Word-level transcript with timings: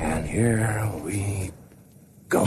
And 0.00 0.26
here 0.26 0.90
we 1.04 1.50
go. 2.28 2.46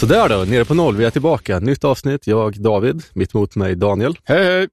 Så 0.00 0.06
där 0.06 0.28
då, 0.28 0.44
nere 0.44 0.64
på 0.64 0.74
noll, 0.74 0.96
vi 0.96 1.04
är 1.04 1.10
tillbaka. 1.10 1.58
Nytt 1.58 1.84
avsnitt, 1.84 2.26
jag 2.26 2.62
David, 2.62 3.02
mitt 3.12 3.34
mot 3.34 3.56
mig 3.56 3.76
Daniel. 3.76 4.18
Hej, 4.24 4.44
hej. 4.44 4.68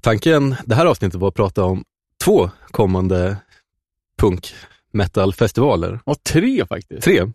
Tanken 0.00 0.56
det 0.66 0.74
här 0.74 0.86
avsnittet 0.86 1.20
var 1.20 1.28
att 1.28 1.34
prata 1.34 1.64
om 1.64 1.84
två 2.24 2.50
kommande 2.70 3.36
punk 4.18 4.54
metal-festivaler. 4.92 6.00
Och 6.04 6.24
tre 6.24 6.66
faktiskt. 6.66 7.02
Tre. 7.02 7.32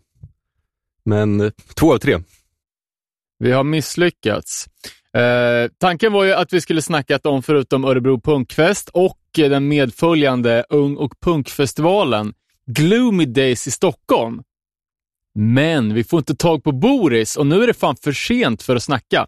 Men 1.04 1.40
eh, 1.40 1.50
två 1.74 1.94
av 1.94 1.98
tre. 1.98 2.18
Vi 3.38 3.52
har 3.52 3.64
misslyckats. 3.64 4.68
Eh, 5.16 5.70
tanken 5.78 6.12
var 6.12 6.24
ju 6.24 6.32
att 6.32 6.52
vi 6.52 6.60
skulle 6.60 6.82
snackat 6.82 7.26
om, 7.26 7.42
förutom 7.42 7.84
Örebro 7.84 8.20
Punkfest 8.20 8.88
och 8.88 9.18
eh, 9.38 9.50
den 9.50 9.68
medföljande 9.68 10.64
Ung 10.68 10.96
och 10.96 11.20
Punkfestivalen, 11.20 12.34
Gloomy 12.66 13.26
Days 13.26 13.66
i 13.66 13.70
Stockholm. 13.70 14.42
Men 15.34 15.94
vi 15.94 16.04
får 16.04 16.18
inte 16.18 16.36
tag 16.36 16.64
på 16.64 16.72
Boris 16.72 17.36
och 17.36 17.46
nu 17.46 17.62
är 17.62 17.66
det 17.66 17.74
fan 17.74 17.96
för 17.96 18.12
sent 18.12 18.62
för 18.62 18.76
att 18.76 18.82
snacka. 18.82 19.26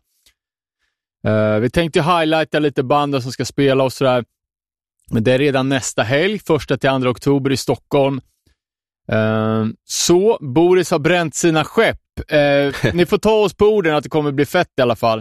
Eh, 1.26 1.58
vi 1.58 1.70
tänkte 1.70 2.02
highlighta 2.02 2.58
lite 2.58 2.82
banden 2.82 3.22
som 3.22 3.32
ska 3.32 3.44
spela 3.44 3.84
och 3.84 3.92
sådär. 3.92 4.24
Men 5.10 5.24
det 5.24 5.32
är 5.32 5.38
redan 5.38 5.68
nästa 5.68 6.02
helg, 6.02 6.38
första 6.38 6.76
till 6.76 6.90
andra 6.90 7.10
oktober 7.10 7.52
i 7.52 7.56
Stockholm. 7.56 8.20
Eh, 9.12 9.66
så 9.84 10.38
Boris 10.40 10.90
har 10.90 10.98
bränt 10.98 11.34
sina 11.34 11.64
skepp. 11.64 12.00
Eh, 12.28 12.92
ni 12.94 13.06
får 13.06 13.18
ta 13.18 13.34
oss 13.34 13.54
på 13.54 13.66
orden 13.66 13.94
att 13.94 14.02
det 14.02 14.08
kommer 14.08 14.32
bli 14.32 14.46
fett 14.46 14.70
i 14.78 14.82
alla 14.82 14.96
fall. 14.96 15.18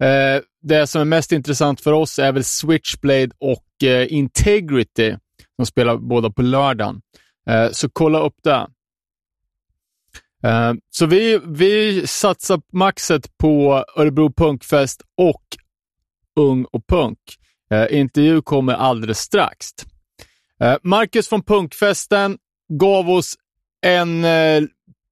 Eh, 0.00 0.42
det 0.62 0.86
som 0.86 1.00
är 1.00 1.04
mest 1.04 1.32
intressant 1.32 1.80
för 1.80 1.92
oss 1.92 2.18
är 2.18 2.32
väl 2.32 2.44
Switchblade 2.44 3.30
och 3.38 3.64
Integrity 4.08 5.16
De 5.56 5.66
spelar 5.66 5.96
båda 5.96 6.30
på 6.30 6.42
lördagen. 6.42 7.00
Så 7.72 7.88
kolla 7.92 8.20
upp 8.20 8.36
det. 8.42 8.66
Så 10.90 11.06
vi, 11.06 11.40
vi 11.44 12.06
satsar 12.06 12.62
maxet 12.72 13.38
på 13.38 13.84
Örebro 13.96 14.32
Punkfest 14.32 15.02
och 15.16 15.42
Ung 16.36 16.64
och 16.64 16.86
Punk. 16.86 17.18
Eh, 17.72 17.98
intervju 17.98 18.42
kommer 18.42 18.72
alldeles 18.72 19.18
strax. 19.18 19.68
Eh, 20.62 20.76
Marcus 20.82 21.28
från 21.28 21.42
Punkfesten 21.42 22.38
gav 22.72 23.10
oss 23.10 23.34
en 23.86 24.24
eh, 24.24 24.62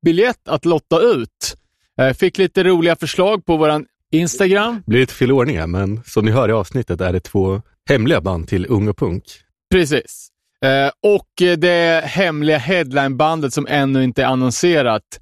biljett 0.04 0.48
att 0.48 0.64
lotta 0.64 1.00
ut. 1.00 1.56
Eh, 2.00 2.12
fick 2.12 2.38
lite 2.38 2.64
roliga 2.64 2.96
förslag 2.96 3.44
på 3.44 3.56
vår 3.56 3.84
Instagram. 4.12 4.74
Det 4.74 4.90
blir 4.90 5.00
lite 5.00 5.14
fel 5.14 5.32
ordning 5.32 5.58
här, 5.58 5.66
men 5.66 6.00
som 6.04 6.24
ni 6.24 6.30
hör 6.30 6.48
i 6.48 6.52
avsnittet 6.52 7.00
är 7.00 7.12
det 7.12 7.20
två 7.20 7.62
hemliga 7.88 8.20
band 8.20 8.48
till 8.48 8.66
Ung 8.68 8.88
och 8.88 8.98
Punk. 8.98 9.24
Precis. 9.70 10.28
Eh, 10.64 10.90
och 11.14 11.58
det 11.58 12.04
hemliga 12.04 12.58
headlinebandet 12.58 13.52
som 13.52 13.66
ännu 13.66 14.04
inte 14.04 14.22
är 14.22 14.26
annonserat 14.26 15.20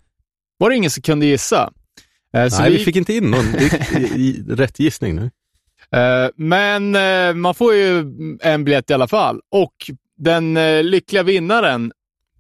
var 0.59 0.71
det 0.71 0.77
ingen 0.77 0.91
som 0.91 1.03
kunde 1.03 1.27
gissa. 1.27 1.73
Eh, 2.35 2.49
så 2.49 2.63
Nej, 2.63 2.71
vi... 2.71 2.79
fick 2.79 2.97
inte 2.97 3.15
in 3.15 3.31
någon 3.31 3.45
rätt 4.57 4.79
gissning 4.79 5.17
nu. 5.17 5.31
Eh, 5.93 6.29
men 6.37 6.95
eh, 6.95 7.35
man 7.35 7.55
får 7.55 7.75
ju 7.75 7.99
en 8.41 8.65
biljett 8.65 8.91
i 8.91 8.95
alla 8.95 9.09
fall. 9.09 9.41
Och 9.51 9.91
den 10.17 10.57
eh, 10.57 10.83
lyckliga 10.83 11.23
vinnaren... 11.23 11.93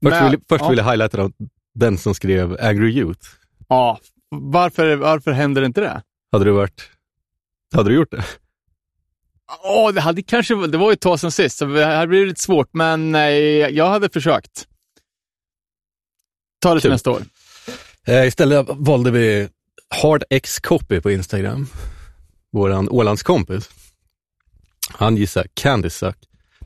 Först, 0.03 0.11
med- 0.11 0.31
vill, 0.31 0.41
först 0.49 0.63
ja, 0.63 0.69
vill 0.69 0.79
jag 0.79 0.85
highlighta 0.85 1.31
den 1.75 1.99
som 1.99 2.15
skrev 2.15 2.57
Angry 2.61 2.91
Youth. 2.91 3.29
Ja, 3.69 3.99
varför, 4.29 4.97
varför 4.97 5.33
händer 5.33 5.63
inte 5.65 5.81
det? 5.81 6.03
Hade 6.33 6.45
du 6.45 6.51
varit... 6.51 6.91
Hade 7.75 7.91
du 7.91 7.97
gjort 7.97 8.11
det? 8.11 8.25
Åh, 9.65 9.93
det, 9.93 10.01
hade 10.01 10.23
kanske, 10.23 10.67
det 10.67 10.79
var 10.79 10.91
ju 10.91 10.93
ett 10.93 11.01
tag 11.01 11.21
sedan 11.21 11.31
sist, 11.31 11.59
så 11.59 11.65
det 11.65 11.85
här 11.85 12.07
blir 12.07 12.27
lite 12.27 12.41
svårt, 12.41 12.69
men 12.73 13.15
jag 13.75 13.89
hade 13.89 14.09
försökt. 14.09 14.67
Ta 16.61 16.75
det 16.75 16.81
till 16.81 16.89
Kul. 16.89 16.93
nästa 16.93 17.11
år. 17.11 17.23
Eh, 18.07 18.27
istället 18.27 18.67
valde 18.69 19.11
vi 19.11 19.49
Hard 20.03 20.25
X 20.31 20.61
Copy 20.61 21.01
på 21.01 21.11
Instagram. 21.11 21.67
Våran 22.53 22.89
Ålandskompis. 22.89 23.71
Han 24.93 25.17
gissar 25.17 25.47
Candy 25.55 25.91
Suck 25.91 26.17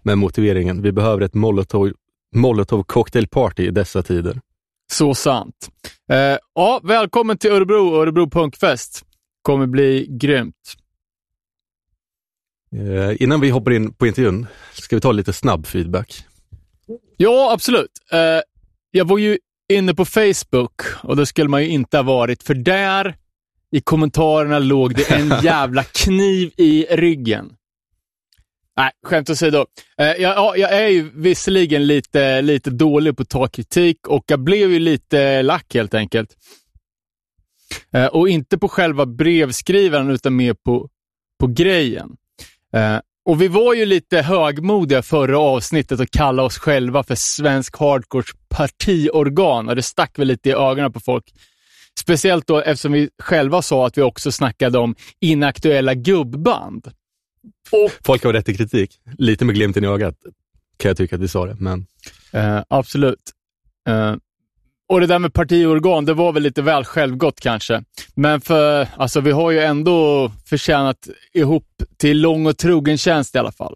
med 0.02 0.18
motiveringen 0.18 0.82
vi 0.82 0.92
behöver 0.92 1.20
ett 1.20 1.34
molotov, 1.34 1.92
molotov 2.36 2.82
cocktail 2.82 3.28
party 3.28 3.66
i 3.66 3.70
dessa 3.70 4.02
tider. 4.02 4.40
Så 4.92 5.14
sant. 5.14 5.68
Eh, 6.10 6.38
ja, 6.54 6.80
välkommen 6.82 7.38
till 7.38 7.50
Örebro 7.50 7.88
och 7.88 8.02
Örebro 8.02 8.30
Punkfest. 8.30 9.02
Kommer 9.42 9.66
bli 9.66 10.06
grymt. 10.10 10.74
Eh, 12.76 13.22
innan 13.22 13.40
vi 13.40 13.50
hoppar 13.50 13.70
in 13.70 13.94
på 13.94 14.06
intervjun 14.06 14.46
ska 14.72 14.96
vi 14.96 15.00
ta 15.00 15.12
lite 15.12 15.32
snabb 15.32 15.66
feedback. 15.66 16.24
Ja, 17.16 17.52
absolut. 17.52 17.90
Eh, 18.12 18.40
jag 18.90 19.04
var 19.04 19.18
ju 19.18 19.38
inne 19.72 19.94
på 19.94 20.04
Facebook 20.04 20.82
och 21.02 21.16
det 21.16 21.26
skulle 21.26 21.48
man 21.48 21.62
ju 21.62 21.68
inte 21.68 21.96
ha 21.96 22.02
varit, 22.02 22.42
för 22.42 22.54
där 22.54 23.16
i 23.72 23.80
kommentarerna 23.80 24.58
låg 24.58 24.94
det 24.94 25.10
en 25.10 25.32
jävla 25.42 25.84
kniv 25.84 26.52
i 26.56 26.86
ryggen. 26.90 27.52
Nej, 28.76 28.90
skämt 29.02 29.30
åsido. 29.30 29.66
Eh, 29.98 30.06
jag, 30.06 30.18
ja, 30.18 30.56
jag 30.56 30.72
är 30.72 30.88
ju 30.88 31.10
visserligen 31.14 31.86
lite, 31.86 32.42
lite 32.42 32.70
dålig 32.70 33.16
på 33.16 33.22
att 33.22 33.28
ta 33.28 33.48
kritik 33.48 34.08
och 34.08 34.24
jag 34.26 34.40
blev 34.40 34.72
ju 34.72 34.78
lite 34.78 35.42
lack 35.42 35.74
helt 35.74 35.94
enkelt. 35.94 36.36
Eh, 37.92 38.06
och 38.06 38.28
inte 38.28 38.58
på 38.58 38.68
själva 38.68 39.06
brevskrivaren 39.06 40.10
utan 40.10 40.36
mer 40.36 40.54
på, 40.54 40.88
på 41.40 41.46
grejen. 41.46 42.16
Eh, 42.74 42.98
och 43.24 43.42
vi 43.42 43.48
var 43.48 43.74
ju 43.74 43.86
lite 43.86 44.22
högmodiga 44.22 45.02
förra 45.02 45.38
avsnittet 45.38 46.00
och 46.00 46.10
kallade 46.10 46.46
oss 46.46 46.58
själva 46.58 47.02
för 47.02 47.14
svensk 47.14 47.76
hardcores 47.76 48.26
partiorgan 48.48 49.68
och 49.68 49.76
det 49.76 49.82
stack 49.82 50.18
väl 50.18 50.28
lite 50.28 50.48
i 50.48 50.52
ögonen 50.52 50.92
på 50.92 51.00
folk. 51.00 51.24
Speciellt 52.00 52.46
då 52.46 52.60
eftersom 52.60 52.92
vi 52.92 53.08
själva 53.18 53.62
sa 53.62 53.86
att 53.86 53.98
vi 53.98 54.02
också 54.02 54.32
snackade 54.32 54.78
om 54.78 54.94
inaktuella 55.20 55.94
gubband. 55.94 56.90
Folk 58.04 58.24
har 58.24 58.32
rätt 58.32 58.46
till 58.46 58.56
kritik. 58.56 59.00
Lite 59.18 59.44
med 59.44 59.54
glimten 59.54 59.84
i 59.84 59.86
ögat 59.86 60.16
kan 60.76 60.88
jag 60.88 60.96
tycka 60.96 61.16
att 61.16 61.22
vi 61.22 61.28
sa 61.28 61.46
det, 61.46 61.56
men 61.58 61.86
Eh, 62.32 62.62
absolut. 62.68 63.32
Eh, 63.88 64.14
och 64.88 65.00
det 65.00 65.06
där 65.06 65.18
med 65.18 65.32
partiorgan, 65.32 66.04
det 66.04 66.14
var 66.14 66.32
väl 66.32 66.42
lite 66.42 66.62
väl 66.62 66.84
självgott 66.84 67.40
kanske. 67.40 67.84
Men 68.14 68.40
för, 68.40 68.88
alltså, 68.96 69.20
vi 69.20 69.30
har 69.30 69.50
ju 69.50 69.60
ändå 69.60 70.32
förtjänat 70.46 71.08
ihop 71.32 71.66
till 71.96 72.20
lång 72.20 72.46
och 72.46 72.58
trogen 72.58 72.98
tjänst 72.98 73.34
i 73.34 73.38
alla 73.38 73.52
fall. 73.52 73.74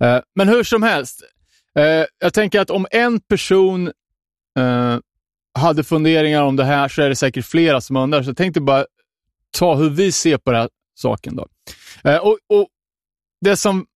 Eh, 0.00 0.18
men 0.34 0.48
hur 0.48 0.64
som 0.64 0.82
helst, 0.82 1.22
eh, 1.78 2.04
jag 2.18 2.34
tänker 2.34 2.60
att 2.60 2.70
om 2.70 2.86
en 2.90 3.20
person 3.20 3.86
eh, 4.58 4.98
hade 5.58 5.84
funderingar 5.84 6.42
om 6.42 6.56
det 6.56 6.64
här 6.64 6.88
så 6.88 7.02
är 7.02 7.08
det 7.08 7.16
säkert 7.16 7.46
flera 7.46 7.80
som 7.80 7.96
undrar. 7.96 8.22
Så 8.22 8.30
jag 8.30 8.36
tänkte 8.36 8.60
bara 8.60 8.86
ta 9.50 9.74
hur 9.74 9.90
vi 9.90 10.12
ser 10.12 10.38
på 10.38 10.50
den 10.50 10.60
här 10.60 10.70
saken. 10.94 11.36
Då. 11.36 11.46
Eh, 12.04 12.16
och, 12.16 12.38
och 12.48 12.68
det 13.40 13.56
som 13.56 13.86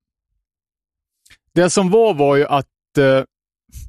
det 1.55 1.71
som 1.71 1.91
var 1.91 2.15
var 2.15 2.37
ju 2.37 2.47
att 2.47 2.99
eh, 2.99 3.25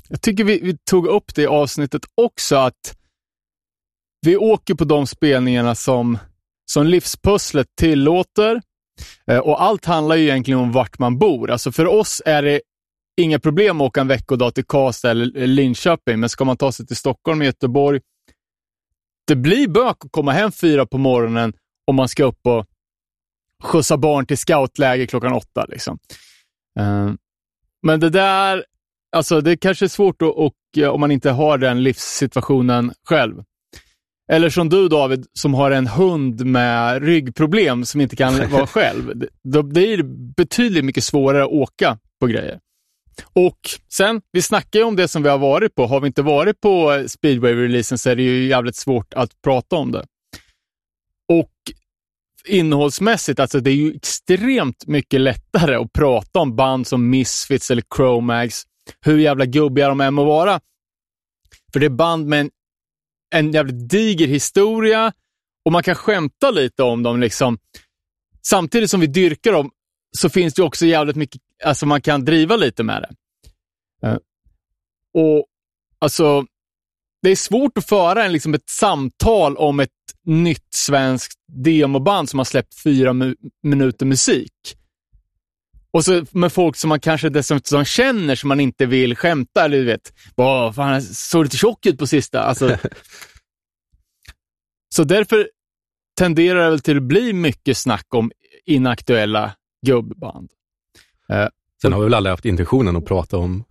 jag 0.09 0.21
tycker 0.21 0.43
vi, 0.43 0.59
vi 0.59 0.77
tog 0.77 1.07
upp 1.07 1.35
det 1.35 1.41
i 1.41 1.47
avsnittet 1.47 2.01
också, 2.15 2.55
att 2.55 2.97
vi 4.21 4.37
åker 4.37 4.75
på 4.75 4.85
de 4.85 5.07
spelningarna 5.07 5.75
som, 5.75 6.17
som 6.71 6.87
livspusslet 6.87 7.67
tillåter. 7.75 8.61
Eh, 9.31 9.37
och 9.37 9.63
allt 9.63 9.85
handlar 9.85 10.15
ju 10.15 10.23
egentligen 10.23 10.59
om 10.59 10.71
vart 10.71 10.99
man 10.99 11.17
bor. 11.17 11.51
Alltså 11.51 11.71
för 11.71 11.85
oss 11.85 12.21
är 12.25 12.41
det 12.41 12.61
inga 13.17 13.39
problem 13.39 13.81
att 13.81 13.85
åka 13.87 14.01
en 14.01 14.07
veckodag 14.07 14.55
till 14.55 14.65
Karlstad 14.65 15.11
eller 15.11 15.47
Linköping, 15.47 16.19
men 16.19 16.29
ska 16.29 16.45
man 16.45 16.57
ta 16.57 16.71
sig 16.71 16.87
till 16.87 16.95
Stockholm 16.95 17.39
och 17.39 17.45
Göteborg, 17.45 18.01
det 19.27 19.35
blir 19.35 19.67
bök 19.67 20.05
att 20.05 20.11
komma 20.11 20.31
hem 20.31 20.51
fyra 20.51 20.85
på 20.85 20.97
morgonen 20.97 21.53
om 21.87 21.95
man 21.95 22.07
ska 22.07 22.23
upp 22.23 22.39
och 22.47 22.65
skjutsa 23.63 23.97
barn 23.97 24.25
till 24.25 24.37
scoutläger 24.37 25.05
klockan 25.05 25.33
åtta. 25.33 25.65
Liksom. 25.69 25.99
Eh, 26.79 27.11
men 27.83 27.99
det 27.99 28.09
där, 28.09 28.65
alltså 29.15 29.41
det 29.41 29.57
kanske 29.57 29.85
är 29.85 29.89
svårt 29.89 30.21
att, 30.21 30.35
och, 30.35 30.53
eh, 30.77 30.89
om 30.89 30.99
man 30.99 31.11
inte 31.11 31.29
har 31.31 31.57
den 31.57 31.83
livssituationen 31.83 32.93
själv. 33.03 33.43
Eller 34.31 34.49
som 34.49 34.69
du 34.69 34.87
David, 34.89 35.25
som 35.33 35.53
har 35.53 35.71
en 35.71 35.87
hund 35.87 36.45
med 36.45 37.03
ryggproblem 37.03 37.85
som 37.85 38.01
inte 38.01 38.15
kan 38.15 38.49
vara 38.49 38.67
själv. 38.67 39.17
Det- 39.17 39.29
Då 39.43 39.63
blir 39.63 39.97
det 39.97 40.03
betydligt 40.37 40.85
mycket 40.85 41.03
svårare 41.03 41.43
att 41.43 41.49
åka 41.51 41.97
på 42.19 42.27
grejer. 42.27 42.59
Och 43.23 43.59
sen, 43.93 44.21
vi 44.31 44.41
snackar 44.41 44.79
ju 44.79 44.85
om 44.85 44.95
det 44.95 45.07
som 45.07 45.23
vi 45.23 45.29
har 45.29 45.37
varit 45.37 45.75
på. 45.75 45.87
Har 45.87 45.99
vi 45.99 46.07
inte 46.07 46.21
varit 46.21 46.61
på 46.61 46.93
eh, 46.93 47.03
speedway-releasen 47.03 47.97
så 47.97 48.09
är 48.09 48.15
det 48.15 48.23
ju 48.23 48.47
jävligt 48.47 48.75
svårt 48.75 49.13
att 49.13 49.41
prata 49.41 49.75
om 49.75 49.91
det. 49.91 50.05
Och 51.29 51.51
innehållsmässigt, 52.45 53.39
alltså 53.39 53.59
det 53.59 53.69
är 53.69 53.75
ju 53.75 53.95
extremt 53.95 54.87
mycket 54.87 55.21
lättare 55.21 55.75
att 55.75 55.93
prata 55.93 56.39
om 56.39 56.55
band 56.55 56.87
som 56.87 57.09
Misfits 57.09 57.71
eller 57.71 57.83
Chromags, 57.95 58.63
hur 59.01 59.17
jävla 59.17 59.45
gubbiga 59.45 59.89
de 59.89 60.01
än 60.01 60.13
må 60.13 60.23
vara. 60.23 60.59
För 61.73 61.79
det 61.79 61.85
är 61.85 61.89
band 61.89 62.27
med 62.27 62.39
en, 62.39 62.49
en 63.35 63.51
jävligt 63.51 63.89
diger 63.89 64.27
historia 64.27 65.13
och 65.65 65.71
man 65.71 65.83
kan 65.83 65.95
skämta 65.95 66.51
lite 66.51 66.83
om 66.83 67.03
dem. 67.03 67.19
Liksom. 67.19 67.57
Samtidigt 68.47 68.89
som 68.89 68.99
vi 68.99 69.07
dyrkar 69.07 69.51
dem 69.51 69.71
så 70.17 70.29
finns 70.29 70.53
det 70.53 70.63
också 70.63 70.85
jävligt 70.85 71.15
mycket, 71.15 71.41
alltså 71.63 71.85
man 71.85 72.01
kan 72.01 72.25
driva 72.25 72.55
lite 72.55 72.83
med 72.83 73.01
det. 73.01 73.15
Uh, 74.07 74.17
och 75.13 75.45
alltså, 75.99 76.45
det 77.21 77.29
är 77.29 77.35
svårt 77.35 77.77
att 77.77 77.87
föra 77.87 78.25
en, 78.25 78.31
liksom 78.31 78.53
ett 78.53 78.69
samtal 78.69 79.57
om 79.57 79.79
ett 79.79 79.89
nytt 80.25 80.73
svenskt 80.73 81.39
demoband 81.47 82.29
som 82.29 82.39
har 82.39 82.45
släppt 82.45 82.81
fyra 82.83 83.13
mu 83.13 83.35
minuter 83.63 84.05
musik. 84.05 84.53
Och 85.91 86.05
så 86.05 86.25
med 86.31 86.53
folk 86.53 86.75
som 86.75 86.89
man 86.89 86.99
kanske 86.99 87.29
dessutom 87.29 87.85
känner 87.85 88.35
som 88.35 88.47
man 88.47 88.59
inte 88.59 88.85
vill 88.85 89.15
skämta, 89.15 89.65
eller 89.65 89.77
du 89.77 89.85
vet, 89.85 90.13
vad 90.35 90.75
fan, 90.75 91.01
såg 91.01 91.43
lite 91.43 91.57
tjock 91.57 91.85
ut 91.85 91.97
på 91.97 92.07
sista. 92.07 92.41
Alltså, 92.41 92.77
så 94.95 95.03
därför 95.03 95.49
tenderar 96.17 96.63
det 96.63 96.69
väl 96.69 96.79
till 96.79 96.97
att 96.97 97.03
bli 97.03 97.33
mycket 97.33 97.77
snack 97.77 98.05
om 98.09 98.31
inaktuella 98.65 99.55
gubband. 99.85 100.51
Uh, 101.33 101.47
Sen 101.81 101.93
har 101.93 101.99
vi 101.99 102.03
väl 102.03 102.13
aldrig 102.13 102.31
haft 102.31 102.45
intentionen 102.45 102.95
att 102.95 103.05
prata 103.05 103.37
om, 103.37 103.63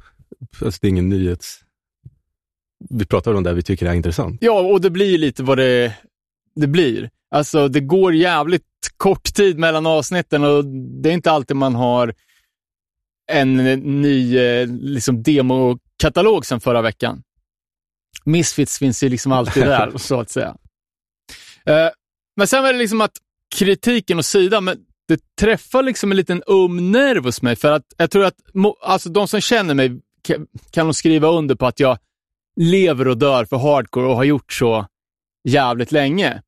alltså 0.63 0.79
det 0.81 0.87
är 0.87 0.89
ingen 0.89 1.09
nyhets... 1.09 1.61
Vi 2.91 3.07
pratar 3.07 3.35
om 3.35 3.43
det 3.43 3.53
vi 3.53 3.63
tycker 3.63 3.87
är 3.87 3.95
intressant. 3.95 4.39
Ja, 4.41 4.61
och 4.61 4.81
det 4.81 4.91
blir 4.91 5.19
lite 5.19 5.43
vad 5.43 5.59
det, 5.59 5.95
det 6.55 6.67
blir. 6.67 7.11
Alltså, 7.31 7.69
det 7.69 7.81
går 7.81 8.15
jävligt 8.15 8.63
kort 8.97 9.35
tid 9.35 9.59
mellan 9.59 9.87
avsnitten 9.87 10.45
och 10.45 10.65
det 11.03 11.09
är 11.09 11.13
inte 11.13 11.31
alltid 11.31 11.57
man 11.57 11.75
har 11.75 12.15
en 13.33 13.57
ny 14.01 14.39
eh, 14.39 14.69
liksom, 14.69 15.23
demokatalog 15.23 16.47
sedan 16.47 16.61
förra 16.61 16.83
veckan. 16.83 17.23
Misfits 18.25 18.79
finns 18.79 19.03
ju 19.03 19.09
liksom 19.09 19.33
alltid 19.33 19.63
där, 19.67 19.99
så 19.99 20.21
att 20.21 20.31
säga. 20.31 20.57
Uh, 21.69 21.89
men 22.37 22.47
sen 22.47 22.63
var 22.63 22.73
det 22.73 22.79
liksom 22.79 23.01
att 23.01 23.19
kritiken 23.55 24.19
och 24.19 24.25
sidan, 24.25 24.65
men 24.65 24.79
det 25.09 25.37
träffar 25.41 25.83
liksom 25.83 26.11
en 26.11 26.17
liten 26.17 26.43
um 26.47 26.93
nerv 26.93 27.25
hos 27.25 27.43
mig. 27.43 27.57
För 27.57 27.73
att 27.73 27.85
jag 27.97 28.11
tror 28.11 28.25
att 28.25 28.37
alltså, 28.81 29.09
de 29.09 29.29
som 29.29 29.41
känner 29.41 29.75
mig 29.75 30.01
kan, 30.23 30.47
kan 30.71 30.87
nog 30.87 30.95
skriva 30.95 31.29
under 31.29 31.55
på 31.55 31.67
att 31.67 31.81
jag 31.81 31.99
lever 32.61 33.09
och 33.09 33.19
dör 33.19 33.45
för 33.45 33.57
hardcore 33.57 34.07
och 34.07 34.17
har 34.17 34.25
gjort 34.25 34.53
så 34.53 34.87
jävligt 35.49 35.93
länge. 35.93 36.43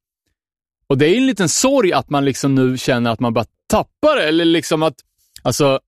Och 0.87 0.99
det 0.99 1.07
är 1.07 1.17
en 1.17 1.27
liten 1.27 1.49
sorg 1.49 1.93
att 1.93 2.11
man 2.11 2.25
liksom 2.25 2.55
nu 2.55 2.79
känner 2.79 3.11
att 3.11 3.21
man 3.21 3.35
bara 3.35 3.45
tappar 3.67 4.17
det. 4.17 4.29
Eller 4.29 4.45
liksom 4.45 4.83
att, 4.83 4.95
alltså... 5.43 5.81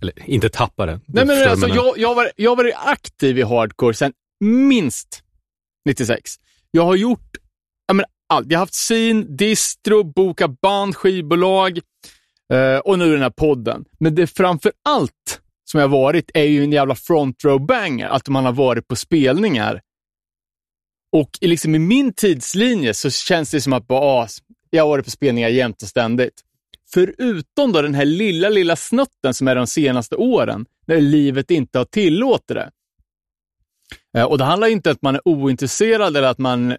Eller 0.00 0.28
inte 0.30 0.48
tappar 0.48 0.86
det. 0.86 1.00
Nej, 1.06 1.26
men 1.26 1.50
alltså, 1.50 1.68
jag, 1.68 1.98
jag, 1.98 2.14
var, 2.14 2.30
jag 2.36 2.56
varit 2.56 2.74
aktiv 2.76 3.38
i 3.38 3.42
hardcore 3.42 3.94
sedan 3.94 4.12
minst 4.40 5.22
96. 5.84 6.34
Jag 6.70 6.84
har 6.84 6.94
gjort 6.94 7.36
allt. 8.34 8.46
Jag 8.50 8.58
har 8.58 8.62
haft 8.62 8.74
sin, 8.74 9.36
distro, 9.36 10.04
boka 10.04 10.48
band, 10.48 10.96
skivbolag 10.96 11.78
eh, 12.52 12.78
och 12.78 12.98
nu 12.98 13.12
den 13.12 13.22
här 13.22 13.30
podden. 13.30 13.84
Men 13.98 14.14
det 14.14 14.26
framför 14.26 14.72
allt 14.84 15.40
som 15.64 15.80
jag 15.80 15.88
varit 15.88 16.30
är 16.34 16.44
ju 16.44 16.64
en 16.64 16.72
jävla 16.72 16.94
front 16.94 17.44
row 17.44 17.66
banger, 17.66 18.08
att 18.08 18.28
man 18.28 18.44
har 18.44 18.52
varit 18.52 18.88
på 18.88 18.96
spelningar. 18.96 19.80
Och 21.12 21.30
liksom 21.40 21.74
i 21.74 21.78
min 21.78 22.12
tidslinje 22.12 22.94
så 22.94 23.10
känns 23.10 23.50
det 23.50 23.60
som 23.60 23.72
att 23.72 23.86
bara, 23.86 24.00
ah, 24.00 24.28
jag 24.70 24.82
har 24.82 24.88
varit 24.88 25.04
på 25.04 25.10
spelningar 25.10 25.48
jämt 25.48 25.82
och 25.82 25.88
ständigt. 25.88 26.42
Förutom 26.94 27.72
då 27.72 27.82
den 27.82 27.94
här 27.94 28.04
lilla, 28.04 28.48
lilla 28.48 28.76
snutten 28.76 29.34
som 29.34 29.48
är 29.48 29.54
de 29.54 29.66
senaste 29.66 30.16
åren, 30.16 30.66
när 30.86 31.00
livet 31.00 31.50
inte 31.50 31.78
har 31.78 31.84
tillåtit 31.84 32.48
det. 32.48 32.70
Eh, 34.16 34.24
och 34.24 34.38
det 34.38 34.44
handlar 34.44 34.68
inte 34.68 34.90
om 34.90 34.92
att 34.92 35.02
man 35.02 35.14
är 35.14 35.28
ointresserad 35.28 36.16
eller 36.16 36.28
att 36.28 36.38
man 36.38 36.76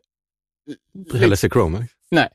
eller 1.14 1.36
se 1.36 1.50
Chrome? 1.50 1.88
Nej, 2.12 2.30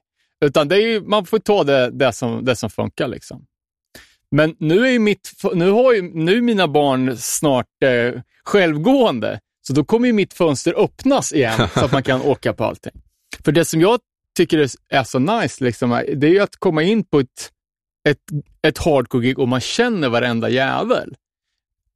utan 0.44 0.68
det 0.68 0.76
är 0.76 0.86
ju, 0.86 1.00
man 1.00 1.26
får 1.26 1.38
ta 1.38 1.64
det, 1.64 1.90
det, 1.90 2.12
som, 2.12 2.44
det 2.44 2.56
som 2.56 2.70
funkar. 2.70 3.08
Liksom. 3.08 3.46
Men 4.30 4.56
nu 4.58 4.86
är, 4.86 4.98
mitt, 4.98 5.32
nu 5.54 5.70
har 5.70 5.92
ju, 5.92 6.02
nu 6.02 6.40
mina 6.40 6.68
barn 6.68 7.16
snart 7.16 7.66
eh, 7.84 8.20
självgående, 8.44 9.40
så 9.62 9.72
då 9.72 9.84
kommer 9.84 10.06
ju 10.06 10.12
mitt 10.12 10.34
fönster 10.34 10.84
öppnas 10.84 11.32
igen 11.32 11.68
så 11.74 11.84
att 11.84 11.92
man 11.92 12.02
kan 12.02 12.22
åka 12.22 12.52
på 12.52 12.64
allting. 12.64 13.02
För 13.44 13.52
det 13.52 13.64
som 13.64 13.80
jag 13.80 14.00
tycker 14.36 14.58
är 14.88 15.04
så 15.04 15.18
nice, 15.18 15.64
liksom, 15.64 15.90
det 16.16 16.26
är 16.26 16.30
ju 16.30 16.40
att 16.40 16.56
komma 16.56 16.82
in 16.82 17.04
på 17.04 17.20
ett, 17.20 17.50
ett, 18.08 18.18
ett 18.62 18.78
hardcore-gig 18.78 19.38
och 19.38 19.48
man 19.48 19.60
känner 19.60 20.08
varenda 20.08 20.48
jävel. 20.48 21.14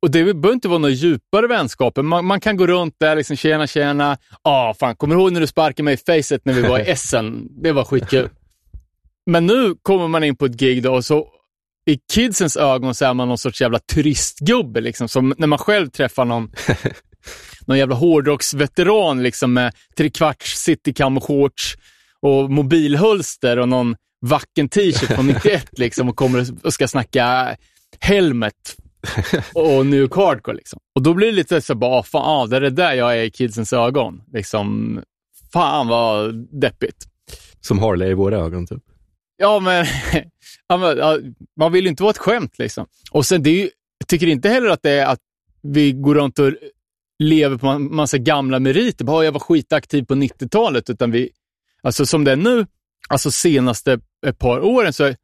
Och 0.05 0.11
det 0.11 0.25
behöver 0.25 0.53
inte 0.53 0.69
vara 0.69 0.79
några 0.79 0.95
djupare 0.95 1.47
vänskaper. 1.47 2.03
Man, 2.03 2.25
man, 2.25 2.41
kan 2.41 2.57
gå 2.57 2.67
runt 2.67 2.95
där, 2.99 3.17
liksom 3.17 3.37
tjena, 3.37 3.67
tjena. 3.67 4.19
Ah, 4.43 4.75
fan, 4.75 4.97
kommer 4.97 5.15
du 5.15 5.21
ihåg 5.21 5.33
när 5.33 5.41
du 5.41 5.47
sparkade 5.47 5.83
mig 5.83 5.95
i 5.95 5.97
facet 5.97 6.45
när 6.45 6.53
vi 6.53 6.63
var 6.63 6.79
i 6.79 6.83
Essen? 6.91 7.49
Det 7.63 7.73
var 7.73 7.85
skitkul. 7.85 8.29
Men 9.27 9.47
nu 9.47 9.75
kommer 9.83 10.09
man 10.09 10.25
in 10.25 10.37
på 10.37 10.45
ett 10.45 10.53
gig 10.53 10.83
då 10.83 10.95
och 10.95 11.05
så 11.05 11.29
i 11.87 11.99
kidsens 12.13 12.57
ögon 12.57 12.95
så 12.95 13.05
är 13.05 13.15
man 13.15 13.29
någon 13.29 13.39
sorts 13.39 13.61
jävla 13.61 13.79
turistgubbe. 13.79 14.81
Liksom, 14.81 15.09
som 15.09 15.35
när 15.39 15.47
man 15.47 15.59
själv 15.59 15.91
träffar 15.91 16.25
någon, 16.25 16.51
någon 17.67 17.79
jävla 17.79 17.95
hårdrocksveteran 17.95 19.23
liksom, 19.23 19.53
med 19.53 19.73
trekvarts 19.97 20.69
citycam-shorts 20.69 21.77
och 22.21 22.51
mobilhölster 22.51 23.59
och 23.59 23.69
någon 23.69 23.97
vacken 24.21 24.69
t-shirt 24.69 25.15
från 25.15 25.27
91 25.27 25.79
liksom, 25.79 26.09
och 26.09 26.17
kommer 26.17 26.47
och 26.63 26.75
ska 26.75 26.89
snacka 26.89 27.57
Helmet 28.01 28.77
och 29.55 29.87
New 29.87 30.15
Hardcore. 30.15 30.57
Liksom. 30.57 30.81
Och 30.95 31.03
då 31.03 31.15
blir 31.15 31.27
det 31.27 31.33
lite 31.33 31.61
så 31.61 31.75
bara, 31.75 32.03
fan, 32.03 32.23
ah, 32.25 32.47
det 32.47 32.57
är 32.57 32.61
det 32.61 32.71
där 32.71 32.93
jag 32.93 33.19
är 33.19 33.23
i 33.23 33.31
kidsens 33.31 33.73
ögon. 33.73 34.23
Liksom, 34.33 35.01
fan 35.53 35.89
vad 35.89 36.35
deppigt. 36.61 37.07
Som 37.61 37.79
Harley 37.79 38.11
i 38.11 38.15
våra 38.15 38.37
ögon, 38.37 38.67
typ. 38.67 38.83
Ja, 39.37 39.61
men, 39.61 39.87
ja, 40.69 40.77
men 40.77 41.35
man 41.57 41.73
vill 41.73 41.85
ju 41.85 41.91
inte 41.91 42.03
vara 42.03 42.11
ett 42.11 42.19
skämt. 42.19 42.59
Liksom. 42.59 42.87
Och 43.11 43.27
sen, 43.27 43.43
det 43.43 43.51
är 43.51 43.55
ju, 43.55 43.71
jag 43.99 44.09
tycker 44.09 44.27
inte 44.27 44.49
heller 44.49 44.69
att 44.69 44.83
det 44.83 44.91
är 44.91 45.07
att 45.07 45.21
vi 45.63 45.93
går 45.93 46.15
runt 46.15 46.39
och 46.39 46.53
lever 47.19 47.57
på 47.57 47.69
en 47.69 47.95
massa 47.95 48.19
gamla 48.19 48.61
meriter. 48.61 49.05
Bara, 49.05 49.25
jag 49.25 49.33
var 49.33 49.41
skitaktiv 49.41 50.05
på 50.05 50.15
90-talet. 50.15 50.91
Utan 50.91 51.11
vi, 51.11 51.31
alltså 51.83 52.07
som 52.07 52.25
det 52.25 52.33
är 52.33 52.37
nu, 52.37 52.67
alltså 53.09 53.31
senaste 53.31 54.01
ett 54.27 54.39
par 54.39 54.61
åren, 54.61 54.93
så 54.93 55.05
har 55.05 55.15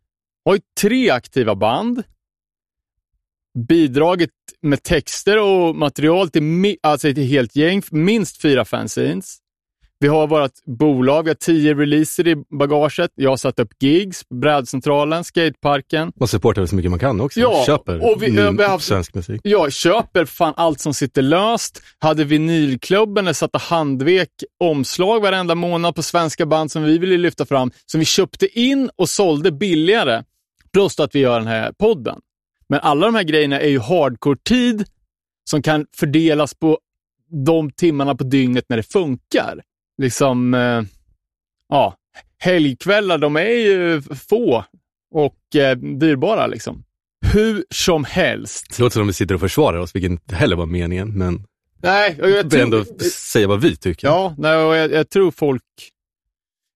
jag 0.45 0.61
tre 0.81 1.11
aktiva 1.11 1.55
band 1.55 2.03
bidragit 3.69 4.31
med 4.63 4.83
texter 4.83 5.39
och 5.43 5.77
material 5.77 6.31
till 6.31 6.77
alltså 6.83 7.09
ett 7.09 7.19
helt 7.19 7.57
gäng, 7.57 7.83
minst 7.91 8.43
fyra 8.43 8.65
fanzines. 8.65 9.39
Vi 10.03 10.09
har 10.09 10.27
vårt 10.27 10.65
bolag, 10.79 11.23
vi 11.23 11.31
har 11.31 11.35
tio 11.35 11.75
releaser 11.75 12.29
i 12.29 12.37
bagaget. 12.59 13.11
Jag 13.15 13.31
har 13.31 13.37
satt 13.37 13.59
upp 13.59 13.69
gigs, 13.83 14.29
brädcentralen, 14.29 15.25
skateparken. 15.25 16.13
Och 16.21 16.31
supportar 16.31 16.67
så 16.67 16.75
mycket 16.75 16.91
man 16.91 17.01
kan 17.01 17.21
också. 17.21 17.41
Ja, 17.41 17.65
köper 17.67 18.13
och 18.13 18.23
vi, 18.23 18.31
ny, 18.31 18.51
vi 18.59 18.65
haft, 18.65 18.85
svensk 18.85 19.15
musik. 19.15 19.41
Ja, 19.45 19.71
köper 19.71 20.25
fan 20.25 20.55
allt 20.57 20.81
som 20.81 20.95
sitter 20.95 21.23
löst. 21.23 21.83
Hade 21.99 22.25
vinylklubben 22.25 23.25
där 23.25 23.33
satte 23.33 23.59
handvek 23.59 24.31
omslag 24.61 25.21
varenda 25.21 25.55
månad 25.55 25.95
på 25.95 26.03
svenska 26.03 26.47
band 26.47 26.73
som 26.73 26.83
vi 26.83 26.99
ville 26.99 27.17
lyfta 27.17 27.47
fram, 27.47 27.71
som 27.87 28.01
vi 28.01 28.07
köpte 28.07 28.61
in 28.61 28.91
och 28.97 29.09
sålde 29.09 29.53
billigare. 29.53 30.23
Plus 30.73 31.01
att 31.01 31.15
vi 31.15 31.19
gör 31.19 31.39
den 31.39 31.49
här 31.49 31.73
podden. 31.73 32.21
Men 32.71 32.81
alla 32.81 33.07
de 33.07 33.15
här 33.15 33.23
grejerna 33.23 33.61
är 33.61 33.69
ju 33.69 33.79
hardcore-tid 33.79 34.85
som 35.51 35.63
kan 35.63 35.87
fördelas 35.97 36.55
på 36.55 36.79
de 37.47 37.71
timmarna 37.71 38.15
på 38.15 38.25
dygnet 38.25 38.65
när 38.69 38.77
det 38.77 38.83
funkar. 38.83 39.63
Liksom, 40.03 40.55
eh, 40.55 40.83
ja, 41.69 41.95
helgkvällar, 42.39 43.19
de 43.19 43.37
är 43.37 43.43
ju 43.43 44.03
få 44.03 44.65
och 45.15 45.57
eh, 45.57 45.77
dyrbara 45.77 46.47
liksom. 46.47 46.85
Hur 47.33 47.65
som 47.71 48.05
helst. 48.05 48.77
Det 48.77 48.83
låter 48.83 48.95
som 48.95 49.03
att 49.03 49.09
vi 49.09 49.13
sitter 49.13 49.35
och 49.35 49.41
försvarar 49.41 49.79
oss, 49.79 49.95
vilket 49.95 50.11
inte 50.11 50.35
heller 50.35 50.57
var 50.57 50.67
meningen, 50.67 51.19
men 51.19 51.47
nej, 51.83 52.17
jag 52.19 52.51
tror, 52.51 52.61
ändå 52.61 52.85
säga 53.33 53.49
vad 53.49 53.61
vi 53.61 53.77
tycker. 53.77 54.09
Ja, 54.09 54.35
nej, 54.39 54.53
jag, 54.53 54.93
jag, 54.93 55.11
tror 55.11 55.31
folk 55.31 55.63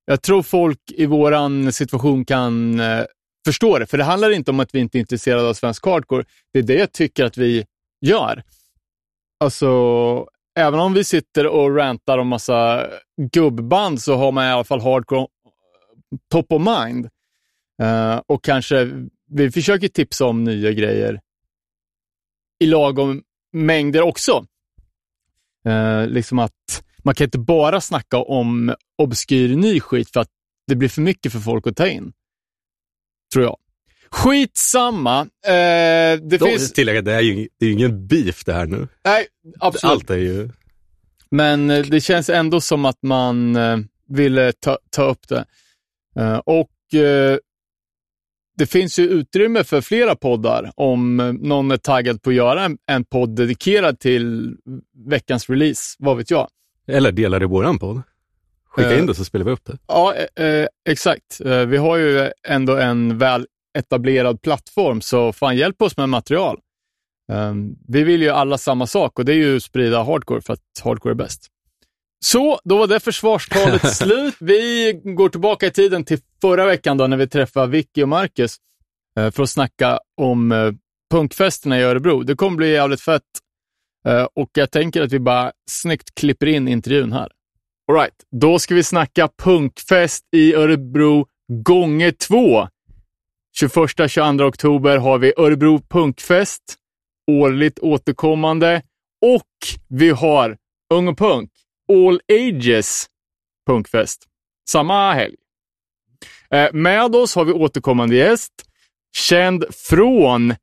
jag 0.06 0.22
tror 0.22 0.42
folk 0.42 0.80
i 0.88 1.06
våran 1.06 1.72
situation 1.72 2.24
kan 2.24 2.80
eh, 2.80 3.04
förstå 3.44 3.78
det. 3.78 3.86
För 3.86 3.98
det 3.98 4.04
handlar 4.04 4.30
inte 4.30 4.50
om 4.50 4.60
att 4.60 4.74
vi 4.74 4.78
inte 4.78 4.98
är 4.98 5.00
intresserade 5.00 5.48
av 5.48 5.54
svensk 5.54 5.86
hardcore. 5.86 6.24
Det 6.52 6.58
är 6.58 6.62
det 6.62 6.74
jag 6.74 6.92
tycker 6.92 7.24
att 7.24 7.36
vi 7.36 7.66
gör. 8.00 8.42
Alltså, 9.40 9.68
även 10.58 10.80
om 10.80 10.94
vi 10.94 11.04
sitter 11.04 11.46
och 11.46 11.76
rantar 11.76 12.18
om 12.18 12.28
massa 12.28 12.86
gubbband 13.32 14.02
så 14.02 14.14
har 14.14 14.32
man 14.32 14.44
i 14.44 14.48
alla 14.48 14.64
fall 14.64 14.80
hardcore 14.80 15.26
top 16.30 16.52
of 16.52 16.62
mind. 16.62 17.08
Uh, 17.82 18.20
och 18.26 18.44
kanske, 18.44 18.90
vi 19.30 19.50
försöker 19.50 19.88
tipsa 19.88 20.24
om 20.24 20.44
nya 20.44 20.72
grejer 20.72 21.20
i 22.60 22.66
lagom 22.66 23.22
mängder 23.52 24.02
också. 24.02 24.46
Uh, 25.68 26.06
liksom 26.06 26.38
att 26.38 26.84
man 27.04 27.14
kan 27.14 27.24
inte 27.24 27.38
bara 27.38 27.80
snacka 27.80 28.18
om 28.18 28.74
obskyr 28.98 29.56
ny 29.56 29.80
skit 29.80 30.10
för 30.10 30.20
att 30.20 30.30
det 30.66 30.76
blir 30.76 30.88
för 30.88 31.02
mycket 31.02 31.32
för 31.32 31.38
folk 31.38 31.66
att 31.66 31.76
ta 31.76 31.86
in 31.86 32.12
tror 33.34 33.44
jag. 33.44 33.56
Skitsamma. 34.10 35.20
Eh, 35.20 36.20
det 36.20 36.38
Då, 36.38 36.46
finns... 36.46 36.72
Tillägga, 36.72 37.02
det 37.02 37.12
är 37.12 37.20
ju 37.20 37.48
det 37.58 37.66
är 37.66 37.72
ingen 37.72 38.06
beef 38.06 38.44
det 38.44 38.52
här 38.52 38.66
nu. 38.66 38.88
Nej, 39.04 39.26
absolut. 39.60 39.92
Allt 39.92 40.10
är 40.10 40.16
ju... 40.16 40.50
Men 41.30 41.70
eh, 41.70 41.84
det 41.86 42.00
känns 42.00 42.28
ändå 42.28 42.60
som 42.60 42.84
att 42.84 43.02
man 43.02 43.56
eh, 43.56 43.78
ville 44.08 44.52
ta, 44.52 44.78
ta 44.90 45.04
upp 45.04 45.28
det. 45.28 45.44
Eh, 46.18 46.36
och 46.36 47.00
eh, 47.00 47.38
det 48.56 48.66
finns 48.66 48.98
ju 48.98 49.08
utrymme 49.08 49.64
för 49.64 49.80
flera 49.80 50.16
poddar 50.16 50.72
om 50.76 51.16
någon 51.42 51.70
är 51.70 51.76
taggad 51.76 52.22
på 52.22 52.30
att 52.30 52.36
göra 52.36 52.64
en, 52.64 52.78
en 52.86 53.04
podd 53.04 53.36
dedikerad 53.36 54.00
till 54.00 54.56
veckans 55.06 55.50
release, 55.50 55.96
vad 55.98 56.16
vet 56.16 56.30
jag. 56.30 56.48
Eller 56.86 57.12
delar 57.12 57.42
i 57.42 57.46
våran 57.46 57.78
podd. 57.78 58.02
Skicka 58.74 58.92
Eh. 58.92 58.98
in 58.98 59.06
det 59.06 59.14
så 59.14 59.24
spelar 59.24 59.44
vi 59.44 59.50
upp 59.52 59.64
det. 59.64 59.78
Ja, 59.86 60.14
eh, 60.14 60.44
eh, 60.46 60.66
exakt. 60.88 61.40
Vi 61.66 61.76
har 61.76 61.96
ju 61.96 62.30
ändå 62.48 62.76
en 62.76 63.18
väl 63.18 63.46
etablerad 63.78 64.42
plattform, 64.42 65.00
så 65.00 65.32
fan 65.32 65.56
hjälp 65.56 65.82
oss 65.82 65.96
med 65.96 66.08
material. 66.08 66.58
Eh, 67.32 67.54
vi 67.88 68.02
vill 68.04 68.22
ju 68.22 68.28
alla 68.28 68.58
samma 68.58 68.86
sak 68.86 69.18
och 69.18 69.24
det 69.24 69.32
är 69.32 69.36
ju 69.36 69.60
sprida 69.60 70.02
hardcore 70.02 70.40
för 70.40 70.52
att 70.52 70.60
hardcore 70.84 71.12
är 71.12 71.16
bäst. 71.16 71.46
Så, 72.24 72.60
då 72.64 72.78
var 72.78 72.86
det 72.86 73.00
försvarstalet 73.00 73.94
slut. 73.96 74.34
Vi 74.40 74.92
går 75.04 75.28
tillbaka 75.28 75.66
i 75.66 75.70
tiden 75.70 76.04
till 76.04 76.18
förra 76.40 76.66
veckan 76.66 76.96
då 76.96 77.06
när 77.06 77.16
vi 77.16 77.28
träffade 77.28 77.66
Vicky 77.66 78.02
och 78.02 78.08
Marcus 78.08 78.56
för 79.16 79.42
att 79.42 79.50
snacka 79.50 79.98
om 80.20 80.74
punkfesterna 81.10 81.78
i 81.80 81.82
Örebro. 81.82 82.22
Det 82.22 82.34
kommer 82.34 82.56
bli 82.56 82.70
jävligt 82.72 83.00
fett 83.00 83.22
och 84.34 84.50
jag 84.52 84.70
tänker 84.70 85.02
att 85.02 85.12
vi 85.12 85.18
bara 85.18 85.52
snyggt 85.70 86.14
klipper 86.14 86.46
in 86.46 86.68
intervjun 86.68 87.12
här. 87.12 87.28
All 87.88 87.96
right, 87.96 88.14
då 88.30 88.58
ska 88.58 88.74
vi 88.74 88.82
snacka 88.82 89.28
punkfest 89.38 90.24
i 90.32 90.54
Örebro 90.54 91.26
gånger 91.48 92.10
två. 92.10 92.68
21-22 93.62 94.42
oktober 94.42 94.98
har 94.98 95.18
vi 95.18 95.32
Örebro 95.36 95.80
punkfest, 95.88 96.62
årligt 97.30 97.78
återkommande. 97.78 98.82
Och 99.22 99.48
vi 99.88 100.10
har 100.10 100.56
Ung 100.94 101.08
och 101.08 101.18
Punk, 101.18 101.50
All 101.92 102.20
Ages 102.32 103.06
punkfest, 103.66 104.24
samma 104.70 105.12
helg. 105.12 105.34
Eh, 106.50 106.72
med 106.72 107.16
oss 107.16 107.34
har 107.34 107.44
vi 107.44 107.52
återkommande 107.52 108.16
gäst, 108.16 108.52
känd 109.16 109.64
från 109.70 110.54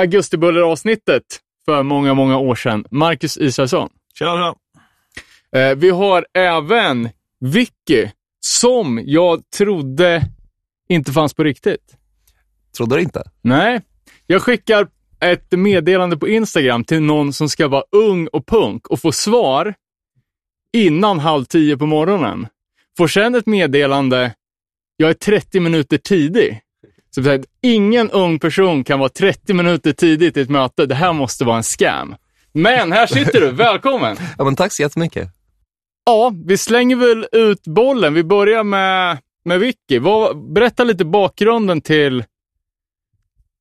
Augustibuller-avsnittet 0.00 1.22
för 1.64 1.82
många, 1.82 2.14
många 2.14 2.38
år 2.38 2.54
sedan, 2.54 2.84
Marcus 2.90 3.36
Israelsson. 3.36 3.90
Tjena, 4.14 4.32
tjena. 4.32 4.54
Eh, 5.56 5.74
vi 5.74 5.90
har 5.90 6.26
även 6.34 7.08
Vicky, 7.40 8.08
som 8.40 9.02
jag 9.04 9.50
trodde 9.56 10.22
inte 10.88 11.12
fanns 11.12 11.34
på 11.34 11.44
riktigt. 11.44 11.96
Trodde 12.76 12.96
du 12.96 13.02
inte? 13.02 13.30
Nej, 13.42 13.80
jag 14.26 14.42
skickar 14.42 14.88
ett 15.20 15.52
meddelande 15.52 16.16
på 16.16 16.28
Instagram 16.28 16.84
till 16.84 17.02
någon 17.02 17.32
som 17.32 17.48
ska 17.48 17.68
vara 17.68 17.84
ung 17.92 18.26
och 18.26 18.46
punk 18.46 18.86
och 18.86 19.00
få 19.00 19.12
svar 19.12 19.74
innan 20.72 21.18
halv 21.18 21.44
tio 21.44 21.76
på 21.76 21.86
morgonen. 21.86 22.46
Får 22.96 23.08
sen 23.08 23.34
ett 23.34 23.46
meddelande, 23.46 24.34
jag 24.96 25.10
är 25.10 25.14
30 25.14 25.60
minuter 25.60 25.98
tidig. 25.98 26.60
Så 27.14 27.20
det 27.20 27.24
betyder, 27.24 27.46
ingen 27.62 28.10
ung 28.10 28.38
person 28.38 28.84
kan 28.84 28.98
vara 28.98 29.08
30 29.08 29.54
minuter 29.54 29.92
tidigt 29.92 30.36
i 30.36 30.40
ett 30.40 30.50
möte. 30.50 30.86
Det 30.86 30.94
här 30.94 31.12
måste 31.12 31.44
vara 31.44 31.56
en 31.56 31.62
scam. 31.62 32.14
Men 32.52 32.92
här 32.92 33.06
sitter 33.06 33.40
du, 33.40 33.50
välkommen! 33.52 34.16
Ja, 34.38 34.44
men 34.44 34.56
tack 34.56 34.72
så 34.72 34.82
jättemycket. 34.82 35.28
Ja, 36.04 36.32
vi 36.46 36.58
slänger 36.58 36.96
väl 36.96 37.26
ut 37.32 37.66
bollen. 37.66 38.14
Vi 38.14 38.24
börjar 38.24 38.64
med, 38.64 39.18
med 39.44 39.60
Vicky. 39.60 39.98
Vad, 39.98 40.52
berätta 40.52 40.84
lite 40.84 41.04
bakgrunden 41.04 41.80
till, 41.80 42.24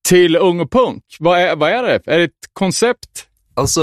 till 0.08 0.36
Ung 0.36 0.60
och 0.60 0.72
Punk. 0.72 1.04
Vad 1.20 1.40
är, 1.40 1.56
vad 1.56 1.72
är 1.72 1.84
det? 1.84 2.02
Är 2.06 2.18
det 2.18 2.24
ett 2.24 2.50
koncept? 2.54 3.28
Alltså, 3.54 3.82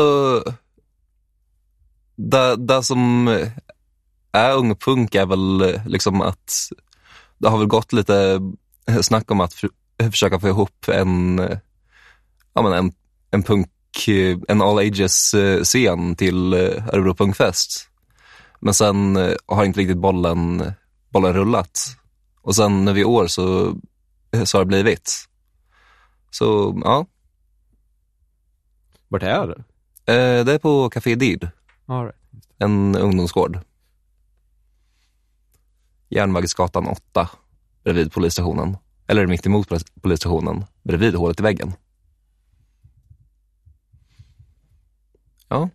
det, 2.16 2.56
det 2.56 2.82
som 2.82 3.28
är 4.32 4.54
ung 4.54 4.70
och 4.70 4.80
punk 4.80 5.14
är 5.14 5.26
väl 5.26 5.80
liksom 5.86 6.20
att 6.20 6.52
det 7.38 7.48
har 7.48 7.58
väl 7.58 7.66
gått 7.66 7.92
lite 7.92 8.40
snack 9.02 9.30
om 9.30 9.40
att 9.40 9.54
för, 9.54 9.70
försöka 10.10 10.40
få 10.40 10.48
ihop 10.48 10.88
en, 10.88 11.38
ja 12.54 12.62
men 12.62 12.72
en, 12.72 12.92
en 13.30 13.42
punk, 13.42 13.68
en 14.48 14.62
all 14.62 14.78
ages-scen 14.78 16.10
eh, 16.10 16.16
till 16.16 16.52
eh, 16.52 16.88
Örebro 16.88 17.14
Punkfest. 17.14 17.88
Men 18.66 18.74
sen 18.74 19.16
har 19.46 19.64
inte 19.64 19.80
riktigt 19.80 19.98
bollen, 19.98 20.72
bollen 21.10 21.32
rullat. 21.32 21.96
Och 22.40 22.56
sen 22.56 22.84
nu 22.84 22.98
i 23.00 23.04
år 23.04 23.26
så, 23.26 23.76
så 24.44 24.58
har 24.58 24.64
det 24.64 24.68
blivit. 24.68 25.28
Så 26.30 26.80
ja, 26.84 27.06
Vart 29.08 29.22
är 29.22 29.46
det? 29.46 29.54
eh, 30.12 30.44
det 30.44 30.52
är 30.52 30.58
på 30.58 30.90
Café 30.90 31.14
Did. 31.14 31.48
Right. 31.86 32.14
en 32.58 32.96
ungdomsgård. 32.96 33.58
Järnvägsgatan 36.08 36.86
8, 36.86 37.28
bredvid 37.84 38.12
polisstationen. 38.12 38.76
Eller 39.06 39.26
mitt 39.26 39.46
emot 39.46 39.68
polis- 39.68 39.92
polisstationen, 40.02 40.64
bredvid 40.82 41.14
hålet 41.14 41.40
i 41.40 41.42
väggen. 41.42 41.72
Ja, 45.48 45.68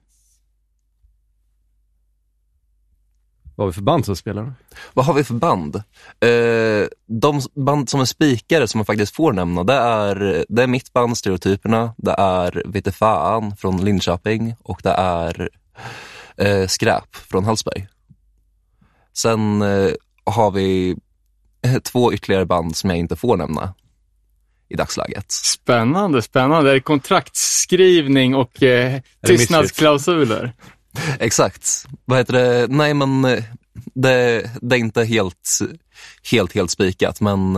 Vad 3.56 3.66
har 3.66 3.72
vi 3.72 3.74
för 3.74 3.82
band 3.82 4.06
som 4.06 4.16
spelar? 4.16 4.54
vad 4.94 5.06
har 5.06 5.14
vi 5.14 5.24
för 5.24 5.34
band? 5.34 5.76
Eh, 6.20 6.88
de 7.08 7.42
band 7.56 7.90
som 7.90 8.02
är 8.02 8.06
spikare 8.06 8.68
som 8.68 8.78
man 8.80 8.86
faktiskt 8.86 9.16
får 9.16 9.34
nämna, 9.34 9.64
det 9.64 9.74
är, 9.74 10.46
det 10.50 10.64
är 10.64 10.68
mitt 10.68 10.94
band 10.94 11.18
Stereotyperna, 11.18 11.94
det 11.98 12.16
är 12.18 12.64
Vete 12.66 12.92
Fan 12.92 13.56
från 13.56 13.86
Linköping 13.86 14.56
och 14.64 14.80
det 14.84 14.92
är 14.92 15.50
eh, 16.38 16.68
Skräp 16.68 17.16
från 17.16 17.46
Hallsberg. 17.46 17.88
Sen 19.14 19.62
eh, 19.62 19.92
har 20.24 20.52
vi 20.52 20.96
eh, 21.66 21.80
två 21.80 22.14
ytterligare 22.14 22.46
band 22.46 22.76
som 22.76 22.90
jag 22.90 23.00
inte 23.00 23.16
får 23.16 23.38
nämna 23.38 23.74
i 24.70 24.76
dagsläget. 24.76 25.32
Spännande, 25.32 26.22
spännande. 26.22 26.70
Är 26.70 26.74
det 26.74 26.82
kontraktsskrivning 26.82 28.36
och 28.36 28.64
eh, 28.64 29.02
tystnadsklausuler? 29.28 30.54
Exakt. 31.20 31.86
Vad 32.06 32.18
heter 32.18 32.34
det? 32.34 32.68
Nej, 32.70 32.94
men 32.94 33.26
eh, 33.26 33.44
det, 33.94 34.52
det 34.62 34.76
är 34.76 34.80
inte 34.80 35.04
helt, 35.04 35.60
helt, 36.32 36.54
helt 36.54 36.72
spikat, 36.72 37.22
men 37.22 37.56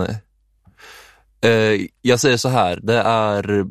eh, 1.40 1.86
jag 2.02 2.20
säger 2.20 2.36
så 2.36 2.48
här, 2.48 2.80
det 2.82 2.98
är, 2.98 3.66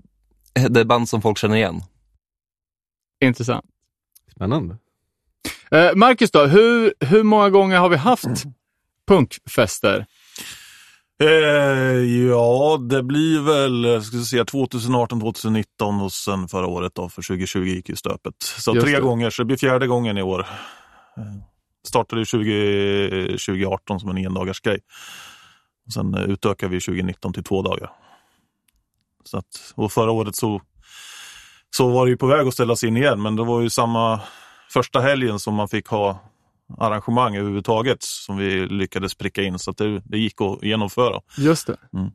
det 0.70 0.80
är 0.80 0.86
band 0.86 1.10
som 1.10 1.22
folk 1.22 1.38
känner 1.38 1.56
igen. 1.56 1.84
Intressant. 3.24 3.66
Spännande. 4.36 4.78
Eh, 5.72 5.96
Marcus 5.96 6.32
då, 6.32 6.46
hur, 6.46 6.94
hur 7.00 7.24
många 7.24 7.50
gånger 7.50 7.78
har 7.78 7.90
vi 7.90 7.96
haft 7.96 8.44
punkfester? 9.08 10.06
Eh, 11.22 11.28
ja, 12.28 12.78
det 12.90 13.04
blir 13.04 13.42
väl 13.42 14.04
ska 14.04 14.18
säga 14.18 14.46
2018, 14.46 15.20
2019 15.20 16.02
och 16.02 16.12
sen 16.12 16.48
förra 16.48 16.68
året 16.68 16.96
då, 16.96 17.10
för 17.10 17.22
2020 17.22 17.60
gick 17.60 17.90
ju 17.90 17.96
stöpet. 17.96 18.34
Så 18.40 18.76
Just 18.76 18.86
tre 18.86 18.96
det. 18.96 19.02
gånger, 19.02 19.30
så 19.30 19.42
det 19.42 19.46
blir 19.46 19.58
fjärde 19.58 19.88
gången 19.88 20.18
i 20.18 20.22
år. 20.22 20.40
Eh, 21.18 21.24
startade 21.88 22.22
ju 22.22 22.26
20, 22.26 23.26
2018 23.28 24.00
som 24.00 24.10
en 24.10 24.18
endagarsgrej. 24.18 24.80
Sen 25.94 26.14
eh, 26.14 26.24
utökade 26.24 26.72
vi 26.72 26.80
2019 26.82 27.34
till 27.34 27.44
två 27.44 27.62
dagar. 27.62 27.92
Så 29.24 29.38
att, 29.38 29.74
och 29.76 29.92
förra 29.92 30.12
året 30.12 30.36
så, 30.36 30.62
så 31.76 31.90
var 31.90 32.06
det 32.06 32.10
ju 32.10 32.18
på 32.18 32.28
väg 32.28 32.48
att 32.48 32.54
ställas 32.54 32.84
in 32.84 32.98
igen, 32.98 33.22
men 33.22 33.36
det 33.36 33.44
var 33.44 33.62
ju 33.62 33.70
samma 33.70 34.22
första 34.70 35.00
helgen 35.00 35.40
som 35.40 35.56
man 35.56 35.68
fick 35.68 35.88
ha 35.88 36.20
arrangemang 36.78 37.36
överhuvudtaget 37.36 37.98
som 38.04 38.38
vi 38.38 38.68
lyckades 38.68 39.16
pricka 39.16 39.44
in 39.44 39.60
så 39.60 39.72
att 39.72 39.78
det, 39.78 40.02
det 40.06 40.18
gick 40.18 40.42
att 40.42 40.64
genomföra. 40.64 41.22
Just 41.38 41.68
det. 41.68 41.78
Mm. 41.94 42.12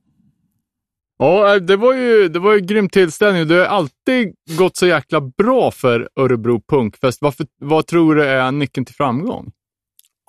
Ja, 1.19 1.55
eh, 1.55 1.61
det 1.61 1.76
var 1.76 1.95
ju, 1.95 2.28
det 2.28 2.38
var 2.38 2.55
ju 2.55 2.61
grym 2.61 2.88
tillställning. 2.88 3.49
Det 3.49 3.55
har 3.55 3.64
alltid 3.64 4.35
gått 4.59 4.76
så 4.76 4.87
jäkla 4.87 5.21
bra 5.21 5.71
för 5.71 6.09
Örebro 6.17 6.61
Punkfest. 6.69 7.23
Varför, 7.23 7.47
vad 7.61 7.87
tror 7.87 8.14
du 8.14 8.25
är 8.25 8.52
nyckeln 8.52 8.87
till 8.87 8.95
framgång? 8.95 9.52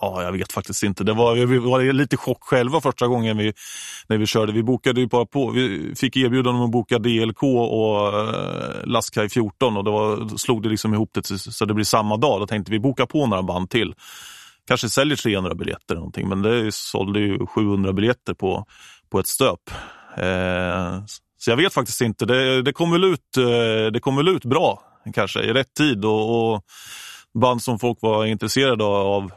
Ja, 0.02 0.24
jag 0.24 0.32
vet 0.32 0.52
faktiskt 0.52 0.84
inte. 0.84 1.04
Det 1.04 1.14
var, 1.14 1.36
vi 1.36 1.58
var 1.58 1.94
lite 1.94 2.18
chock 2.18 2.44
själva 2.44 2.82
första 2.82 3.08
gången 3.08 3.38
vi, 3.38 3.54
när 4.08 4.18
vi 4.18 4.26
körde. 4.26 4.52
Vi 4.52 4.64
bokade 4.64 5.02
ju 5.02 5.08
bara 5.08 5.26
på. 5.26 5.52
Vi 5.52 5.94
fick 5.96 6.18
erbjudande 6.18 6.60
om 6.60 6.66
att 6.66 6.72
boka 6.72 7.00
DLK 7.00 7.44
och 7.44 8.08
eh, 8.08 8.24
uh, 8.24 8.86
Lastkaj 8.86 9.30
14 9.30 9.78
och 9.78 9.84
då 9.84 9.92
var, 9.92 10.38
slog 10.38 10.64
det 10.64 10.70
liksom 10.70 10.94
ihop 10.94 11.10
det 11.14 11.22
till- 11.22 11.40
så 11.40 11.66
det 11.66 11.74
blir 11.74 11.86
samma 11.86 12.18
dag. 12.18 12.40
Då 12.40 12.48
tänkte 12.48 12.72
vi 12.72 12.80
boka 12.80 13.06
på 13.06 13.26
några 13.28 13.44
band 13.44 13.70
till. 13.70 13.94
Kanske 14.68 14.90
säljer 14.90 15.18
300 15.18 15.56
biljetter 15.56 15.94
eller 15.94 16.00
någonting, 16.00 16.30
men 16.30 16.42
det 16.42 16.72
sålde 16.74 17.20
ju 17.20 17.46
700 17.46 17.94
biljetter 17.94 18.34
på, 18.34 18.66
på 19.12 19.20
ett 19.20 19.28
stöp. 19.28 19.60
Eh, 20.18 21.04
så 21.38 21.52
jag 21.52 21.58
vet 21.58 21.74
faktiskt 21.74 22.02
inte. 22.02 22.26
Det, 22.26 22.62
det 22.62 22.74
kom 22.74 22.92
väl 22.92 23.04
ut, 23.04 23.38
eh, 23.38 23.92
det 23.94 24.00
kom 24.02 24.16
väl 24.16 24.28
ut 24.28 24.46
bra, 24.46 24.82
kanske, 25.14 25.40
i 25.40 25.54
rätt 25.54 25.74
tid 25.74 26.06
och, 26.06 26.54
och 26.54 26.62
band 27.42 27.62
som 27.62 27.80
folk 27.80 27.98
var 28.02 28.26
intresserade 28.26 28.84
av 28.84 29.32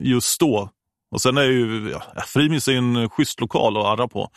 just 0.00 0.40
då 0.40 0.70
Och 1.12 1.20
sen 1.20 1.36
är 1.38 1.42
ju, 1.42 1.90
ja, 1.90 2.02
Frimis 2.26 2.68
är 2.68 2.72
en 2.72 3.08
schysst 3.10 3.40
lokal 3.40 3.76
att 3.76 3.84
arra 3.84 4.08
på. 4.08 4.30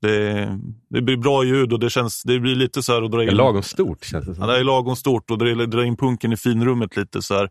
Det, 0.00 0.48
det 0.90 1.02
blir 1.02 1.16
bra 1.16 1.44
ljud 1.44 1.72
och 1.72 1.80
det 1.80 1.90
känns, 1.90 2.22
det 2.22 2.38
blir 2.40 2.54
lite 2.54 2.82
så 2.82 2.92
här 2.94 3.02
att 3.02 3.10
dra 3.10 3.18
Det 3.18 3.24
in... 3.24 3.28
är 3.30 3.34
lagom 3.34 3.62
stort 3.62 4.04
känns 4.04 4.24
det 4.26 4.30
Ja, 4.30 4.34
som. 4.34 4.46
det 4.46 4.58
är 4.58 4.64
lagom 4.64 4.96
stort 4.96 5.30
och 5.30 5.38
dra, 5.38 5.66
dra 5.66 5.84
in 5.84 5.96
punken 5.96 6.32
i 6.32 6.36
finrummet 6.36 6.96
lite 6.96 7.22
så 7.22 7.34
här. 7.34 7.48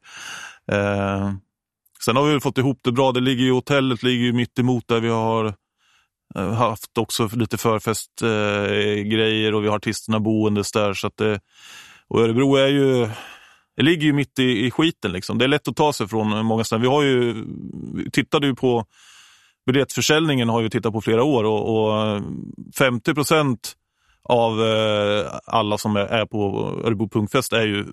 Eh, 0.71 1.31
sen 2.05 2.15
har 2.15 2.33
vi 2.33 2.39
fått 2.39 2.57
ihop 2.57 2.79
det 2.83 2.91
bra. 2.91 3.11
Det 3.11 3.19
ligger 3.19 3.43
ju, 3.43 3.51
hotellet 3.51 4.03
ligger 4.03 4.25
ju 4.25 4.33
mitt 4.33 4.59
emot 4.59 4.87
där 4.87 4.99
vi 4.99 5.09
har 5.09 5.53
eh, 6.35 6.53
haft 6.53 6.97
också 6.97 7.29
lite 7.33 7.57
förfestgrejer 7.57 9.51
eh, 9.51 9.55
och 9.55 9.63
vi 9.63 9.67
har 9.67 9.75
artisterna 9.75 10.19
boendes 10.19 10.71
där. 10.71 10.93
Så 10.93 11.07
att 11.07 11.17
det, 11.17 11.39
och 12.07 12.21
Örebro 12.21 12.55
är 12.55 12.67
ju, 12.67 13.09
det 13.77 13.83
ligger 13.83 14.03
ju 14.03 14.13
mitt 14.13 14.39
i, 14.39 14.65
i 14.65 14.71
skiten 14.71 15.11
liksom. 15.11 15.37
Det 15.37 15.45
är 15.45 15.49
lätt 15.49 15.67
att 15.67 15.75
ta 15.75 15.93
sig 15.93 16.07
från 16.07 16.45
många 16.45 16.63
ställen. 16.63 16.81
Vi 16.81 16.87
har 16.87 17.03
ju, 17.03 17.45
vi 17.95 18.11
tittade 18.11 18.47
ju 18.47 18.55
på 18.55 18.85
biljettförsäljningen 19.65 20.49
har 20.49 20.61
vi 20.61 20.69
tittat 20.69 20.93
på 20.93 21.01
flera 21.01 21.23
år 21.23 21.43
och, 21.43 21.75
och 22.15 22.21
50 22.77 23.13
procent 23.13 23.73
av 24.29 24.63
eh, 24.65 25.25
alla 25.45 25.77
som 25.77 25.95
är, 25.95 26.25
på 26.25 26.69
Örebro 26.85 27.09
punkfest 27.09 27.53
är 27.53 27.61
ju 27.65 27.85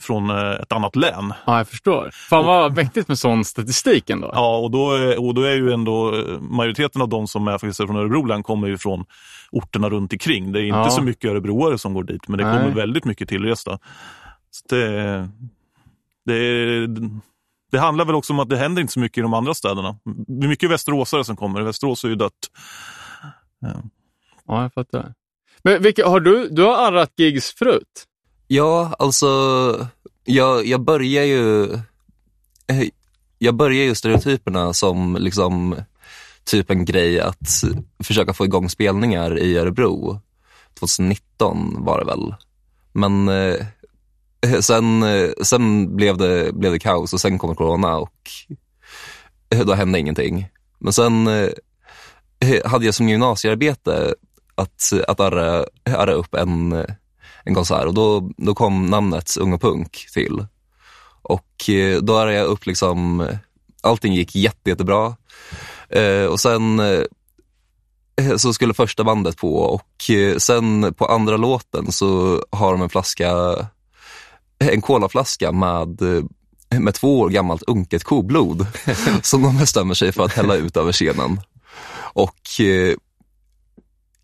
från 0.00 0.30
eh, 0.30 0.50
ett 0.52 0.72
annat 0.72 0.96
län. 0.96 1.32
Ja, 1.46 1.56
jag 1.58 1.68
förstår. 1.68 2.10
Fan 2.12 2.44
vad 2.46 2.76
mäktigt 2.76 3.08
med 3.08 3.18
sån 3.18 3.44
statistik 3.44 4.10
ändå. 4.10 4.30
Ja, 4.34 4.56
och 4.58 4.70
då, 4.70 4.92
är- 4.92 5.20
och 5.26 5.34
då 5.34 5.42
är 5.42 5.54
ju 5.54 5.72
ändå 5.72 6.14
eh, 6.14 6.40
majoriteten 6.40 7.02
av 7.02 7.08
de 7.08 7.26
som 7.26 7.48
är 7.48 7.52
faktiskt 7.52 7.76
från 7.76 7.96
Örebro 7.96 8.24
län 8.24 8.42
kommer 8.42 8.68
ju 8.68 8.78
från 8.78 9.04
orterna 9.50 9.88
runt 9.90 10.12
omkring. 10.12 10.52
Det 10.52 10.60
är 10.60 10.64
inte 10.64 10.78
Ja. 10.78 10.90
så 10.90 11.02
mycket 11.02 11.30
örebroare 11.30 11.78
som 11.78 11.94
går 11.94 12.04
dit, 12.04 12.28
men 12.28 12.38
det 12.38 12.44
Nej. 12.44 12.58
kommer 12.58 12.74
väldigt 12.74 13.04
mycket 13.04 13.28
tillresta. 13.28 13.78
Det, 14.62 15.28
det, 16.24 16.86
det 17.70 17.78
handlar 17.78 18.04
väl 18.04 18.14
också 18.14 18.32
om 18.32 18.38
att 18.38 18.48
det 18.48 18.56
händer 18.56 18.82
inte 18.82 18.92
så 18.92 19.00
mycket 19.00 19.18
i 19.18 19.20
de 19.20 19.34
andra 19.34 19.54
städerna. 19.54 19.98
Det 20.26 20.46
är 20.46 20.48
mycket 20.48 20.70
västeråsare 20.70 21.24
som 21.24 21.36
kommer. 21.36 21.60
Västerås 21.60 22.04
är 22.04 22.08
ju 22.08 22.14
dött. 22.14 22.50
Ja, 24.46 24.62
jag 24.62 24.72
fattar. 24.74 25.14
Men 25.62 25.82
vilka, 25.82 26.08
har 26.08 26.20
du, 26.20 26.48
du 26.48 26.62
har 26.62 26.88
arrat 26.88 27.12
gigs 27.16 27.54
förut? 27.54 28.06
Ja, 28.46 28.94
alltså, 28.98 29.26
jag, 30.24 30.66
jag 30.66 30.80
börjar 30.80 31.24
ju 31.24 31.72
eh, 32.66 32.88
jag 33.38 33.54
börjar 33.54 33.84
ju 33.84 33.94
stereotyperna 33.94 34.72
som 34.72 35.16
liksom 35.20 35.76
typ 36.44 36.70
en 36.70 36.84
grej 36.84 37.20
att 37.20 37.62
försöka 38.04 38.32
få 38.32 38.44
igång 38.44 38.68
spelningar 38.68 39.38
i 39.38 39.58
Örebro. 39.58 40.20
2019 40.78 41.84
var 41.84 41.98
det 41.98 42.04
väl. 42.04 42.34
Men 42.92 43.28
eh, 43.28 43.66
Eh, 44.46 44.60
sen, 44.60 45.02
eh, 45.02 45.30
sen 45.42 45.96
blev, 45.96 46.16
det, 46.16 46.52
blev 46.54 46.72
det 46.72 46.78
kaos 46.78 47.12
och 47.12 47.20
sen 47.20 47.38
kom 47.38 47.54
corona 47.54 47.96
och 47.96 48.30
eh, 49.50 49.66
då 49.66 49.74
hände 49.74 49.98
ingenting. 49.98 50.48
Men 50.78 50.92
sen 50.92 51.28
hade 52.64 52.84
jag 52.84 52.94
som 52.94 53.08
gymnasiearbete 53.08 54.14
att, 54.54 54.92
att 55.08 55.20
arra, 55.20 55.64
arra 55.84 56.12
upp 56.12 56.34
en, 56.34 56.84
en 57.44 57.54
konsert 57.54 57.86
och 57.86 57.94
då, 57.94 58.30
då 58.36 58.54
kom 58.54 58.86
namnet 58.86 59.36
Unga 59.36 59.58
Punk 59.58 60.06
till. 60.12 60.46
Och 61.22 61.70
då 62.00 62.18
arrade 62.18 62.36
jag 62.36 62.46
upp 62.46 62.66
liksom, 62.66 63.28
allting 63.80 64.14
gick 64.14 64.34
jätte, 64.34 64.70
jättebra. 64.70 65.16
Och 66.30 66.40
sen 66.40 66.80
så 68.36 68.52
skulle 68.52 68.74
första 68.74 69.04
bandet 69.04 69.36
på 69.36 69.58
och 69.58 70.10
sen 70.38 70.94
på 70.94 71.06
andra 71.06 71.36
låten 71.36 71.92
så 71.92 72.42
har 72.50 72.72
de 72.72 72.82
en 72.82 72.88
flaska, 72.88 73.32
en 74.64 74.80
colaflaska 74.80 75.52
med, 75.52 76.02
eh, 76.02 76.80
med 76.80 76.94
två 76.94 77.20
år 77.20 77.28
gammalt 77.28 77.62
unket 77.62 78.04
koblod 78.04 78.66
som 79.22 79.42
de 79.42 79.58
bestämmer 79.58 79.94
sig 79.94 80.12
för 80.12 80.24
att 80.24 80.32
hälla 80.32 80.54
ut 80.54 80.76
över 80.76 80.92
scenen. 80.92 81.40
Och 81.98 82.60
eh, 82.60 82.94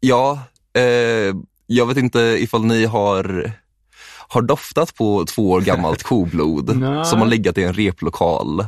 ja, 0.01 0.41
eh, 0.73 1.35
jag 1.67 1.87
vet 1.87 1.97
inte 1.97 2.21
ifall 2.21 2.65
ni 2.65 2.85
har, 2.85 3.53
har 4.29 4.43
doftat 4.43 4.95
på 4.95 5.25
två 5.25 5.51
år 5.51 5.61
gammalt 5.61 6.03
koblod 6.03 6.71
som 7.07 7.21
har 7.21 7.27
legat 7.27 7.59
i 7.59 7.63
en 7.63 7.75
replokal 7.75 8.67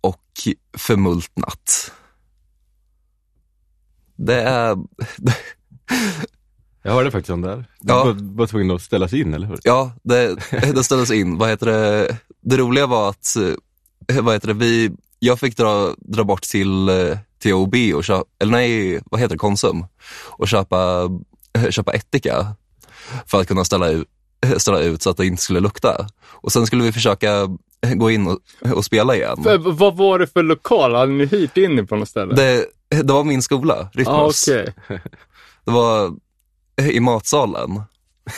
och 0.00 0.48
förmultnat. 0.78 1.92
Det 4.16 4.42
är, 4.42 4.76
Jag 6.82 6.92
hörde 6.92 7.10
faktiskt 7.10 7.30
om 7.30 7.40
det 7.42 7.48
här. 7.48 7.56
Du 7.80 7.92
Ja. 7.92 8.04
var, 8.04 8.16
var 8.36 8.46
tvungen 8.46 8.70
att 8.76 8.82
ställas 8.82 9.12
in, 9.12 9.34
eller 9.34 9.46
hur? 9.46 9.58
ja, 9.62 9.92
det, 10.02 10.36
det 10.74 10.84
ställdes 10.84 11.10
in. 11.10 11.38
Vad 11.38 11.48
heter 11.48 11.66
det? 11.66 12.16
det 12.40 12.56
roliga 12.56 12.86
var 12.86 13.08
att, 13.10 13.36
eh, 14.10 14.22
vad 14.22 14.34
heter 14.34 14.48
det, 14.48 14.54
vi, 14.54 14.90
jag 15.18 15.40
fick 15.40 15.56
dra, 15.56 15.94
dra 15.98 16.24
bort 16.24 16.42
till, 16.42 16.88
eh, 16.88 17.18
till 17.38 17.54
OB 17.54 17.74
och 17.94 18.04
köpa, 18.04 18.24
eller 18.38 18.52
nej, 18.52 19.00
vad 19.10 19.20
heter 19.20 19.34
det, 19.34 19.38
Konsum 19.38 19.84
och 20.28 20.48
köpa, 20.48 21.08
köpa 21.70 21.92
ättika 21.92 22.46
för 23.26 23.40
att 23.40 23.48
kunna 23.48 23.64
ställa 23.64 23.88
ut, 23.88 24.08
ställa 24.58 24.80
ut 24.80 25.02
så 25.02 25.10
att 25.10 25.16
det 25.16 25.26
inte 25.26 25.42
skulle 25.42 25.60
lukta. 25.60 26.06
Och 26.22 26.52
sen 26.52 26.66
skulle 26.66 26.82
vi 26.84 26.92
försöka 26.92 27.48
gå 27.94 28.10
in 28.10 28.26
och, 28.26 28.38
och 28.76 28.84
spela 28.84 29.14
igen. 29.16 29.42
För, 29.42 29.58
vad 29.58 29.96
var 29.96 30.18
det 30.18 30.26
för 30.26 30.42
lokal? 30.42 30.94
Hade 30.94 31.12
ni 31.12 31.26
hyrt 31.26 31.56
in 31.56 31.86
på 31.86 31.96
något 31.96 32.08
ställe? 32.08 32.34
Det, 32.34 32.66
det 33.02 33.12
var 33.12 33.24
min 33.24 33.42
skola, 33.42 33.74
ah, 33.74 33.88
Rytmus. 33.92 34.48
okej. 34.48 34.74
Det 35.64 35.70
var 35.70 36.12
i 36.80 37.00
matsalen. 37.00 37.82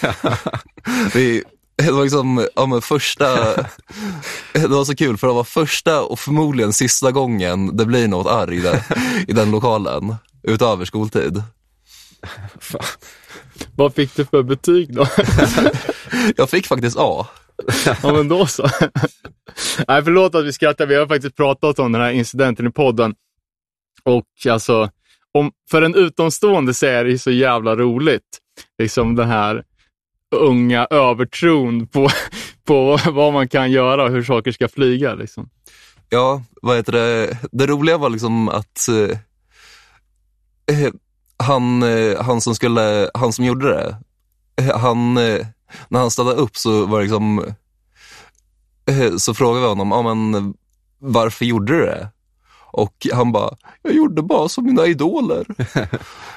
Vi, 1.14 1.42
det 1.76 1.92
var 1.92 2.02
liksom, 2.02 2.46
ja 2.54 2.66
men 2.66 2.82
första, 2.82 3.54
det 4.52 4.66
var 4.68 4.84
så 4.84 4.94
kul 4.94 5.16
för 5.16 5.26
det 5.26 5.32
var 5.32 5.44
första 5.44 6.02
och 6.02 6.18
förmodligen 6.18 6.72
sista 6.72 7.10
gången 7.10 7.76
det 7.76 7.86
blir 7.86 8.08
något 8.08 8.26
arg 8.26 8.60
där, 8.60 8.82
i 9.28 9.32
den 9.32 9.50
lokalen, 9.50 10.14
utöver 10.42 10.84
skoltid. 10.84 11.42
Vad 13.76 13.94
fick 13.94 14.16
du 14.16 14.24
för 14.24 14.42
betyg 14.42 14.94
då? 14.94 15.06
Jag 16.36 16.50
fick 16.50 16.66
faktiskt 16.66 16.96
A. 16.98 17.26
ja, 18.02 18.12
men 18.12 18.28
då 18.28 18.46
så. 18.46 18.68
Nej, 19.88 20.04
förlåt 20.04 20.34
att 20.34 20.44
vi 20.44 20.52
skrattar. 20.52 20.86
Vi 20.86 20.94
har 20.94 21.06
faktiskt 21.06 21.36
pratat 21.36 21.78
om 21.78 21.92
den 21.92 22.00
här 22.00 22.10
incidenten 22.10 22.66
i 22.66 22.70
podden. 22.70 23.14
Och 24.04 24.26
alltså, 24.50 24.90
om, 25.32 25.52
för 25.70 25.82
en 25.82 25.94
utomstående 25.94 26.74
så 26.74 26.86
är 26.86 27.04
det 27.04 27.18
så 27.18 27.30
jävla 27.30 27.76
roligt. 27.76 28.38
Liksom 28.78 29.16
den 29.16 29.28
här 29.28 29.64
unga 30.34 30.86
övertron 30.90 31.86
på, 31.86 32.08
på 32.64 32.98
vad 33.12 33.32
man 33.32 33.48
kan 33.48 33.70
göra 33.70 34.04
och 34.04 34.10
hur 34.10 34.24
saker 34.24 34.52
ska 34.52 34.68
flyga. 34.68 35.14
Liksom. 35.14 35.48
Ja, 36.08 36.42
vad 36.62 36.76
heter 36.76 36.92
det? 36.92 37.38
Det 37.52 37.66
roliga 37.66 37.98
var 37.98 38.10
liksom 38.10 38.48
att 38.48 38.88
eh, 38.88 39.18
eh, 40.78 40.92
han, 41.36 41.82
eh, 41.82 42.22
han 42.22 42.40
som 42.40 42.54
skulle, 42.54 43.10
han 43.14 43.32
som 43.32 43.44
gjorde 43.44 43.68
det, 43.68 43.96
eh, 44.62 44.78
han, 44.78 45.16
eh, 45.16 45.46
när 45.88 46.00
han 46.00 46.10
stannade 46.10 46.36
upp 46.36 46.56
så 46.56 46.86
var 46.86 46.98
det 46.98 47.04
liksom, 47.04 47.44
eh, 48.86 49.16
så 49.16 49.34
frågade 49.34 49.60
vi 49.60 49.68
honom, 49.68 49.92
ah, 49.92 50.14
men 50.14 50.54
varför 50.98 51.44
gjorde 51.44 51.72
du 51.72 51.86
det? 51.86 52.08
Och 52.72 53.06
han 53.12 53.32
bara, 53.32 53.56
jag 53.82 53.94
gjorde 53.94 54.22
bara 54.22 54.48
som 54.48 54.64
mina 54.64 54.86
idoler. 54.86 55.46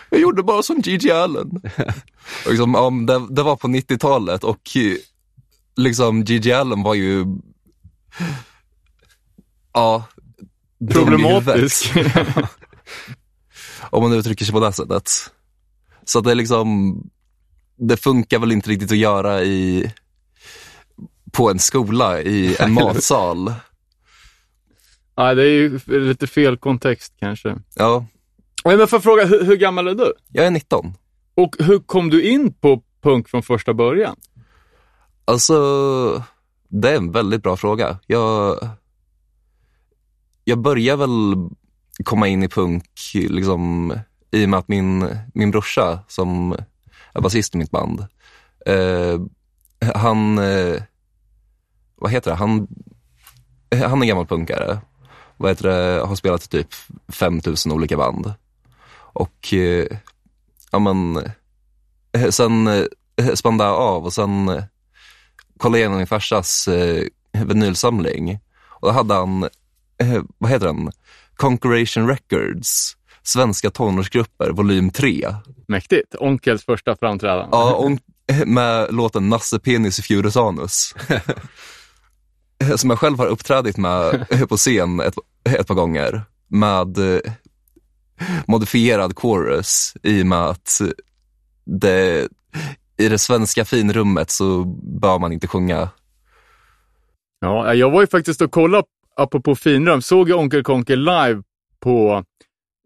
Jag 0.09 0.21
gjorde 0.21 0.43
bara 0.43 0.63
som 0.63 0.79
Gigi 0.79 1.11
Allen. 1.11 1.61
Och 2.45 2.49
liksom, 2.49 2.73
ja, 2.73 2.89
det, 2.89 3.35
det 3.35 3.43
var 3.43 3.55
på 3.55 3.67
90-talet 3.67 4.43
och 4.43 4.61
eh, 4.75 4.97
liksom 5.75 6.23
Gigi 6.23 6.53
Allen 6.53 6.83
var 6.83 6.93
ju 6.93 7.25
Ja. 9.75 10.03
Problematisk. 10.91 11.93
Om 13.89 14.03
man 14.03 14.13
uttrycker 14.13 14.45
sig 14.45 14.53
på 14.53 14.59
det 14.59 14.73
sättet. 14.73 15.11
Så 16.05 16.19
att 16.19 16.25
det 16.25 16.31
är 16.31 16.35
liksom, 16.35 16.95
det 17.75 17.97
funkar 17.97 18.39
väl 18.39 18.51
inte 18.51 18.69
riktigt 18.69 18.91
att 18.91 18.97
göra 18.97 19.43
i, 19.43 19.91
på 21.31 21.49
en 21.51 21.59
skola 21.59 22.21
i 22.21 22.55
en 22.59 22.73
matsal. 22.73 23.53
Nej, 25.17 25.35
det 25.35 25.43
är 25.43 25.49
ju 25.49 25.79
lite 25.87 26.27
fel 26.27 26.57
kontext 26.57 27.13
kanske. 27.19 27.55
Ja, 27.75 28.05
Men 28.63 28.87
får 28.87 28.97
jag 28.97 29.03
fråga, 29.03 29.25
hur, 29.25 29.43
hur 29.45 29.55
gammal 29.55 29.87
är 29.87 29.95
du? 29.95 30.13
jag 30.27 30.45
är 30.45 30.51
19. 30.51 30.93
Och 31.35 31.55
hur 31.59 31.79
kom 31.79 32.09
du 32.09 32.23
in 32.23 32.53
på 32.53 32.81
punk 33.01 33.29
från 33.29 33.43
första 33.43 33.73
början? 33.73 34.15
Alltså, 35.25 36.23
det 36.67 36.89
är 36.89 36.95
en 36.97 37.11
väldigt 37.11 37.43
bra 37.43 37.57
fråga. 37.57 37.99
Jag, 38.07 38.59
jag 40.43 40.57
börjar 40.57 40.97
väl 40.97 41.35
komma 42.03 42.27
in 42.27 42.43
i 42.43 42.47
punk 42.47 42.85
liksom, 43.13 43.93
i 44.31 44.45
och 44.45 44.49
med 44.49 44.59
att 44.59 44.67
min, 44.67 45.07
min 45.33 45.51
brorsa, 45.51 45.99
som 46.07 46.55
är 47.13 47.21
basist 47.21 47.55
i 47.55 47.57
mitt 47.57 47.71
band, 47.71 48.05
eh, 48.65 49.19
han, 49.95 50.37
eh, 50.37 50.81
vad 51.95 52.11
heter 52.11 52.31
det, 52.31 52.37
han, 52.37 52.67
han 53.71 54.03
är 54.03 54.07
gammal 54.07 54.27
punkare. 54.27 54.79
Vad 55.37 55.51
heter 55.51 55.69
det, 55.69 56.05
har 56.05 56.15
spelat 56.15 56.43
i 56.43 56.47
typ 56.47 56.67
5000 57.07 57.71
olika 57.71 57.97
band. 57.97 58.33
Och, 58.97 59.53
eh, 59.53 59.87
ja 60.71 60.79
men, 60.79 61.17
eh, 62.11 62.29
sen 62.29 62.67
eh, 62.67 63.33
spandade 63.33 63.69
jag 63.69 63.79
av 63.79 64.05
och 64.05 64.13
sen 64.13 64.63
kollade 65.57 65.79
igenom 65.79 65.97
min 65.97 66.07
farsas 66.07 66.69
vinylsamling 67.33 68.39
och 68.69 68.87
då 68.87 68.91
hade 68.91 69.13
han 69.13 69.49
vad 70.37 70.51
heter 70.51 70.65
den? 70.65 70.91
Conqueration 71.35 72.07
Records, 72.07 72.97
Svenska 73.23 73.69
tonårsgrupper, 73.69 74.49
volym 74.49 74.89
3. 74.89 75.35
Mäktigt. 75.67 76.15
Onkels 76.19 76.65
första 76.65 76.95
framträdande. 76.95 77.49
Ja, 77.51 77.75
on, 77.75 77.99
med 78.45 78.93
låten 78.93 79.29
Nasse 79.29 79.59
Penis 79.59 79.99
i 79.99 80.01
Fjuresanus. 80.01 80.95
Som 82.75 82.89
jag 82.89 82.99
själv 82.99 83.17
har 83.17 83.27
uppträdit 83.27 83.77
med 83.77 84.27
på 84.49 84.57
scen 84.57 84.99
ett, 84.99 85.15
ett 85.59 85.67
par 85.67 85.75
gånger 85.75 86.21
med 86.47 86.97
eh, 86.97 87.19
modifierad 88.47 89.19
chorus 89.19 89.93
i 90.03 90.21
och 90.21 90.27
med 90.27 90.45
att 90.45 90.81
det, 91.65 92.27
i 92.97 93.09
det 93.09 93.17
svenska 93.17 93.65
finrummet 93.65 94.31
så 94.31 94.63
bör 95.01 95.19
man 95.19 95.31
inte 95.31 95.47
sjunga. 95.47 95.89
Ja, 97.39 97.73
jag 97.73 97.91
var 97.91 98.01
ju 98.01 98.07
faktiskt 98.07 98.41
och 98.41 98.51
kollade, 98.51 98.83
apropå 99.15 99.55
finrum, 99.55 100.01
såg 100.01 100.29
jag 100.29 100.39
Onkel 100.39 100.63
Konkel 100.63 100.99
live 100.99 101.43
på 101.79 102.23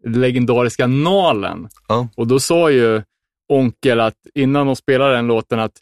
legendariska 0.06 0.86
Nalen. 0.86 1.68
Ja. 1.88 2.08
Och 2.16 2.26
då 2.26 2.40
sa 2.40 2.70
ju 2.70 3.02
Onkel 3.48 4.00
att 4.00 4.14
innan 4.34 4.66
de 4.66 4.76
spelade 4.76 5.14
den 5.14 5.26
låten 5.26 5.60
att 5.60 5.72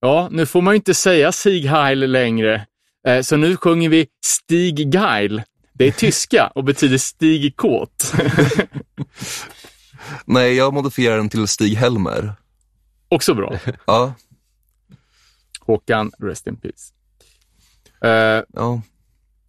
ja, 0.00 0.28
nu 0.30 0.46
får 0.46 0.62
man 0.62 0.74
ju 0.74 0.76
inte 0.76 0.94
säga 0.94 1.32
Sieg 1.32 1.66
Heil 1.66 1.98
längre, 1.98 2.66
så 3.22 3.36
nu 3.36 3.56
sjunger 3.56 3.88
vi 3.88 4.06
Stig 4.24 4.94
Geil. 4.94 5.42
Det 5.72 5.84
är 5.84 5.92
tyska 5.92 6.46
och 6.46 6.64
betyder 6.64 6.98
Stig 6.98 7.56
kåt. 7.56 8.12
Nej, 10.24 10.54
jag 10.54 10.74
modifierar 10.74 11.16
den 11.16 11.28
till 11.28 11.48
Stig 11.48 11.74
Helmer. 11.74 12.32
Också 13.08 13.34
bra. 13.34 13.58
Ja, 13.86 14.14
Håkan, 15.60 16.12
rest 16.18 16.46
in 16.46 16.56
peace. 16.56 16.92
Eh, 18.00 18.44
ja. 18.52 18.80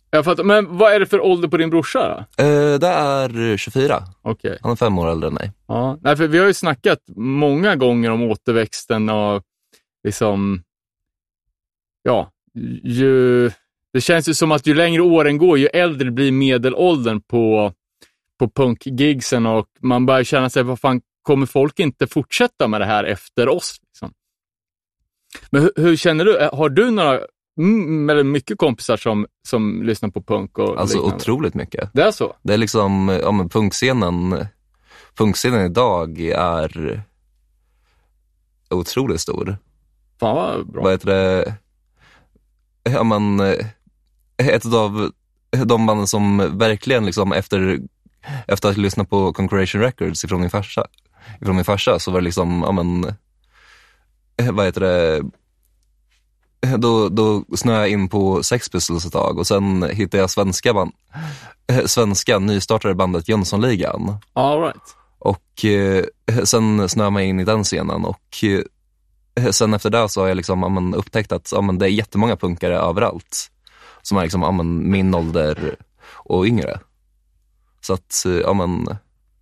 jag 0.10 0.26
fattar, 0.26 0.44
men 0.44 0.78
vad 0.78 0.94
är 0.94 1.00
det 1.00 1.06
för 1.06 1.22
ålder 1.22 1.48
på 1.48 1.58
din 1.58 1.70
brorsa? 1.70 2.28
då? 2.38 2.44
Eh, 2.44 2.80
det 2.80 2.88
är 2.88 3.58
24. 3.58 4.04
Okej. 4.22 4.58
Han 4.62 4.72
är 4.72 4.76
fem 4.76 5.00
år 5.00 5.12
äldre 5.12 5.28
än 5.28 5.34
mig. 5.34 5.52
Ja, 5.68 5.98
nej, 6.02 6.18
för 6.18 6.28
vi 6.28 6.38
har 6.38 6.48
ju 6.48 6.54
snackat 6.54 7.00
många 7.16 7.76
gånger 7.76 8.12
om 8.12 8.22
återväxten 8.22 9.10
av 9.10 9.44
liksom, 10.04 10.64
ja, 12.04 12.32
ju, 12.84 13.52
det 13.94 14.02
känns 14.02 14.30
ju 14.30 14.34
som 14.34 14.52
att 14.52 14.68
ju 14.68 14.74
längre 14.74 15.02
åren 15.02 15.38
går, 15.38 15.58
ju 15.58 15.68
äldre 15.68 16.12
blir 16.12 16.32
medelåldern 16.32 17.22
på, 17.22 17.74
på 18.40 18.50
punkgigsen 18.50 19.46
och 19.46 19.68
man 19.80 20.06
börjar 20.06 20.24
känna 20.24 20.50
sig, 20.50 20.64
vad 20.64 20.80
fan, 20.80 21.02
kommer 21.22 21.46
folk 21.46 21.80
inte 21.80 22.08
fortsätta 22.08 22.68
med 22.68 22.82
det 22.82 22.86
här 22.86 23.04
efter 23.04 23.50
oss? 23.50 23.80
Liksom? 23.88 24.14
Men 25.50 25.62
hur, 25.62 25.72
hur 25.76 25.96
känner 25.96 26.26
du? 26.26 26.50
Har 26.54 26.70
du 26.70 26.92
några, 26.92 27.20
mm, 27.58 28.10
eller 28.10 28.24
mycket 28.24 28.58
kompisar 28.58 28.98
som, 28.98 29.28
som 29.48 29.84
lyssnar 29.84 30.10
på 30.10 30.22
punk 30.22 30.58
och 30.58 30.80
Alltså 30.80 30.98
liknande? 30.98 31.16
otroligt 31.16 31.54
mycket. 31.54 31.90
Det 31.94 32.02
är 32.02 32.12
så? 32.12 32.36
Det 32.42 32.54
är 32.54 32.58
liksom, 32.58 33.20
ja 33.24 33.32
men 33.32 33.50
punkscenen, 33.50 34.46
punkscenen 35.18 35.66
idag 35.66 36.20
är 36.36 37.04
otroligt 38.70 39.22
stor. 39.22 39.58
Fan 40.20 40.36
vad 40.36 40.72
bra. 40.72 40.84
Vad 40.84 40.92
heter 40.92 41.08
det? 41.08 41.54
Ja 42.84 43.04
men, 43.04 43.40
ett 44.38 44.66
av 44.66 45.12
de 45.66 45.86
banden 45.86 46.08
som 46.08 46.58
verkligen 46.58 47.06
liksom 47.06 47.34
efter, 47.34 47.80
efter 48.48 48.70
att 48.70 48.76
ha 48.76 48.82
lyssnat 48.82 49.10
på 49.10 49.34
Concreation 49.34 49.82
Records 49.82 50.24
ifrån 50.24 50.42
min 50.42 50.50
farsa, 50.50 50.88
ifrån 51.42 51.56
min 51.56 51.66
farsa 51.66 52.00
så 52.00 52.12
var 52.12 52.20
det 52.20 52.26
liksom, 52.26 52.64
ja 52.66 52.72
men, 52.72 53.14
vad 54.56 54.66
heter 54.66 54.82
det? 54.82 55.22
Då, 56.78 57.10
då 57.10 57.46
snöade 57.56 57.82
jag 57.82 57.90
in 57.90 58.10
på 58.10 58.44
Sex 58.44 58.70
Pistols 58.70 59.06
ett 59.06 59.14
tag 59.14 59.38
och 59.38 59.48
sen 59.48 59.84
hittade 59.84 60.22
jag 60.22 60.30
svenska, 60.30 60.74
band, 60.74 60.92
svenska 61.86 62.40
nystartade 62.40 62.96
bandet 62.96 63.30
Jönssonligan. 63.30 64.18
All 64.34 64.62
right. 64.62 64.96
Och 65.20 65.66
eh, 65.66 66.06
sen 66.44 66.90
snöade 66.90 67.12
man 67.12 67.22
in 67.22 67.40
i 67.40 67.44
den 67.44 67.64
scenen 67.64 68.06
och 68.06 68.44
eh, 68.44 68.62
sen 69.52 69.74
efter 69.74 69.90
det 69.90 70.10
så 70.10 70.22
har 70.22 70.28
jag 70.28 70.38
liksom, 70.38 70.62
ja, 70.64 70.70
men, 70.70 70.94
upptäckt 70.96 71.32
att 71.32 71.52
ja, 71.56 71.62
men, 71.62 71.78
det 71.78 71.86
är 71.86 71.90
jättemånga 71.90 72.36
punkare 72.36 72.78
överallt 72.78 73.52
som 74.02 74.18
är 74.18 74.22
liksom, 74.22 74.42
ja, 74.42 74.52
men, 74.52 74.92
min 74.92 75.16
ålder 75.16 75.76
och 76.14 76.46
yngre. 76.46 76.80
Så 77.82 77.94
att 77.94 78.24
eh, 78.26 78.32
ja, 78.34 78.54
men, 78.54 78.88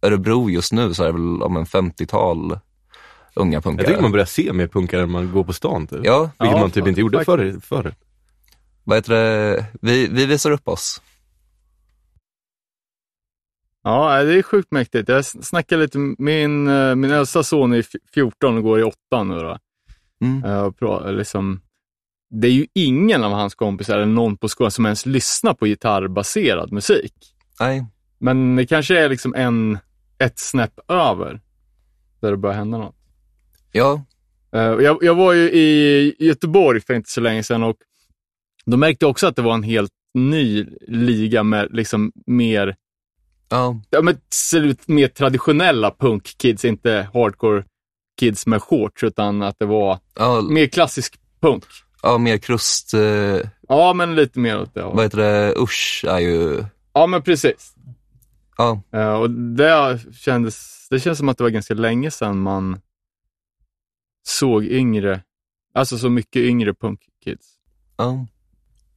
Örebro 0.01 0.49
just 0.49 0.71
nu 0.73 0.93
så 0.93 1.03
är 1.03 1.07
det 1.07 1.13
väl 1.13 1.37
ja, 1.41 1.47
men, 1.49 1.65
50-tal 1.65 2.59
unga 3.33 3.53
Jag 3.53 3.63
punkare. 3.63 3.87
tycker 3.87 4.01
man 4.01 4.11
börjar 4.11 4.25
se 4.25 4.53
mer 4.53 4.67
punkare 4.67 5.01
när 5.01 5.07
man 5.07 5.31
går 5.31 5.43
på 5.43 5.53
stan. 5.53 5.87
Typ. 5.87 5.99
Ja, 6.03 6.19
Vilket 6.39 6.55
Ja, 6.55 6.59
man 6.61 6.71
typ 6.71 6.87
inte 6.87 7.01
gjorde 7.01 7.25
förr. 7.25 7.59
förr. 7.63 7.95
vad 8.83 8.97
heter 8.97 9.13
det? 9.13 9.65
Vi, 9.81 10.07
vi 10.07 10.25
visar 10.25 10.51
upp 10.51 10.67
oss. 10.67 11.01
Ja, 13.83 14.23
det 14.23 14.33
är 14.33 14.41
sjukt 14.43 14.71
mäktigt. 14.71 15.09
Jag 15.09 15.25
snackade 15.25 15.81
lite, 15.83 15.97
min, 16.17 16.67
eh, 16.67 16.95
min 16.95 17.11
äldsta 17.11 17.43
son 17.43 17.73
är 17.73 17.79
f- 17.79 18.01
14 18.13 18.57
och 18.57 18.63
går 18.63 18.79
i 18.79 18.83
åttan 18.83 19.27
nu 19.27 19.39
då. 19.39 19.57
Mm. 20.21 20.43
Pra- 20.71 21.11
liksom, 21.11 21.61
det 22.29 22.47
är 22.47 22.51
ju 22.51 22.67
ingen 22.73 23.23
av 23.23 23.31
hans 23.31 23.55
kompisar 23.55 23.95
eller 23.97 24.05
någon 24.13 24.37
på 24.37 24.49
skolan 24.49 24.71
som 24.71 24.85
ens 24.85 25.05
lyssnar 25.05 25.53
på 25.53 25.65
gitarrbaserad 25.65 26.71
musik. 26.71 27.13
Nej, 27.59 27.85
Men 28.17 28.55
det 28.55 28.65
kanske 28.65 28.99
är 28.99 29.09
liksom 29.09 29.35
en, 29.35 29.77
ett 30.17 30.39
snäpp 30.39 30.79
över 30.87 31.41
där 32.19 32.31
det 32.31 32.37
börjar 32.37 32.55
hända 32.57 32.77
något. 32.77 32.95
ja, 33.71 34.05
Eh, 34.51 34.61
Jag, 34.61 34.97
jag 35.03 35.15
var 35.15 35.33
ju 35.33 35.51
i 35.51 36.15
Göteborg 36.19 36.81
för 36.81 36.93
inte 36.93 37.09
så 37.09 37.21
länge 37.21 37.43
sedan 37.43 37.63
och 37.63 37.75
då 38.65 38.77
märkte 38.77 39.05
jag 39.05 39.09
också 39.11 39.27
att 39.27 39.35
det 39.35 39.41
var 39.41 39.53
en 39.53 39.63
helt 39.63 39.91
ny 40.13 40.65
liga 40.87 41.43
med 41.43 41.67
liksom 41.71 42.11
mer 42.25 42.75
ja, 43.49 43.81
ja, 43.89 44.01
men 44.01 44.17
mer 44.85 45.07
traditionella 45.07 45.91
punkkids, 45.91 46.65
inte 46.65 47.09
hardcore 47.13 47.63
kids 48.17 48.47
med 48.47 48.61
shorts, 48.61 49.03
utan 49.03 49.41
att 49.41 49.59
det 49.59 49.65
var 49.65 49.99
ja, 50.15 50.41
mer 50.41 50.67
klassisk 50.67 51.19
punk. 51.41 51.63
ja 52.01 52.17
mer 52.17 52.37
krust, 52.37 52.93
eh, 52.93 53.39
Ja, 53.67 53.93
men 53.93 54.15
lite 54.15 54.39
mer 54.39 54.59
åt 54.61 54.73
det 54.73 54.81
vad 54.83 55.03
heter 55.03 55.17
det, 55.17 55.53
usch 55.57 56.05
är 56.07 56.19
ju, 56.19 56.63
Ja, 56.93 57.07
men 57.07 57.21
precis. 57.21 57.73
ja, 58.57 58.81
Eh, 58.93 59.13
och 59.13 59.29
det 59.31 59.99
kändes, 60.19 60.87
det 60.89 60.99
känns 60.99 61.17
som 61.17 61.29
att 61.29 61.37
det 61.37 61.43
var 61.43 61.51
ganska 61.51 61.73
länge 61.73 62.11
sedan 62.11 62.39
man 62.39 62.79
såg 64.27 64.63
yngre, 64.65 65.21
alltså 65.73 65.97
så 65.97 66.09
mycket 66.09 66.39
yngre 66.41 66.73
punkkids. 66.73 67.47
ja. 67.97 68.27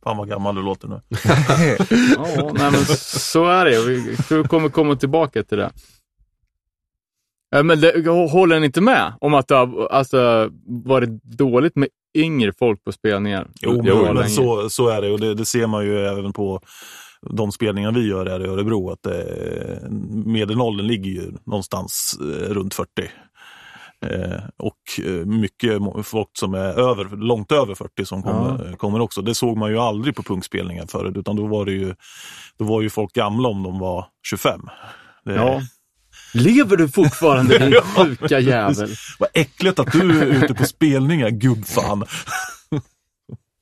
Fan 0.04 0.16
vad 0.16 0.28
gammal 0.28 0.54
du 0.54 0.62
låter 0.62 0.88
nu. 0.88 1.00
Ja, 2.16 2.50
nej, 2.54 2.70
men 2.70 2.85
så 2.96 3.46
är 3.46 3.64
det. 3.64 3.85
Vi 4.42 4.48
kommer 4.48 4.68
komma 4.68 4.96
tillbaka 4.96 5.42
till 5.42 5.59
det. 5.59 5.70
Eh, 7.54 7.62
Men 7.62 7.80
det, 7.80 8.08
håller 8.30 8.60
ni 8.60 8.66
inte 8.66 8.80
med 8.80 9.12
om 9.20 9.34
att 9.34 9.48
det 9.48 9.54
har 9.54 9.86
alltså, 9.86 10.50
varit 10.66 11.10
dåligt 11.22 11.76
med 11.76 11.88
yngre 12.14 12.52
folk 12.58 12.84
på 12.84 12.92
spelningar? 12.92 13.48
Jo, 13.60 13.76
var 13.76 14.14
men 14.14 14.30
så, 14.30 14.70
så 14.70 14.88
är 14.88 15.02
det 15.02 15.10
och 15.10 15.20
det, 15.20 15.34
det 15.34 15.44
ser 15.44 15.66
man 15.66 15.84
ju 15.84 15.98
även 16.06 16.32
på 16.32 16.60
de 17.30 17.52
spelningar 17.52 17.92
vi 17.92 18.08
gör 18.08 18.26
här 18.26 18.44
i 18.44 18.48
Örebro 18.48 18.90
att 18.90 19.06
eh, 19.06 19.90
medelåldern 20.10 20.86
ligger 20.86 21.10
ju 21.10 21.32
någonstans 21.44 22.18
eh, 22.20 22.54
runt 22.54 22.74
40. 22.74 22.88
Eh, 24.06 24.40
och 24.56 25.06
eh, 25.06 25.26
mycket 25.26 25.82
folk 26.04 26.28
som 26.32 26.54
är 26.54 26.78
över, 26.90 27.16
långt 27.16 27.52
över 27.52 27.74
40 27.74 28.04
som 28.04 28.22
kommer, 28.22 28.76
kommer 28.76 29.00
också. 29.00 29.22
Det 29.22 29.34
såg 29.34 29.56
man 29.56 29.70
ju 29.70 29.78
aldrig 29.78 30.16
på 30.16 30.22
punkspelningar 30.22 30.86
förut 30.86 31.16
utan 31.16 31.36
då 31.36 31.46
var 31.46 31.64
det 31.64 31.72
ju, 31.72 31.94
då 32.58 32.64
var 32.64 32.82
ju 32.82 32.90
folk 32.90 33.12
gamla 33.12 33.48
om 33.48 33.62
de 33.62 33.78
var 33.78 34.06
25. 34.26 34.60
Det, 35.24 35.34
Ja. 35.34 35.60
Lever 36.32 36.76
du 36.76 36.88
fortfarande 36.88 37.58
din 37.58 37.80
sjuka 37.96 38.40
jävel? 38.40 38.88
Vad 39.18 39.28
äckligt 39.34 39.78
att 39.78 39.92
du 39.92 40.20
är 40.22 40.26
ute 40.26 40.54
på 40.54 40.64
spelningar 40.64 41.30
gubbfan. 41.30 42.04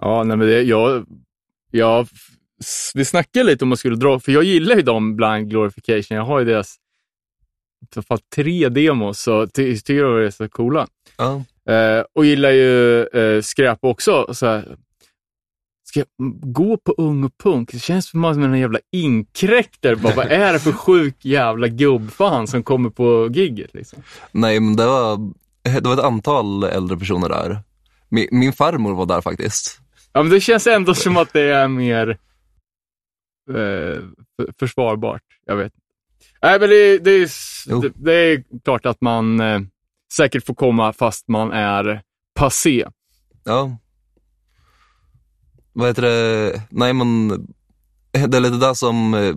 Ja, 0.01 0.25
nej, 0.25 0.37
men 0.37 0.47
det, 0.47 0.63
jag, 0.63 1.07
jag, 1.71 2.09
vi 2.95 3.05
snackade 3.05 3.45
lite 3.45 3.65
om 3.65 3.69
man 3.69 3.79
skulle 3.79 3.97
dra, 3.97 4.21
för 4.21 4.33
jag 4.33 4.45
gillar 4.45 4.77
ju 4.77 4.83
dem, 4.83 5.17
Blind 5.17 5.51
Glorification. 5.51 6.17
Jag 6.17 6.25
har 6.25 6.39
ju 6.39 6.45
deras 6.45 6.77
i 7.97 8.03
fall 8.03 8.19
tre 8.35 8.69
demos, 8.69 9.21
så 9.23 9.47
ty, 9.47 9.77
tycker 9.77 9.95
jag 9.95 10.25
är 10.25 10.31
så 10.31 10.49
coola. 10.49 10.87
ja. 11.17 11.45
Eh, 11.73 12.05
och 12.13 12.25
gillar 12.25 12.51
ju 12.51 13.03
eh, 13.07 13.43
skräp 13.43 13.79
också. 13.81 14.35
Så 14.35 14.47
här, 14.47 14.77
ska 16.01 16.25
gå 16.43 16.77
på 16.77 16.95
ung 16.99 17.25
och 17.25 17.39
punk? 17.43 17.73
Det 17.73 17.79
känns 17.79 18.07
som 18.09 18.25
en 18.25 18.59
jävla 18.59 18.79
inkräktare. 18.93 19.97
Bara, 19.97 20.15
vad 20.15 20.27
är 20.27 20.53
det 20.53 20.59
för 20.59 20.73
sjuk 20.73 21.25
jävla 21.25 21.69
gubbfan 21.69 22.47
som 22.47 22.63
kommer 22.63 22.91
på 22.91 23.29
gigget? 23.33 23.75
Liksom? 23.75 24.03
Nej, 24.33 24.61
men 24.61 24.77
det 24.77 24.87
var, 24.87 25.17
det 25.63 25.81
var 25.89 25.95
ett 25.95 26.05
antal 26.05 26.65
äldre 26.65 26.99
personer 26.99 27.29
där. 27.29 27.59
Min, 28.09 28.29
min 28.31 28.53
farmor 28.53 28.95
var 28.95 29.07
där 29.07 29.21
faktiskt. 29.21 29.81
Ja, 30.13 30.23
men 30.23 30.33
det 30.33 30.41
känns 30.41 30.67
ändå 30.67 30.95
som 30.95 31.17
att 31.17 31.33
det 31.33 31.41
är 31.53 31.69
mer 31.69 32.09
eh, 33.51 34.01
för- 34.37 34.53
försvarbart. 34.59 35.23
Jag 35.47 35.57
vet. 35.57 35.73
Nej, 36.43 36.61
men 36.61 36.69
det, 36.69 36.99
det, 36.99 37.11
är, 37.11 37.81
det, 37.81 37.93
det 37.95 38.13
är 38.13 38.43
klart 38.65 38.87
att 38.87 39.01
man 39.01 39.41
eh, 39.41 39.61
säkert 40.13 40.47
får 40.47 40.55
komma 40.55 40.93
fast 40.93 41.29
man 41.29 41.53
är 41.53 42.03
passé. 42.35 42.87
Ja. 43.45 43.79
Vad 45.79 45.89
heter 45.89 46.03
det? 46.03 46.63
Nej, 46.71 46.93
men 46.93 47.29
det 48.13 48.37
är 48.37 48.41
lite 48.41 48.57
där 48.57 48.75
som 48.75 49.15
eh, 49.15 49.37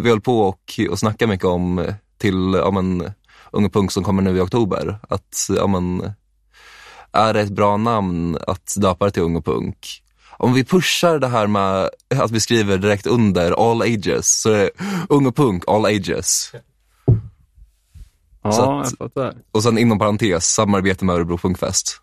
vi 0.00 0.08
höll 0.10 0.20
på 0.20 0.40
och, 0.40 0.80
och 0.90 0.98
snacka 0.98 1.26
mycket 1.26 1.44
om 1.46 1.78
eh, 1.78 1.94
till 2.16 2.54
ja, 2.54 2.70
men, 2.70 3.12
Unge 3.52 3.70
Punk 3.70 3.92
som 3.92 4.04
kommer 4.04 4.22
nu 4.22 4.36
i 4.36 4.40
oktober. 4.40 4.98
Att 5.08 5.46
ja, 5.56 5.66
men, 5.66 6.12
är 7.12 7.34
det 7.34 7.40
ett 7.40 7.50
bra 7.50 7.76
namn 7.76 8.38
att 8.46 8.74
döpa 8.76 9.04
det 9.04 9.10
till 9.10 9.22
Unge 9.22 9.42
Punk? 9.42 10.02
Om 10.30 10.52
vi 10.52 10.64
pushar 10.64 11.18
det 11.18 11.28
här 11.28 11.46
med 11.46 11.90
att 12.14 12.30
vi 12.30 12.40
skriver 12.40 12.78
direkt 12.78 13.06
under 13.06 13.70
all 13.70 13.82
ages, 13.82 14.40
så 14.40 14.50
är 14.50 14.58
det 14.58 14.70
Unge 15.08 15.32
Punk 15.32 15.64
all 15.66 15.84
ages. 15.84 16.52
Ja, 18.42 18.80
att- 18.80 18.90
jag 18.98 18.98
fattar. 18.98 19.34
Och 19.52 19.62
sen 19.62 19.78
inom 19.78 19.98
parentes, 19.98 20.44
samarbete 20.44 21.04
med 21.04 21.14
Örebro 21.14 21.38
Punkfest. 21.38 22.00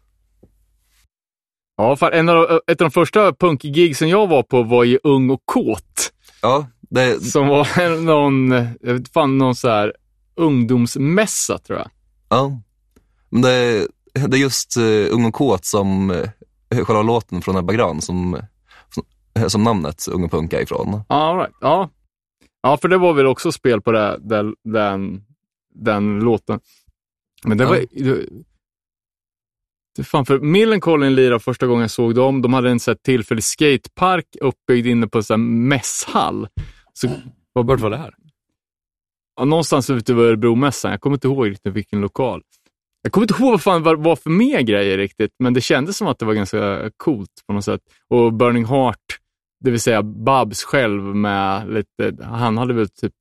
Ja, 1.77 1.95
för 1.95 2.11
en 2.11 2.29
av, 2.29 2.59
ett 2.67 2.81
av 2.81 2.85
de 2.85 2.91
första 2.91 3.33
punkgigsen 3.33 4.09
jag 4.09 4.27
var 4.27 4.43
på 4.43 4.63
var 4.63 4.83
ju 4.83 4.99
Ung 5.03 5.29
och 5.29 5.41
kåt. 5.45 6.11
Ja, 6.41 6.67
det, 6.89 7.23
Som 7.23 7.47
var 7.47 8.01
någon, 8.01 8.51
jag 8.81 8.93
vet 8.93 9.13
fan, 9.13 9.37
någon 9.37 9.55
så 9.55 9.69
här 9.69 9.93
ungdomsmässa 10.35 11.57
tror 11.57 11.79
jag. 11.79 11.89
ja. 12.29 12.59
Men 13.29 13.41
det, 13.41 13.87
det 14.13 14.37
är 14.37 14.41
just 14.41 14.77
uh, 14.77 15.07
Ung 15.13 15.25
och 15.25 15.33
kåt 15.33 15.65
som 15.65 16.11
uh, 16.11 16.25
själva 16.85 17.01
låten 17.01 17.41
från 17.41 17.57
Ebba 17.57 17.73
Grön 17.73 18.01
som, 18.01 18.39
som, 18.93 19.03
som 19.49 19.63
namnet 19.63 20.07
Ung 20.07 20.23
och 20.23 20.31
Punk 20.31 20.53
är 20.53 20.61
ifrån. 20.61 21.01
All 21.07 21.37
right. 21.37 21.53
ja. 21.61 21.89
ja, 22.61 22.77
för 22.77 22.87
det 22.87 22.97
var 22.97 23.13
väl 23.13 23.25
också 23.27 23.51
spel 23.51 23.81
på 23.81 23.91
det, 23.91 24.17
den, 24.21 24.55
den, 24.63 25.23
den 25.73 26.19
låten. 26.19 26.59
Men 27.43 27.57
det 27.57 27.63
Ja. 27.63 27.69
var... 27.69 27.77
Det, 29.95 30.03
fan, 30.03 30.25
för 30.25 30.39
Millencolin 30.39 31.15
lirade 31.15 31.39
första 31.39 31.67
gången 31.67 31.81
jag 31.81 31.91
såg 31.91 32.15
dem. 32.15 32.41
De 32.41 32.53
hade 32.53 32.69
en 32.69 32.79
så 32.79 32.91
här 32.91 32.97
tillfällig 33.03 33.43
skatepark 33.43 34.25
uppbyggd 34.41 34.87
inne 34.87 35.07
på 35.07 35.17
en 35.17 35.23
sån 35.23 35.39
här 35.41 35.47
mässhall. 35.47 36.47
Så, 36.93 37.09
Vad 37.53 37.65
bör 37.65 37.75
det 37.75 37.81
vara 37.81 37.91
det 37.91 38.01
här? 38.01 38.13
ja, 39.35 39.45
någonstans 39.45 39.89
ute 39.89 40.13
vid 40.13 40.25
Örebromässan. 40.25 40.91
Jag 40.91 41.01
kommer 41.01 41.15
inte 41.15 41.27
ihåg 41.27 41.49
riktigt 41.49 41.73
vilken 41.73 42.01
lokal. 42.01 42.41
Jag 43.01 43.11
kommer 43.11 43.23
inte 43.23 43.43
ihåg 43.43 43.51
vad 43.51 43.61
fan 43.61 43.83
vad 43.83 44.03
var 44.03 44.15
för 44.15 44.29
mer 44.29 44.61
grejer 44.61 44.97
riktigt, 44.97 45.31
men 45.39 45.53
det 45.53 45.61
kändes 45.61 45.97
som 45.97 46.07
att 46.07 46.19
det 46.19 46.25
var 46.25 46.33
ganska 46.33 46.91
coolt 46.97 47.29
på 47.47 47.53
något 47.53 47.65
sätt. 47.65 47.81
Och 48.07 48.33
Burning 48.33 48.65
Heart, 48.65 49.19
det 49.59 49.71
vill 49.71 49.79
säga 49.81 50.03
Babs 50.03 50.63
själv 50.63 51.03
med 51.03 51.69
lite, 51.73 52.23
han 52.23 52.57
hade 52.57 52.73
väl 52.73 52.89
typ 52.89 53.13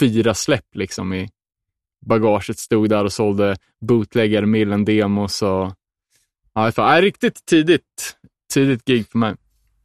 fyra 0.00 0.34
släpp 0.34 0.74
liksom 0.74 1.12
i 1.12 1.28
bagaget, 2.06 2.58
stod 2.58 2.88
där 2.88 3.04
och 3.04 3.12
sålde 3.12 3.56
bootleggar, 3.80 4.44
millen 4.44 4.84
demos 4.84 5.42
och 5.42 5.72
ja, 6.56 6.72
fan, 6.72 7.00
riktigt 7.02 7.46
tidigt, 7.46 8.16
tidigt 8.54 8.84
gig 8.84 9.06
för 9.10 9.18
mig. 9.18 9.34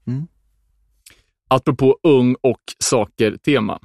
Mm. 0.08 0.28
Apropå 1.50 2.00
ung 2.04 2.36
och 2.42 2.62
saker-tema. 2.80 3.80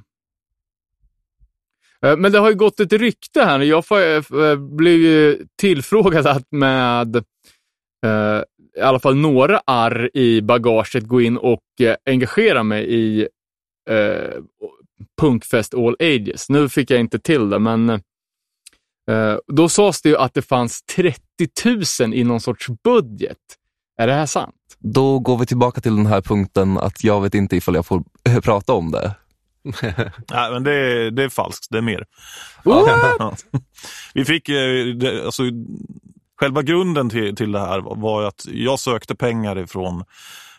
Eh, 2.03 2.17
Men 2.17 2.33
det 2.33 2.39
har 2.39 2.49
ju 2.51 2.55
gått 2.57 2.81
ett 2.81 2.93
rykte 2.93 3.43
här. 3.45 3.61
Jag 3.61 3.87
får- 3.87 4.41
eh, 4.45 4.57
blev 4.57 4.95
ju 4.99 5.47
tillfrågad 5.61 6.27
att 6.27 6.47
med 6.51 7.17
eh, 8.07 8.43
i 8.77 8.81
alla 8.81 8.99
fall 8.99 9.17
några 9.17 9.59
arr 9.67 10.11
i 10.17 10.43
bagaget 10.43 11.05
gå 11.05 11.21
in 11.21 11.37
och 11.37 11.63
eh, 11.81 11.97
engagera 12.07 12.63
mig 12.63 12.95
i 12.95 13.29
eh, 13.91 14.41
Punkfest 15.21 15.75
All 15.75 15.97
Ages. 16.01 16.49
Nu 16.51 16.69
fick 16.69 16.91
jag 16.91 17.01
inte 17.01 17.19
till 17.19 17.51
det, 17.51 17.59
men 17.59 17.89
eh, 19.11 19.39
då 19.47 19.69
sades 19.69 20.03
det 20.03 20.09
ju 20.09 20.17
att 20.17 20.35
det 20.35 20.43
fanns 20.43 20.83
30 20.83 21.21
000 22.01 22.15
i 22.15 22.25
någon 22.25 22.41
sorts 22.41 22.67
budget. 22.85 23.39
Är 23.99 24.07
det 24.07 24.13
här 24.13 24.27
sant? 24.27 24.55
Då 24.79 25.19
går 25.19 25.39
vi 25.39 25.47
tillbaka 25.47 25.81
till 25.81 25.97
den 25.97 26.07
här 26.07 26.21
punkten 26.21 26.79
att 26.79 27.05
jag 27.05 27.21
vet 27.21 27.35
inte 27.35 27.57
ifall 27.57 27.75
jag 27.75 27.87
får 27.87 28.03
prata 28.43 28.73
om 28.73 28.91
det. 28.91 29.15
Nej, 30.31 30.51
men 30.53 30.63
det, 30.65 30.73
är- 30.75 31.11
det 31.11 31.23
är 31.23 31.29
falskt. 31.29 31.67
Det 31.71 31.79
är 31.79 31.83
mer. 31.83 32.05
What? 32.65 32.89
Ja. 33.19 33.37
Vi 34.15 34.25
fick, 34.25 34.49
eh, 34.49 35.25
alltså, 35.25 35.43
själva 36.41 36.63
grunden 36.63 37.11
till, 37.11 37.37
till 37.37 37.53
det 37.53 37.61
här 37.61 37.81
var- 37.81 38.23
att 38.25 38.47
jag 38.53 38.79
sökte 38.81 39.15
pengar 39.15 39.59
ifrån 39.59 40.05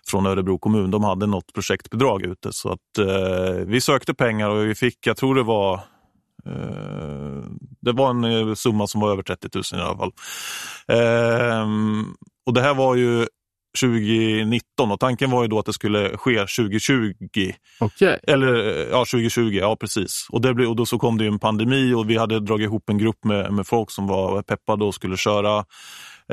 från 0.08 0.26
Örebro 0.26 0.58
kommun. 0.60 0.92
De 0.92 1.04
hade 1.04 1.26
något 1.26 1.54
projektbidrag 1.54 2.22
ute. 2.26 2.54
Så 2.54 2.70
att 2.70 2.98
eh, 3.00 3.54
vi 3.66 3.82
sökte 3.82 4.13
pengar 4.13 4.50
och 4.50 4.66
vi 4.66 4.76
fick, 4.76 5.08
jag 5.08 5.18
tror 5.18 5.36
det 5.36 5.44
var 5.44 5.80
det 7.82 7.92
var 7.92 8.10
en 8.10 8.24
eh, 8.24 8.54
summa 8.54 8.88
som 8.88 9.02
var 9.02 9.12
över 9.12 9.24
30 9.24 9.50
000 9.54 9.64
i 9.74 9.84
alla 9.84 9.98
fall. 9.98 10.12
Ehm, 10.88 12.06
och 12.46 12.54
det 12.54 12.62
här 12.62 12.74
var 12.74 12.96
ju 12.96 13.28
2019 13.82 14.92
och 14.92 15.00
tanken 15.00 15.32
var 15.32 15.42
ju 15.42 15.48
då 15.48 15.60
att 15.60 15.66
det 15.66 15.74
skulle 15.74 16.18
ske 16.18 16.40
2020. 16.40 17.14
Okej. 17.80 18.20
Eller 18.28 18.56
eh, 18.56 18.88
ja, 18.92 18.98
2020, 18.98 19.42
ja 19.42 19.76
precis. 19.76 20.28
Och, 20.30 20.42
det 20.42 20.54
blev, 20.54 20.70
och 20.70 20.76
då 20.76 20.86
så 20.86 21.00
kom 21.00 21.18
det 21.18 21.26
en 21.26 21.40
pandemi 21.40 21.94
och 21.94 22.10
vi 22.10 22.18
hade 22.18 22.40
dragit 22.40 22.66
ihop 22.66 22.90
en 22.90 22.98
grupp 22.98 23.24
med, 23.24 23.54
med 23.54 23.68
folk 23.68 23.92
som 23.92 24.08
var 24.08 24.42
peppade 24.42 24.86
och 24.86 24.96
skulle 24.96 25.18
köra. 25.18 25.66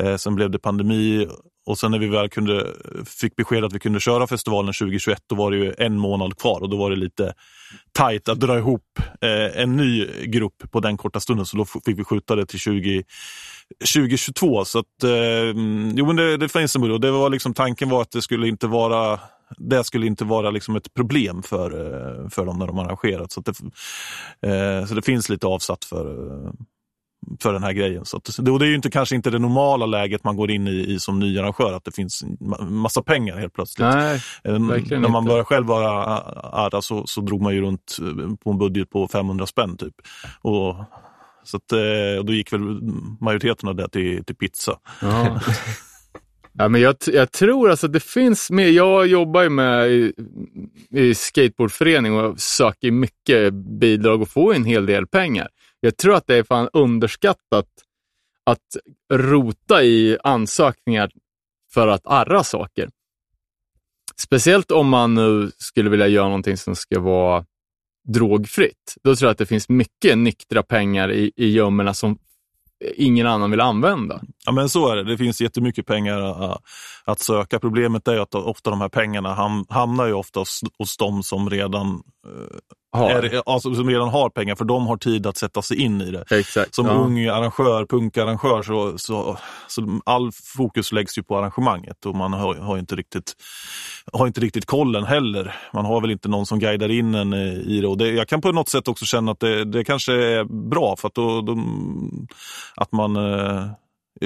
Eh, 0.01 0.17
sen 0.17 0.35
blev 0.35 0.51
det 0.51 0.59
pandemi 0.59 1.29
och 1.67 1.79
sen 1.79 1.91
när 1.91 1.99
vi 1.99 2.07
väl 2.07 2.29
kunde, 2.29 2.67
fick 3.05 3.37
besked 3.37 3.65
att 3.65 3.73
vi 3.73 3.79
kunde 3.79 4.01
köra 4.01 4.27
festivalen 4.27 4.75
2021 4.75 5.23
då 5.27 5.35
var 5.35 5.51
det 5.51 5.57
ju 5.57 5.75
en 5.79 5.99
månad 5.99 6.39
kvar 6.39 6.63
och 6.63 6.71
då 6.71 6.77
var 6.77 6.91
det 6.91 6.97
lite 6.97 7.35
tajt 7.93 8.29
att 8.29 8.41
dra 8.41 8.59
ihop 8.59 9.01
eh, 9.21 9.63
en 9.63 9.77
ny 9.77 10.07
grupp 10.25 10.71
på 10.71 10.81
den 10.81 10.97
korta 10.97 11.21
stunden 11.21 11.47
så 11.47 11.57
då 11.57 11.65
fick 11.65 11.99
vi 11.99 12.05
skjuta 12.05 12.37
det 12.37 12.47
till 12.47 12.59
20, 12.59 13.05
2022. 13.95 14.65
Så 14.65 14.79
att, 14.79 15.05
eh, 15.05 15.11
jo, 15.95 16.07
men 16.07 16.17
det, 16.17 16.37
det 16.37 16.49
finns 16.49 16.77
en 16.77 16.81
möjlighet. 16.81 16.97
Och 16.97 17.01
det 17.01 17.11
var 17.11 17.31
liksom, 17.31 17.55
tanken 17.55 17.89
var 17.89 18.03
att 18.03 18.11
det 18.11 18.23
skulle 18.23 18.49
inte 18.49 18.67
vara 18.67 19.21
det 19.59 19.85
skulle 19.85 20.07
inte 20.07 20.25
vara 20.25 20.51
liksom 20.51 20.77
ett 20.77 20.95
problem 20.95 21.43
för, 21.43 21.71
eh, 21.71 22.29
för 22.29 22.47
dem 22.47 22.59
när 22.59 22.67
de 22.67 22.79
arrangerat. 22.79 23.33
Så, 23.33 23.41
att 23.41 23.47
det, 23.47 23.53
eh, 24.49 24.87
så 24.87 24.95
det 24.95 25.03
finns 25.03 25.29
lite 25.29 25.47
avsatt 25.47 25.85
för, 25.85 26.31
eh, 26.31 26.53
för 27.41 27.53
den 27.53 27.63
här 27.63 27.73
grejen. 27.73 28.05
Så 28.05 28.17
att, 28.17 28.31
det, 28.39 28.51
och 28.51 28.59
det 28.59 28.65
är 28.65 28.69
ju 28.69 28.75
inte, 28.75 28.91
kanske 28.91 29.15
inte 29.15 29.31
det 29.31 29.39
normala 29.39 29.87
läget 29.87 30.25
man 30.25 30.37
går 30.37 30.51
in 30.51 30.69
i, 30.69 30.95
i 30.95 30.99
som 31.01 31.19
ny 31.19 31.39
arrangör, 31.39 31.73
att 31.73 31.85
det 31.85 31.93
finns 31.95 32.25
massa 32.69 33.03
pengar 33.03 33.37
helt 33.37 33.53
plötsligt. 33.53 33.89
Nej, 33.89 34.21
Eh, 34.45 34.69
verkligen 34.69 35.03
När 35.03 35.09
man 35.09 35.23
inte. 35.23 35.29
började 35.29 35.45
själv 35.45 35.67
vara 35.67 36.19
arra 36.53 36.83
så, 36.83 37.07
så 37.07 37.21
drog 37.21 37.43
man 37.43 37.55
ju 37.55 37.61
runt 37.61 37.97
eh, 38.01 38.35
på 38.45 38.51
en 38.51 38.59
budget 38.59 38.91
på 38.91 39.09
500 39.09 39.47
spänn 39.47 39.77
typ. 39.77 39.95
Och, 40.43 40.77
så 41.45 41.57
att, 41.57 41.73
eh, 41.73 42.19
och 42.19 42.25
då 42.25 42.33
gick 42.33 42.53
väl 42.53 42.61
majoriteten 43.21 43.69
av 43.69 43.75
det 43.75 43.89
till, 43.89 44.25
till 44.25 44.37
pizza. 44.37 44.79
Ja. 45.03 45.41
ja, 46.53 46.69
men 46.69 46.81
jag, 46.81 46.97
jag 47.07 47.33
tror 47.33 47.71
alltså 47.71 47.87
att 47.87 47.93
det 47.93 48.03
finns 48.03 48.51
mer. 48.51 48.69
Jag 48.69 49.07
jobbar 49.07 49.43
ju 49.43 49.49
med 49.49 49.91
i, 49.91 50.13
i 50.91 51.15
skateboardförening 51.15 52.15
och 52.15 52.41
söker 52.41 52.91
mycket 52.91 53.55
bidrag 53.55 54.23
och 54.23 54.29
får 54.29 54.55
en 54.55 54.65
hel 54.65 54.87
del 54.87 55.07
pengar. 55.07 55.49
Jag 55.85 55.97
tror 55.97 56.15
att 56.15 56.27
det 56.27 56.35
är 56.37 56.43
fan 56.43 56.69
underskattat 56.73 57.67
att 58.45 58.77
rota 59.13 59.83
i 59.83 60.19
ansökningar 60.25 61.11
för 61.75 61.89
att 61.89 62.07
arra 62.07 62.45
saker. 62.45 62.91
Speciellt 64.17 64.71
om 64.71 64.89
man 64.89 65.15
nu 65.15 65.51
skulle 65.59 65.91
vilja 65.91 66.07
göra 66.07 66.25
någonting 66.25 66.57
som 66.57 66.77
ska 66.77 67.01
vara 67.01 67.45
drogfritt. 68.09 68.95
Då 69.03 69.17
tror 69.17 69.27
jag 69.27 69.33
att 69.33 69.39
det 69.39 69.47
finns 69.47 69.69
mycket 69.69 70.19
nyktra 70.19 70.63
pengar 70.63 71.13
i, 71.13 71.33
i 71.37 71.51
gömmorna 71.51 71.95
som 71.95 72.19
ingen 72.95 73.27
annan 73.27 73.51
vill 73.51 73.61
använda. 73.61 74.21
Ja 74.47 74.53
men 74.53 74.69
så 74.69 74.89
är 74.89 74.97
det, 74.97 75.05
det 75.05 75.19
finns 75.19 75.41
jättemycket 75.41 75.87
pengar 75.87 76.21
äh, 76.21 76.57
att 77.07 77.21
söka. 77.21 77.59
Problemet 77.61 78.09
är 78.09 78.21
att 78.21 78.35
ofta 78.35 78.71
de 78.71 78.81
här 78.81 78.89
pengarna 78.89 79.35
ham- 79.35 79.67
hamnar 79.69 80.07
ju 80.07 80.13
ofta 80.13 80.41
hos, 80.41 80.61
hos 80.79 80.97
de 80.97 81.23
som 81.23 81.51
redan, 81.51 82.03
eh, 82.27 83.01
Har. 83.01 83.11
är, 83.11 83.43
alltså, 83.47 83.75
som 83.75 83.91
redan 83.91 84.09
har 84.09 84.31
pengar, 84.31 84.55
för 84.55 84.65
de 84.65 84.87
har 84.87 84.97
tid 84.97 85.27
att 85.27 85.37
sätta 85.37 85.63
sig 85.63 85.81
in 85.81 86.01
i 86.01 86.11
det. 86.11 86.25
Exakt. 86.31 86.75
Som 86.75 86.87
ja. 86.87 86.93
ung 86.93 87.27
arrangör, 87.27 87.87
punkarrangör, 87.87 88.63
så, 88.63 88.99
så, 88.99 89.39
så 89.69 90.01
all 90.05 90.31
fokus 90.33 90.93
läggs 90.93 91.19
ju 91.19 91.23
på 91.23 91.39
arrangemanget 91.39 92.07
och 92.07 92.15
man 92.15 92.33
har, 92.33 92.55
har, 92.55 92.79
inte 92.79 92.97
riktigt, 92.97 93.33
har 94.13 94.27
inte 94.27 94.41
riktigt 94.41 94.67
kollen 94.67 95.05
heller. 95.05 95.55
Man 95.73 95.85
har 95.85 96.01
väl 96.01 96.11
inte 96.11 96.29
någon 96.29 96.47
som 96.47 96.59
guidar 96.59 96.91
in 96.91 97.15
en 97.15 97.33
eh, 97.33 97.59
i 97.59 97.81
det. 97.81 97.87
Och 97.87 97.99
det 97.99 98.11
jag 98.11 98.29
kan 98.29 98.41
på 98.41 98.53
något 98.53 98.69
sätt 98.69 98.89
också 98.89 99.05
känna 99.05 99.33
att 99.33 99.41
det, 99.41 99.65
det 99.65 99.85
kanske 99.85 100.13
är 100.13 100.45
bra 100.45 100.97
för 100.97 101.09
att, 101.09 101.15
då, 101.15 101.41
då, 101.41 101.59
att 102.77 102.93
man 102.93 103.17
eh, 103.17 103.67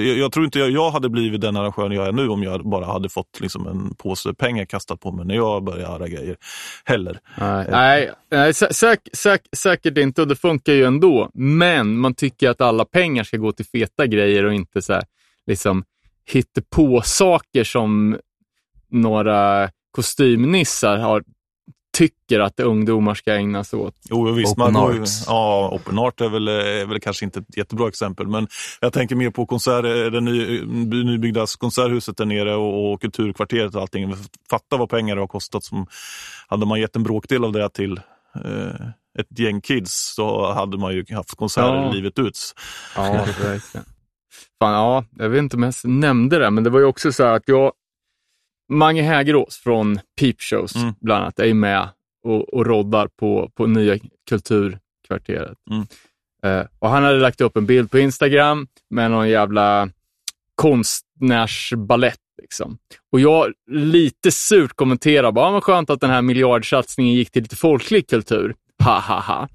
jag, 0.07 0.17
jag 0.17 0.31
tror 0.31 0.45
inte 0.45 0.59
jag, 0.59 0.69
jag 0.69 0.91
hade 0.91 1.09
blivit 1.09 1.41
den 1.41 1.55
arrangören 1.55 1.91
jag 1.91 2.07
är 2.07 2.11
nu 2.11 2.29
om 2.29 2.43
jag 2.43 2.69
bara 2.69 2.85
hade 2.85 3.09
fått 3.09 3.39
liksom 3.39 3.67
en 3.67 3.95
påse 3.95 4.33
pengar 4.33 4.65
kastad 4.65 4.97
på 4.97 5.11
mig 5.11 5.25
när 5.25 5.35
jag 5.35 5.63
började 5.63 5.87
arra 5.87 6.07
grejer. 6.07 6.37
Heller. 6.85 7.19
Nej, 7.37 7.67
nej, 7.69 8.11
nej 8.31 8.53
sä, 8.53 8.73
säk, 8.73 8.99
säk, 9.13 9.41
säkert 9.57 9.97
inte 9.97 10.21
och 10.21 10.27
det 10.27 10.35
funkar 10.35 10.73
ju 10.73 10.83
ändå. 10.83 11.29
Men 11.33 11.97
man 11.97 12.15
tycker 12.15 12.49
att 12.49 12.61
alla 12.61 12.85
pengar 12.85 13.23
ska 13.23 13.37
gå 13.37 13.51
till 13.51 13.65
feta 13.65 14.07
grejer 14.07 14.45
och 14.45 14.53
inte 14.53 14.81
så 14.81 14.93
här, 14.93 15.03
liksom 15.47 15.83
på 16.69 17.01
saker 17.01 17.63
som 17.63 18.17
några 18.91 19.69
kostymnissar 19.91 20.97
har 20.97 21.23
tycker 21.97 22.39
att 22.39 22.59
ungdomar 22.59 23.13
ska 23.13 23.33
ägna 23.33 23.63
sig 23.63 23.79
åt. 23.79 23.95
Jo, 24.09 24.31
visst. 24.31 24.57
Open 24.57 24.73
man 24.73 25.01
arts. 25.01 25.23
ja, 25.27 25.69
open 25.73 25.99
art 25.99 26.21
är 26.21 26.29
väl, 26.29 26.47
är 26.47 26.85
väl 26.85 26.99
kanske 26.99 27.25
inte 27.25 27.39
ett 27.39 27.57
jättebra 27.57 27.87
exempel, 27.87 28.27
men 28.27 28.47
jag 28.81 28.93
tänker 28.93 29.15
mer 29.15 29.29
på 29.29 29.45
konsert, 29.45 29.83
det 29.83 30.21
ny, 30.21 30.61
nybyggda 31.03 31.45
konserthuset 31.59 32.17
där 32.17 32.25
nere 32.25 32.55
och, 32.55 32.93
och 32.93 33.01
kulturkvarteret 33.01 33.75
och 33.75 33.81
allting. 33.81 34.15
Fatta 34.49 34.77
vad 34.77 34.89
pengar 34.89 35.15
det 35.15 35.21
har 35.21 35.27
kostat. 35.27 35.63
Som, 35.63 35.87
hade 36.47 36.65
man 36.65 36.79
gett 36.79 36.95
en 36.95 37.03
bråkdel 37.03 37.43
av 37.45 37.51
det 37.51 37.69
till 37.69 37.99
eh, 38.45 38.87
ett 39.19 39.39
gäng 39.39 39.61
kids 39.61 40.13
så 40.15 40.51
hade 40.53 40.77
man 40.77 40.93
ju 40.93 41.05
haft 41.09 41.35
konserter 41.35 41.75
Ja. 41.75 41.91
livet 41.91 42.19
ut. 42.19 42.39
Ja, 42.95 43.03
verkligen. 43.43 43.85
Fan, 44.61 44.73
ja, 44.73 45.05
jag 45.17 45.29
vet 45.29 45.39
inte 45.39 45.55
om 45.57 45.63
jag 45.63 45.73
nämnde 45.83 46.39
det, 46.39 46.49
men 46.51 46.63
det 46.63 46.69
var 46.69 46.79
ju 46.79 46.85
också 46.85 47.11
så 47.11 47.23
här 47.23 47.33
att 47.33 47.43
jag, 47.45 47.71
Mange 48.69 49.01
Hägerås 49.01 49.57
från 49.57 49.99
Peep 50.19 50.41
Shows 50.41 50.75
Mm. 50.75 50.93
bland 51.01 51.23
annat, 51.23 51.39
är 51.39 51.53
med 51.53 51.89
och, 52.23 52.53
och 52.53 52.65
roddar 52.65 53.07
på, 53.07 53.51
på 53.55 53.65
nya 53.67 53.97
kulturkvarteret. 54.29 55.57
Mm. 55.71 55.85
Eh, 56.43 56.65
och 56.79 56.89
han 56.89 57.03
hade 57.03 57.19
lagt 57.19 57.41
upp 57.41 57.57
en 57.57 57.65
bild 57.65 57.91
på 57.91 57.99
Instagram 57.99 58.67
med 58.89 59.11
någon 59.11 59.29
jävla 59.29 59.89
konstnärsballett. 60.55 62.19
Liksom. 62.41 62.77
Och 63.11 63.19
jag 63.19 63.53
lite 63.71 64.31
surt 64.31 64.73
kommenterar 64.75 65.31
bara, 65.31 65.45
"Ja, 65.47 65.51
vad 65.51 65.63
skönt 65.63 65.89
att 65.89 66.01
den 66.01 66.09
här 66.09 66.21
miljardsatsningen 66.21 67.13
gick 67.15 67.31
till 67.31 67.41
lite 67.43 67.55
folklig 67.55 68.07
kultur. 68.09 68.55
Ha, 68.83 68.99
ha, 68.99 69.19
ha. 69.19 69.47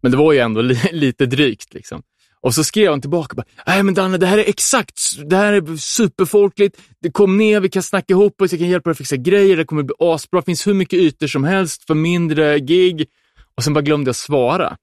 Men 0.00 0.10
det 0.10 0.16
var 0.16 0.32
ju 0.32 0.38
ändå 0.38 0.60
li 0.62 0.78
lite 0.92 1.26
drygt. 1.26 1.74
Liksom. 1.74 2.02
Och 2.40 2.54
så 2.54 2.64
skrev 2.64 2.90
han 2.90 3.00
tillbaka, 3.00 3.34
bara, 3.34 3.46
nej 3.66 3.82
men 3.82 3.94
Danne, 3.94 4.18
det 4.18 4.26
här 4.26 4.38
är 4.38 4.48
exakt, 4.48 5.00
det 5.26 5.36
här 5.36 5.52
är 5.52 5.76
superfolkligt, 5.76 6.80
det 7.02 7.10
kom 7.10 7.36
ner, 7.36 7.60
vi 7.60 7.68
kan 7.68 7.82
snacka 7.82 8.12
ihop 8.12 8.40
oss, 8.40 8.52
jag 8.52 8.60
kan 8.60 8.68
hjälpa 8.68 8.88
dig 8.88 8.92
att 8.92 8.98
fixa 8.98 9.16
grejer, 9.16 9.56
det 9.56 9.64
kommer 9.64 9.82
bli 9.82 9.94
asbra, 9.98 10.40
det 10.40 10.44
finns 10.44 10.66
hur 10.66 10.74
mycket 10.74 10.98
ytor 10.98 11.26
som 11.26 11.44
helst 11.44 11.84
för 11.84 11.94
mindre 11.94 12.58
gig. 12.58 13.06
Och 13.54 13.64
sen 13.64 13.74
bara 13.74 13.82
glömde 13.82 14.08
jag 14.08 14.16
svara. 14.16 14.76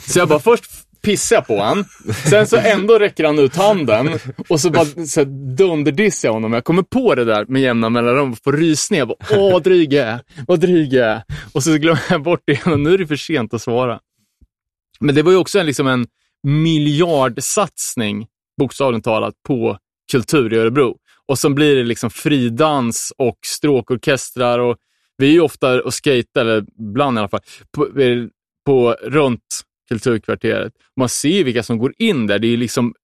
Så 0.00 0.18
jag 0.18 0.28
bara 0.28 0.38
först 0.38 0.64
pissar 1.02 1.36
jag 1.36 1.46
på 1.46 1.60
han, 1.60 1.84
sen 2.30 2.46
så 2.46 2.56
ändå 2.56 2.98
räcker 2.98 3.24
han 3.24 3.38
ut 3.38 3.56
handen 3.56 4.18
och 4.48 4.60
så 4.60 4.70
bara 4.70 5.06
så 5.06 5.24
dunderdissar 5.56 6.28
jag 6.28 6.32
honom. 6.32 6.52
Jag 6.52 6.64
kommer 6.64 6.82
på 6.82 7.14
det 7.14 7.24
där 7.24 7.44
med 7.48 7.62
jämna 7.62 7.90
mellanrum 7.90 8.32
och 8.32 8.38
får 8.44 8.52
rysningar. 8.52 9.00
Jag 9.00 9.08
bara, 9.08 9.40
Åh, 9.40 9.60
dryg 9.62 9.92
jag 9.92 10.06
är, 10.08 10.20
vad 10.46 10.60
dryg 10.60 10.92
jag 10.92 11.08
är. 11.08 11.22
Och 11.52 11.62
så 11.62 11.76
glömmer 11.76 12.02
jag 12.10 12.22
bort 12.22 12.42
det 12.44 12.52
igen 12.52 12.72
och 12.72 12.80
nu 12.80 12.94
är 12.94 12.98
det 12.98 13.06
för 13.06 13.16
sent 13.16 13.54
att 13.54 13.62
svara. 13.62 14.00
Men 15.00 15.14
det 15.14 15.22
var 15.22 15.32
ju 15.32 15.38
också 15.38 15.58
en, 15.58 15.66
liksom 15.66 15.86
en 15.86 16.06
miljardsatsning, 16.42 18.26
bokstavligt 18.58 19.04
talat, 19.04 19.34
på 19.48 19.78
kultur 20.12 20.52
i 20.52 20.56
Örebro. 20.56 20.98
Och 21.26 21.38
så 21.38 21.50
blir 21.50 21.76
det 21.76 21.84
liksom 21.84 22.10
fridans 22.10 23.12
och 23.18 23.38
stråkorkestrar 23.46 24.58
och 24.58 24.76
vi 25.16 25.28
är 25.28 25.32
ju 25.32 25.40
ofta 25.40 25.82
och 25.82 25.94
skejtar, 26.04 26.40
eller 26.40 26.64
ibland 26.78 27.18
i 27.18 27.20
alla 27.20 27.28
fall, 27.28 27.40
på, 27.76 27.88
på, 28.66 28.92
runt 29.02 29.60
kulturkvarteret. 29.88 30.72
Man 30.96 31.08
ser 31.08 31.28
ju 31.28 31.44
vilka 31.44 31.62
som 31.62 31.78
går 31.78 31.94
in 31.98 32.26
där. 32.26 32.38
Det 32.38 32.46
är 32.46 32.50
ju 32.50 32.56
liksom, 32.56 32.94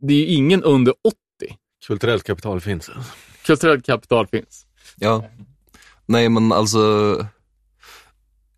det 0.00 0.14
är 0.14 0.18
ju 0.18 0.26
ingen 0.26 0.62
under 0.62 0.94
80. 1.04 1.16
Kulturellt 1.86 2.24
kapital 2.24 2.60
finns. 2.60 2.90
Kulturellt 3.46 3.86
kapital 3.86 4.26
finns. 4.26 4.66
Ja. 4.96 5.24
Nej, 6.06 6.28
men 6.28 6.52
alltså. 6.52 6.78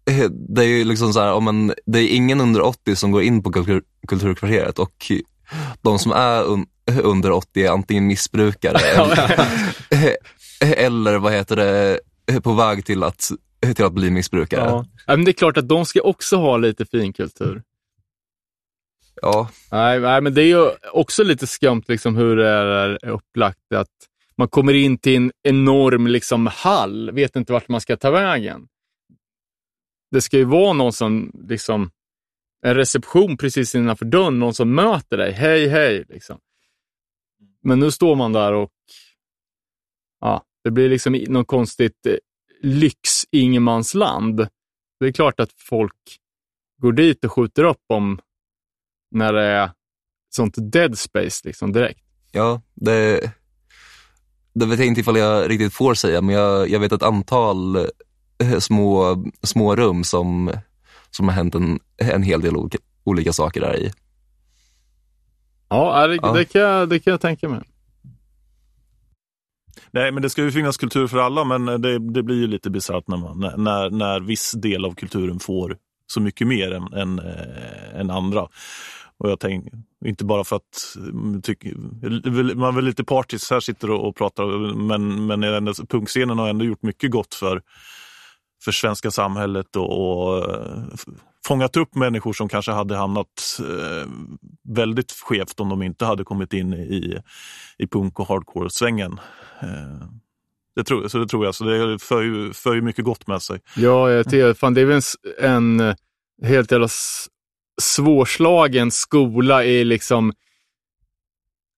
Eh, 0.08 0.30
Det 0.30 0.62
är 0.64 0.68
ju 0.68 0.84
liksom 0.84 1.12
så 1.12 1.20
här, 1.20 1.32
om 1.32 1.44
man, 1.44 1.72
det 1.86 1.98
är 1.98 2.08
ingen 2.08 2.40
under 2.40 2.60
80 2.60 2.96
som 2.96 3.10
går 3.10 3.22
in 3.22 3.42
på 3.42 3.52
kultur, 3.52 3.82
kulturkvarteret 4.08 4.78
och 4.78 5.12
de 5.82 5.98
som 5.98 6.12
är 6.12 6.42
un, 6.44 6.66
under 7.02 7.30
80 7.30 7.66
är 7.66 7.70
antingen 7.70 8.06
missbrukare 8.06 8.78
eller, 8.94 10.16
eller 10.76 11.18
vad 11.18 11.32
heter 11.32 11.56
det, 11.56 12.00
på 12.42 12.52
väg 12.52 12.84
till 12.84 13.02
att, 13.02 13.30
till 13.74 13.84
att 13.84 13.92
bli 13.92 14.10
missbrukare. 14.10 14.68
Ja. 14.70 14.84
Ja, 15.06 15.16
men 15.16 15.24
det 15.24 15.30
är 15.30 15.32
klart 15.32 15.56
att 15.56 15.68
de 15.68 15.86
ska 15.86 16.00
också 16.00 16.36
ha 16.36 16.56
lite 16.56 16.86
fin 16.86 17.12
kultur. 17.12 17.62
Ja, 19.22 19.48
Nej, 19.70 20.00
nej, 20.00 20.20
men 20.20 20.34
det 20.34 20.42
är 20.42 20.46
ju 20.46 20.70
också 20.92 21.22
lite 21.22 21.46
skumt 21.46 21.82
liksom 21.88 22.16
hur 22.16 22.36
det 22.36 22.48
är 22.48 23.08
upplagt. 23.08 23.72
Att 23.74 23.88
man 24.36 24.48
kommer 24.48 24.74
in 24.74 24.98
till 24.98 25.16
en 25.16 25.32
enorm 25.42 26.06
liksom, 26.06 26.46
hall, 26.46 27.10
vet 27.10 27.36
inte 27.36 27.52
vart 27.52 27.68
man 27.68 27.80
ska 27.80 27.96
ta 27.96 28.10
vägen. 28.10 28.66
Det 30.10 30.20
ska 30.20 30.36
ju 30.36 30.44
vara 30.44 30.72
någon 30.72 30.92
som, 30.92 31.32
liksom, 31.48 31.90
en 32.62 32.74
reception 32.74 33.36
precis 33.36 33.74
innanför 33.74 34.04
dörren, 34.04 34.38
någon 34.38 34.54
som 34.54 34.74
möter 34.74 35.16
dig. 35.16 35.32
Hej, 35.32 35.68
hej. 35.68 36.04
Liksom. 36.08 36.38
Men 37.62 37.78
nu 37.78 37.90
står 37.90 38.16
man 38.16 38.32
där 38.32 38.52
och 38.52 38.72
ja, 40.20 40.44
det 40.64 40.70
blir 40.70 40.88
liksom 40.88 41.12
något 41.12 41.46
konstigt 41.46 42.06
eh, 42.06 42.14
lyx-ingenmansland. 42.62 44.48
Det 45.00 45.06
är 45.06 45.12
klart 45.12 45.40
att 45.40 45.52
folk 45.52 46.18
går 46.82 46.92
dit 46.92 47.24
och 47.24 47.32
skjuter 47.32 47.64
upp 47.64 47.84
om 47.86 48.20
när 49.10 49.32
det 49.32 49.42
är 49.42 49.70
sånt 50.30 50.54
dead 50.72 50.98
space 50.98 51.48
liksom 51.48 51.72
direkt. 51.72 52.04
ja 52.32 52.62
det, 52.74 53.32
det 54.54 54.66
vet 54.66 54.78
jag 54.78 54.88
inte 54.88 55.00
ifall 55.00 55.16
jag 55.16 55.50
riktigt 55.50 55.72
får 55.72 55.94
säga, 55.94 56.20
men 56.20 56.34
jag, 56.34 56.68
jag 56.68 56.80
vet 56.80 56.92
ett 56.92 57.02
antal 57.02 57.76
små, 58.60 59.24
små 59.42 59.76
rum 59.76 60.04
som, 60.04 60.52
som 61.10 61.28
har 61.28 61.34
hänt 61.34 61.54
en, 61.54 61.80
en 61.96 62.22
hel 62.22 62.40
del 62.40 62.56
olika, 62.56 62.78
olika 63.04 63.32
saker 63.32 63.60
där 63.60 63.76
i. 63.76 63.90
Ja, 65.68 66.06
det, 66.06 66.18
Ja. 66.22 66.32
Det, 66.32 66.44
kan 66.44 66.60
jag, 66.60 66.88
det 66.88 66.98
kan 66.98 67.10
jag 67.10 67.20
tänka 67.20 67.48
mig. 67.48 67.60
Nej, 69.90 70.12
men 70.12 70.22
det 70.22 70.30
ska 70.30 70.42
ju 70.42 70.52
finnas 70.52 70.76
kultur 70.76 71.06
för 71.06 71.18
alla, 71.18 71.44
men 71.44 71.82
det, 71.82 71.98
det 71.98 72.22
blir 72.22 72.36
ju 72.36 72.46
lite 72.46 72.70
bisarrt 72.70 73.08
när, 73.08 73.16
man, 73.16 73.38
när- 73.40 73.90
när, 73.90 74.20
viss 74.20 74.52
del 74.52 74.84
av 74.84 74.94
kulturen 74.94 75.38
får 75.40 75.76
så 76.06 76.20
mycket 76.20 76.46
mer 76.46 76.72
än, 76.72 76.92
än, 76.92 77.18
eh, 77.18 78.00
än 78.00 78.10
andra. 78.10 78.48
Och 79.18 79.30
jag 79.30 79.40
tänker, 79.40 79.72
inte 80.04 80.24
bara 80.24 80.44
för 80.44 80.56
att 80.56 80.96
mm, 80.96 81.42
tyck, 81.42 81.64
man 82.54 82.68
är 82.68 82.72
väl 82.72 82.84
lite 82.84 83.04
partisk 83.04 83.50
här 83.50 83.60
sitter 83.60 83.90
och, 83.90 84.08
och 84.08 84.16
pratar, 84.16 84.74
men, 84.74 85.26
men 85.26 85.74
punkscenen 85.88 86.38
har 86.38 86.48
ändå 86.48 86.64
gjort 86.64 86.82
mycket 86.82 87.10
gott 87.10 87.34
för, 87.34 87.62
för 88.64 88.72
svenska 88.72 89.10
samhället 89.10 89.76
och, 89.76 89.90
och 90.00 90.54
eh, 90.54 90.82
fångat 91.46 91.76
upp 91.76 91.94
människor 91.94 92.32
som 92.32 92.48
kanske 92.48 92.72
hade 92.72 92.96
hamnat 92.96 93.60
eh, 93.60 94.08
väldigt 94.68 95.12
skevt 95.12 95.60
om 95.60 95.68
de 95.68 95.82
inte 95.82 96.04
hade 96.04 96.24
kommit 96.24 96.52
in 96.52 96.74
i, 96.74 97.18
i 97.78 97.86
punk 97.86 98.20
och 98.20 98.28
hardcore-svängen. 98.28 99.20
Eh, 99.60 100.08
Det 100.76 100.84
tror, 100.84 101.08
så 101.08 101.18
det 101.18 101.26
tror 101.26 101.44
jag, 101.44 101.54
så 101.54 101.64
det 101.64 101.98
för 101.98 102.22
ju, 102.22 102.52
för 102.52 102.74
ju 102.74 102.82
mycket 102.82 103.04
gott 103.04 103.26
med 103.26 103.42
sig. 103.42 103.60
Ja, 103.76 104.10
jag 104.10 104.24
tycker, 104.24 104.54
fan, 104.54 104.74
det 104.74 104.80
är 104.80 104.84
väl 104.84 105.00
en, 105.40 105.44
en 105.44 105.80
eh, 105.80 105.94
helt 106.42 106.72
jävla 106.72 106.88
svårslagen 107.82 108.90
skola 108.90 109.64
i 109.64 109.84
liksom 109.84 110.32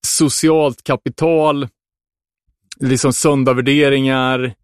socialt 0.07 0.83
kapital, 0.85 1.69
liksom 2.81 3.12
sunda 3.12 3.53
värderingar 3.53 4.55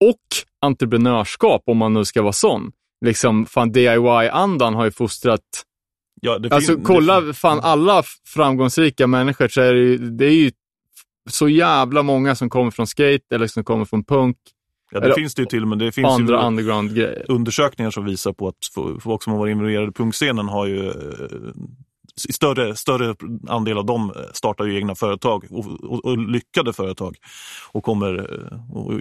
och 0.00 0.20
entreprenörskap 0.66 1.62
om 1.66 1.76
man 1.76 1.94
nu 1.94 2.04
ska 2.04 2.22
vara 2.22 2.32
sån. 2.32 2.72
Liksom, 3.04 3.46
fan 3.46 3.72
DIY-andan 3.72 4.74
har 4.74 4.84
ju 4.84 4.90
fostrat 4.90 5.40
Ja, 6.20 6.38
det 6.38 6.52
Alltså 6.54 6.76
kolla, 6.76 7.32
fan 7.32 7.60
alla 7.60 7.98
f- 8.00 8.06
framgångsrika 8.26 9.06
människor 9.06 9.48
så 9.48 9.60
är 9.60 9.74
det, 9.74 9.80
ju, 9.80 9.98
det 9.98 10.26
är 10.26 10.30
ju 10.34 10.50
så 11.30 11.48
jävla 11.48 12.02
många 12.02 12.34
som 12.34 12.50
kommer 12.50 12.70
från 12.70 12.86
skate 12.86 13.34
eller 13.34 13.46
som 13.46 13.64
kommer 13.64 13.84
från 13.84 14.04
punk 14.04 14.36
Ja, 14.90 15.00
det 15.00 15.06
eller- 15.06 15.14
finns 15.14 15.34
det 15.34 15.42
ju 15.42 15.46
till, 15.46 15.66
men 15.66 15.78
det 15.78 15.92
finns 15.92 16.08
andra 16.08 16.46
underground-grejer. 16.46 17.24
undersökningar 17.28 17.90
som 17.90 18.04
visar 18.04 18.32
på 18.32 18.48
att 18.48 18.56
folk 19.02 19.22
som 19.22 19.32
har 19.32 19.40
varit 19.40 19.50
involverade 19.52 19.88
i 19.88 19.92
punkscenen 19.92 20.48
har 20.48 20.66
ju 20.66 20.86
eh, 20.88 20.94
större, 22.18 22.76
större 22.76 23.14
andel 23.48 23.78
av 23.78 23.86
dem 23.86 24.12
eh, 24.16 24.22
startar 24.32 24.64
ju 24.64 24.76
egna 24.76 24.94
företag 24.94 25.44
och, 25.50 25.66
och, 25.82 26.04
och 26.04 26.18
lyckade 26.18 26.72
företag. 26.72 27.16
Och 27.72 27.84
kommer, 27.84 28.18
eh, 28.18 28.76
och, 28.76 29.00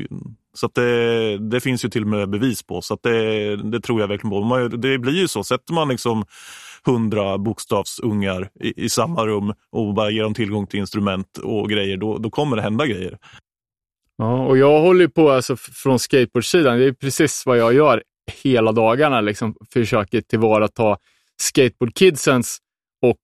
så 0.54 0.66
att 0.66 0.76
det, 0.76 1.38
det 1.38 1.60
finns 1.60 1.86
ju 1.86 1.90
till 1.90 2.04
och 2.04 2.10
med 2.10 2.30
bevis 2.30 2.64
på, 2.64 2.82
så 2.82 2.94
att 2.94 3.04
det, 3.04 3.56
det 3.56 3.80
tror 3.80 4.02
jag 4.02 4.08
verkligen 4.08 4.32
på. 4.32 4.42
Man, 4.42 4.82
det 4.82 4.98
blir 4.98 5.14
ju 5.14 5.28
så, 5.28 5.44
sätter 5.44 5.74
man 5.74 5.88
liksom 5.88 6.26
hundra 6.86 7.38
bokstavsungar 7.38 8.50
i, 8.60 8.86
i 8.86 8.90
samma 8.90 9.26
rum 9.26 9.54
och 9.72 9.94
bara 9.94 10.10
ger 10.10 10.24
dem 10.24 10.34
tillgång 10.34 10.68
till 10.68 10.80
instrument 10.80 11.38
och 11.38 11.70
grejer, 11.70 11.98
då, 11.98 12.18
då 12.18 12.30
kommer 12.30 12.56
det 12.56 12.62
hända 12.62 12.86
grejer. 12.86 13.18
Ja, 14.18 14.46
och 14.46 14.58
jag 14.58 14.82
håller 14.82 15.08
på 15.08 15.32
alltså, 15.32 15.56
från 15.58 16.00
skateboardsidan. 16.00 16.80
Det 16.80 16.86
är 16.86 16.94
precis 16.94 17.46
vad 17.46 17.58
jag 17.58 17.74
gör 17.74 18.04
hela 18.44 18.72
dagarna. 18.72 19.22
Liksom, 19.22 19.56
försöker 19.74 20.22
tillvarata 20.22 20.98
skateboardkidsens 21.38 22.58
och 23.02 23.20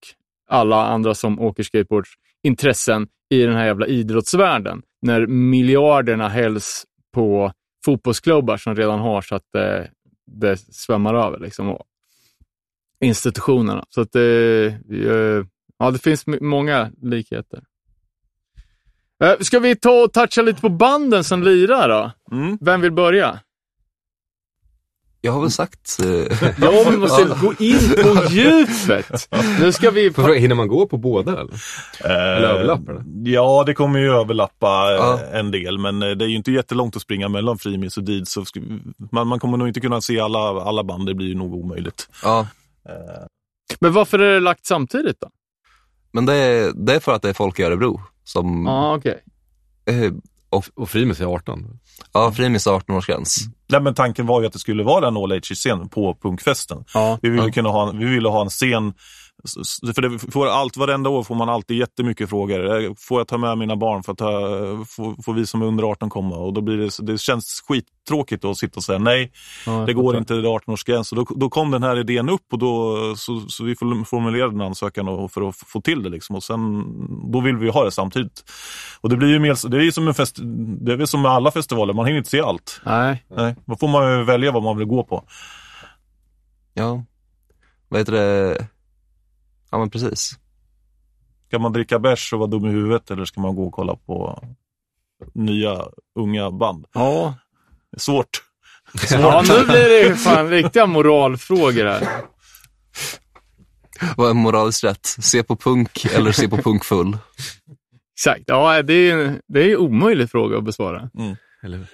alla 0.49 0.85
andra 0.85 1.15
som 1.15 1.39
åker 1.39 1.63
skateboard 1.63 2.05
intressen 2.43 3.07
i 3.29 3.41
den 3.43 3.55
här 3.55 3.65
jävla 3.65 3.87
idrottsvärlden. 3.87 4.81
När 5.01 5.27
miljarderna 5.27 6.29
hälls 6.29 6.85
på 7.13 7.51
fotbollsklubbar 7.85 8.57
som 8.57 8.75
redan 8.75 8.99
har 8.99 9.21
så 9.21 9.35
att 9.35 9.45
det, 9.53 9.89
det 10.25 10.57
svämmar 10.57 11.13
över. 11.13 11.39
Liksom, 11.39 11.69
och 11.69 11.85
institutionerna. 13.01 13.85
Så 13.89 14.01
att 14.01 14.11
det, 14.11 14.65
eh, 14.91 15.45
ja, 15.79 15.91
det 15.91 15.99
finns 15.99 16.23
många 16.41 16.91
likheter. 17.01 17.63
Eh, 19.23 19.39
Ska 19.39 19.59
vi 19.59 19.75
ta 19.75 20.03
och 20.03 20.13
toucha 20.13 20.41
lite 20.41 20.61
på 20.61 20.69
banden 20.69 21.23
som 21.23 21.43
lirar 21.43 21.89
då? 21.89 22.11
Mm. 22.35 22.57
Vem 22.61 22.81
vill 22.81 22.91
börja? 22.91 23.39
Jag 25.25 25.31
har 25.31 25.41
väl 25.41 25.51
sagt... 25.51 25.99
eh, 25.99 26.07
Ja, 26.61 26.85
vi 26.91 26.97
måste 26.97 27.23
gå 27.41 27.53
in 27.59 27.79
på 28.03 28.25
djupet. 28.33 29.27
Nu 29.59 29.71
ska 29.71 29.91
vi... 29.91 30.11
Fråga, 30.13 30.33
Hinner 30.33 30.55
man 30.55 30.67
gå 30.67 30.87
på 30.87 30.97
båda 30.97 31.31
eller? 31.31 31.53
Eller 32.03 32.47
överlappar 32.47 32.93
det? 32.93 33.29
Ja, 33.31 33.63
det 33.65 33.73
kommer 33.73 33.99
ju 33.99 34.11
överlappa 34.13 34.67
eh, 34.91 34.95
Ja. 34.95 35.19
en 35.33 35.51
del, 35.51 35.77
men 35.77 36.01
eh, 36.03 36.09
det 36.09 36.25
är 36.25 36.29
ju 36.29 36.35
inte 36.35 36.51
jättelångt 36.51 36.95
att 36.95 37.01
springa 37.01 37.29
mellan 37.29 37.57
Frimis 37.57 37.97
och 37.97 38.03
Deeds. 38.03 38.31
Så 38.31 38.41
sk- 38.41 38.93
man, 39.11 39.27
man 39.27 39.39
kommer 39.39 39.57
nog 39.57 39.67
inte 39.67 39.79
kunna 39.79 40.01
se 40.01 40.19
alla, 40.19 40.39
alla 40.39 40.83
band, 40.83 41.05
det 41.05 41.13
blir 41.13 41.27
ju 41.27 41.35
nog 41.35 41.53
omöjligt. 41.53 42.09
ja, 42.23 42.47
Men 43.79 43.93
varför 43.93 44.19
är 44.19 44.33
det 44.33 44.39
lagt 44.39 44.65
samtidigt 44.65 45.17
då? 45.21 45.27
men 46.11 46.25
det 46.25 46.33
är, 46.33 46.71
det 46.75 46.95
är 46.95 46.99
för 46.99 47.11
att 47.15 47.21
det 47.21 47.29
är 47.29 47.33
folk 47.33 47.59
i 47.59 47.63
Örebro 47.63 48.01
som... 48.23 48.65
Ja, 48.65 48.95
okej. 48.95 49.23
eh, 49.85 50.11
Och 50.75 50.89
Frimis 50.89 51.21
är 51.21 51.25
18. 51.25 51.79
Ja, 52.13 52.31
Frimis 52.31 52.67
18-årsgräns. 52.67 53.37
Nej, 53.73 53.81
men 53.81 53.93
tanken 53.93 54.25
var 54.25 54.41
ju 54.41 54.47
att 54.47 54.53
det 54.53 54.59
skulle 54.59 54.83
vara 54.83 55.05
den 55.05 55.17
all 55.17 55.31
age-scen 55.31 55.89
på 55.89 56.17
punkfesten. 56.21 56.83
Ja. 56.93 57.19
Vi 57.21 57.29
ville, 57.29 57.43
Ja. 57.43 57.51
kunna 57.51 57.69
ha, 57.69 57.91
vi 57.91 58.05
ville 58.05 58.29
ha 58.29 58.41
en 58.41 58.49
scen, 58.49 58.93
för 59.95 60.01
det 60.01 60.31
får 60.31 60.47
allt, 60.47 60.77
varenda 60.77 61.09
år 61.09 61.23
får 61.23 61.35
man 61.35 61.49
alltid 61.49 61.77
jättemycket 61.77 62.29
frågor. 62.29 62.83
Eh, 62.85 62.91
Får 62.97 63.19
jag 63.19 63.27
ta 63.27 63.37
med 63.37 63.57
mina 63.57 63.75
barn? 63.75 64.03
Får, 64.03 64.11
jag 64.11 64.17
ta, 64.17 64.29
får, 64.85 65.23
får 65.23 65.33
vi 65.33 65.45
som 65.45 65.61
är 65.61 65.65
under 65.65 65.83
18 65.83 66.09
komma? 66.09 66.35
Och 66.35 66.53
då 66.53 66.61
blir 66.61 66.77
det, 66.77 67.11
det 67.11 67.17
känns 67.17 67.63
skittråkigt 67.67 68.45
att 68.45 68.57
sitta 68.57 68.77
och 68.77 68.83
säga 68.83 68.99
nej, 68.99 69.31
Ja, 69.65 69.71
det 69.71 69.93
går 69.93 70.17
inte, 70.17 70.33
det 70.33 70.39
är 70.39 70.59
18-årsgräns. 70.59 71.11
Och 71.11 71.25
då, 71.25 71.35
då 71.35 71.49
kom 71.49 71.71
den 71.71 71.83
här 71.83 71.99
idén 71.99 72.29
upp 72.29 72.45
och 72.51 72.59
då, 72.59 72.97
så, 73.15 73.39
så 73.39 73.63
vi 73.63 73.75
formulerade 74.05 74.53
en 74.53 74.61
ansökan 74.61 75.07
och, 75.07 75.31
för 75.31 75.49
att 75.49 75.55
få 75.55 75.81
till 75.81 76.03
det. 76.03 76.09
Liksom. 76.09 76.35
Och 76.35 76.43
sen, 76.43 76.83
då 77.31 77.39
vill 77.39 77.57
vi 77.57 77.65
ju 77.65 77.71
ha 77.71 77.83
det 77.83 77.91
samtidigt. 77.91 78.43
Och 79.01 79.09
det 79.09 79.17
blir 79.17 79.29
ju 79.29 79.39
mer, 79.39 79.69
det 79.69 79.85
är 79.85 79.91
som 79.91 80.07
en 80.07 80.13
fest, 80.13 80.37
det 80.81 80.93
är 80.93 81.05
som 81.05 81.21
med 81.21 81.31
alla 81.31 81.51
festivaler, 81.51 81.93
man 81.93 82.05
hinner 82.05 82.17
inte 82.17 82.29
se 82.29 82.41
allt. 82.41 82.81
Nej. 82.85 83.25
Nej, 83.35 83.55
då 83.65 83.75
får 83.75 83.87
man 83.87 84.11
ju 84.19 84.23
välja 84.23 84.51
vad 84.51 84.63
man 84.63 84.77
vill 84.77 84.87
gå 84.87 85.03
på. 85.03 85.23
Ja, 86.73 87.03
vad 87.89 87.99
heter 87.99 88.13
det? 88.13 88.67
Ja, 89.73 89.79
men 89.79 89.89
precis. 89.89 90.31
Ska 91.47 91.59
man 91.59 91.73
dricka 91.73 91.99
bärs 91.99 92.33
och 92.33 92.39
vara 92.39 92.49
dum 92.49 92.65
i 92.65 92.69
huvudet 92.69 93.11
eller 93.11 93.25
ska 93.25 93.41
man 93.41 93.55
gå 93.55 93.67
och 93.67 93.73
kolla 93.73 93.95
på 93.95 94.43
nya 95.33 95.85
unga 96.19 96.51
band? 96.51 96.85
Ja. 96.93 97.35
Det 97.91 97.97
är 97.97 97.99
svårt. 97.99 98.43
ja, 99.11 99.43
nu 99.47 99.65
blir 99.65 99.89
det 99.89 99.99
ju 99.99 100.15
fan 100.15 100.49
riktiga 100.49 100.85
moralfrågor 100.85 101.85
här. 101.85 102.07
Vad 104.17 104.29
är 104.29 104.33
moraliskt 104.33 104.83
rätt? 104.83 105.05
Se 105.05 105.43
på 105.43 105.55
punk 105.55 106.05
eller 106.05 106.31
se 106.31 106.49
på 106.49 106.57
punkfull? 106.57 107.17
Exakt. 108.15 108.43
Ja, 108.47 108.81
det 108.81 108.93
är 108.93 109.15
ju 109.15 109.39
det 109.47 109.59
är 109.63 109.69
en 109.69 109.77
omöjlig 109.77 110.31
fråga 110.31 110.57
att 110.57 110.63
besvara. 110.63 111.09
Eller 111.63 111.77
hur? 111.77 111.87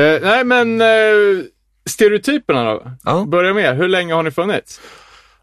Eh, 0.00 0.20
nej, 0.22 0.44
men 0.44 0.80
eh, 0.80 1.44
stereotyperna 1.90 2.64
då? 2.64 2.92
Ja, 3.04 3.24
Börja 3.24 3.54
med, 3.54 3.76
hur 3.76 3.88
länge 3.88 4.14
har 4.14 4.22
ni 4.22 4.30
funnits? 4.30 4.80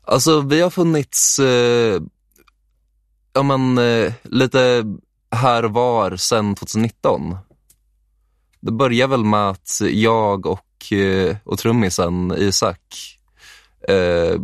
Alltså 0.08 0.41
vi 0.41 0.62
har 0.62 0.70
funnits, 0.70 1.39
eh, 1.39 2.01
ja 3.34 3.43
men 3.43 3.78
eh, 3.78 4.14
lite 4.24 4.84
här 5.32 5.66
och 5.66 5.74
var 5.74 6.16
sedan 6.16 6.55
2019. 6.55 7.38
Det 8.60 8.72
började 8.72 9.12
väl 9.12 9.24
med 9.24 9.49
att 9.49 9.82
jag 9.91 10.45
och, 10.45 10.93
eh, 10.93 11.38
och 11.43 11.60
trummisen 11.60 12.34
Isak, 12.38 13.18
eh, 13.88 14.41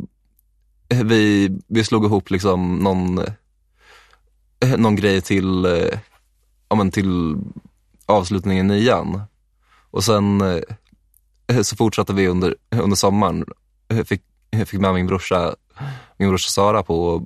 vi, 1.03 1.51
vi 1.67 1.83
slog 1.83 2.05
ihop 2.05 2.29
liksom 2.29 2.75
någon, 2.75 3.17
eh, 4.59 4.77
någon 4.77 4.95
grej 4.95 5.21
till, 5.21 5.65
eh, 5.65 5.99
ja 6.69 6.75
men 6.75 6.91
till 6.91 7.35
avslutningen 8.05 8.71
i 8.71 8.79
nian. 8.79 9.21
Och 9.91 10.03
sen 10.03 10.41
eh, 10.41 11.61
så 11.61 11.75
fortsatte 11.75 12.13
vi 12.13 12.27
under, 12.27 12.55
under 12.71 12.95
sommaren. 12.95 13.45
Fick 14.05 14.21
jag 14.57 14.67
fick 14.67 14.79
med 14.79 14.93
min 14.93 15.07
brorsa, 15.07 15.55
min 16.17 16.29
brorsa 16.29 16.49
Sara 16.49 16.83
på, 16.83 17.25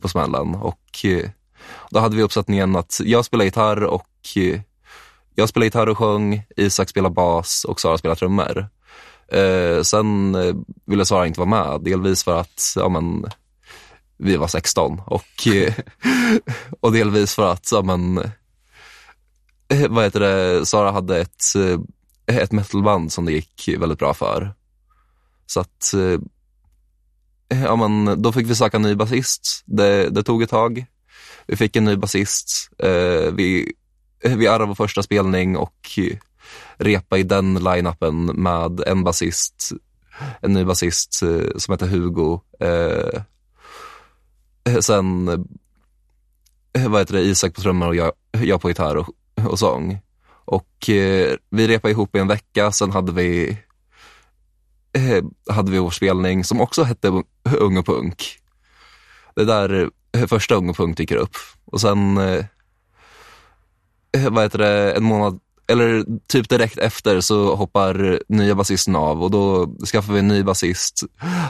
på 0.00 0.08
smällen. 0.08 0.54
Och 0.54 1.04
eh, 1.04 1.30
då 1.90 2.00
hade 2.00 2.16
vi 2.16 2.22
uppsättningen 2.22 2.76
att 2.76 3.00
jag 3.04 3.24
spelar 3.24 3.44
gitarr 3.44 3.84
och 3.84 4.08
eh, 4.36 4.60
jag 5.34 5.48
spelar 5.48 5.64
gitarr 5.64 5.88
och 5.88 5.98
sjöng, 5.98 6.42
Isak 6.56 6.88
spelar 6.88 7.10
bas 7.10 7.64
och 7.64 7.80
Sara 7.80 7.98
spelar 7.98 8.14
trummor. 8.14 8.68
Eh, 9.28 9.82
sen 9.82 10.34
eh, 10.34 10.54
ville 10.84 11.04
Sara 11.04 11.26
inte 11.26 11.40
vara 11.40 11.50
med, 11.50 11.80
delvis 11.80 12.24
för 12.24 12.40
att 12.40 12.74
ja, 12.76 12.88
men, 12.88 13.26
vi 14.16 14.36
var 14.36 14.46
16 14.46 15.02
och, 15.06 15.48
och 16.80 16.92
delvis 16.92 17.34
för 17.34 17.52
att 17.52 17.72
ja, 17.72 17.82
men, 17.82 18.30
vad 19.88 20.04
heter 20.04 20.20
det, 20.20 20.66
Sara 20.66 20.90
hade 20.90 21.20
ett, 21.20 21.44
ett 22.26 22.52
metalband 22.52 23.12
som 23.12 23.24
det 23.24 23.32
gick 23.32 23.68
väldigt 23.78 23.98
bra 23.98 24.14
för. 24.14 24.54
Så 25.46 25.60
att, 25.60 25.94
ja 27.64 27.76
men 27.76 28.22
då 28.22 28.32
fick 28.32 28.50
vi 28.50 28.54
söka 28.54 28.76
en 28.76 28.82
ny 28.82 28.94
basist. 28.94 29.62
Det, 29.64 30.08
det 30.10 30.22
tog 30.22 30.42
ett 30.42 30.50
tag. 30.50 30.86
Vi 31.46 31.56
fick 31.56 31.76
en 31.76 31.84
ny 31.84 31.96
basist. 31.96 32.70
Eh, 32.78 33.32
vi, 33.32 33.72
eh, 34.24 34.36
vi 34.36 34.48
arvade 34.48 34.68
vår 34.68 34.74
första 34.74 35.02
spelning 35.02 35.56
och 35.56 35.98
repa 36.76 37.18
i 37.18 37.22
den 37.22 37.54
line-upen 37.54 38.24
med 38.24 38.80
en 38.80 39.04
basist, 39.04 39.72
en 40.40 40.52
ny 40.52 40.64
basist 40.64 41.22
eh, 41.22 41.56
som 41.56 41.72
heter 41.72 41.86
Hugo. 41.86 42.40
Eh, 42.60 43.22
eh 44.64 44.80
sen, 44.80 45.28
eh, 46.72 46.88
vad 46.88 47.00
heter 47.00 47.14
det, 47.14 47.22
Isak 47.22 47.54
på 47.54 47.60
trummor 47.60 47.88
och 47.88 47.96
jag, 47.96 48.12
jag 48.30 48.60
på 48.60 48.68
gitarr 48.68 48.96
och, 48.96 49.08
och 49.44 49.58
sång. 49.58 50.00
Och 50.44 50.90
eh, 50.90 51.36
vi 51.50 51.68
repade 51.68 51.92
ihop 51.92 52.16
i 52.16 52.18
en 52.18 52.28
vecka, 52.28 52.72
sen 52.72 52.90
hade 52.90 53.12
vi 53.12 53.58
eh, 54.92 55.24
hade 55.54 55.70
vi 55.70 55.78
vår 55.78 55.90
spelning 55.90 56.44
som 56.44 56.60
också 56.60 56.82
hette 56.82 57.22
Ung 57.58 57.78
och 57.78 57.86
Punk. 57.86 58.38
Det 59.34 59.42
är 59.42 59.46
där 59.46 59.90
eh, 60.16 60.26
första 60.26 60.54
Ung 60.54 60.68
och 60.68 60.76
Punk 60.76 60.96
dyker 60.96 61.16
upp. 61.16 61.36
Och 61.64 61.80
sen, 61.80 62.18
eh, 62.18 62.44
eh, 64.16 64.30
vad 64.30 64.42
heter 64.42 64.58
det, 64.58 64.92
en 64.92 65.04
månad, 65.04 65.40
eller 65.66 66.04
typ 66.26 66.48
direkt 66.48 66.78
efter 66.78 67.20
så 67.20 67.54
hoppar 67.54 68.20
nya 68.28 68.54
basisten 68.54 68.96
av 68.96 69.22
och 69.22 69.30
då 69.30 69.74
skaffar 69.92 70.12
vi 70.12 70.18
en 70.18 70.28
ny 70.28 70.42
basist. 70.42 71.02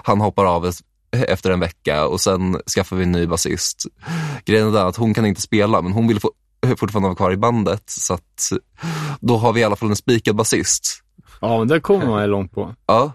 Han 0.05 0.21
hoppar 0.21 0.45
av 0.45 0.67
ett, 0.67 0.77
efter 1.11 1.51
en 1.51 1.61
vecka 1.61 2.07
och 2.07 2.21
sen 2.21 2.57
skaffar 2.75 2.97
vi 2.97 3.03
en 3.03 3.13
ny 3.13 3.27
basist. 3.27 3.87
Grejen 4.45 4.75
är 4.75 4.85
att 4.85 4.97
hon 4.97 5.15
kan 5.15 5.27
inte 5.27 5.41
spela 5.41 5.83
men 5.83 5.93
hon 5.93 6.09
vill 6.09 6.21
få, 6.21 6.31
fortfarande 6.77 7.09
vara 7.09 7.17
kvar 7.17 7.33
i 7.33 7.37
bandet 7.37 7.83
så 7.87 8.15
att 8.15 8.53
då 9.21 9.37
har 9.37 9.53
vi 9.53 9.61
i 9.61 9.65
alla 9.65 9.77
fall 9.77 9.89
en 9.89 9.97
spikad 9.97 10.37
basist. 10.37 11.03
Ja, 11.41 11.59
men 11.59 11.69
det 11.69 11.81
kommer 11.81 12.07
man 12.07 12.23
ju 12.23 12.29
långt 12.29 12.53
på. 12.53 12.75
Ja, 12.87 13.13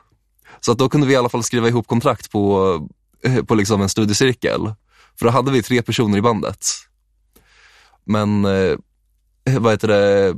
så 0.67 0.71
att 0.71 0.77
då 0.77 0.89
kunde 0.89 1.07
vi 1.07 1.13
i 1.13 1.15
alla 1.15 1.29
fall 1.29 1.43
skriva 1.43 1.67
ihop 1.67 1.87
kontrakt 1.87 2.31
på, 2.31 2.87
eh, 3.23 3.43
på 3.43 3.55
liksom 3.55 3.81
en 3.81 3.89
studiecirkel. 3.89 4.73
För 5.19 5.25
då 5.25 5.31
hade 5.31 5.51
vi 5.51 5.63
tre 5.63 5.81
personer 5.81 6.17
i 6.17 6.21
bandet. 6.21 6.67
Men, 8.03 8.45
eh, 8.45 8.75
eh 9.45 9.59
vad 9.59 9.73
heter 9.73 9.87
det, 9.87 10.35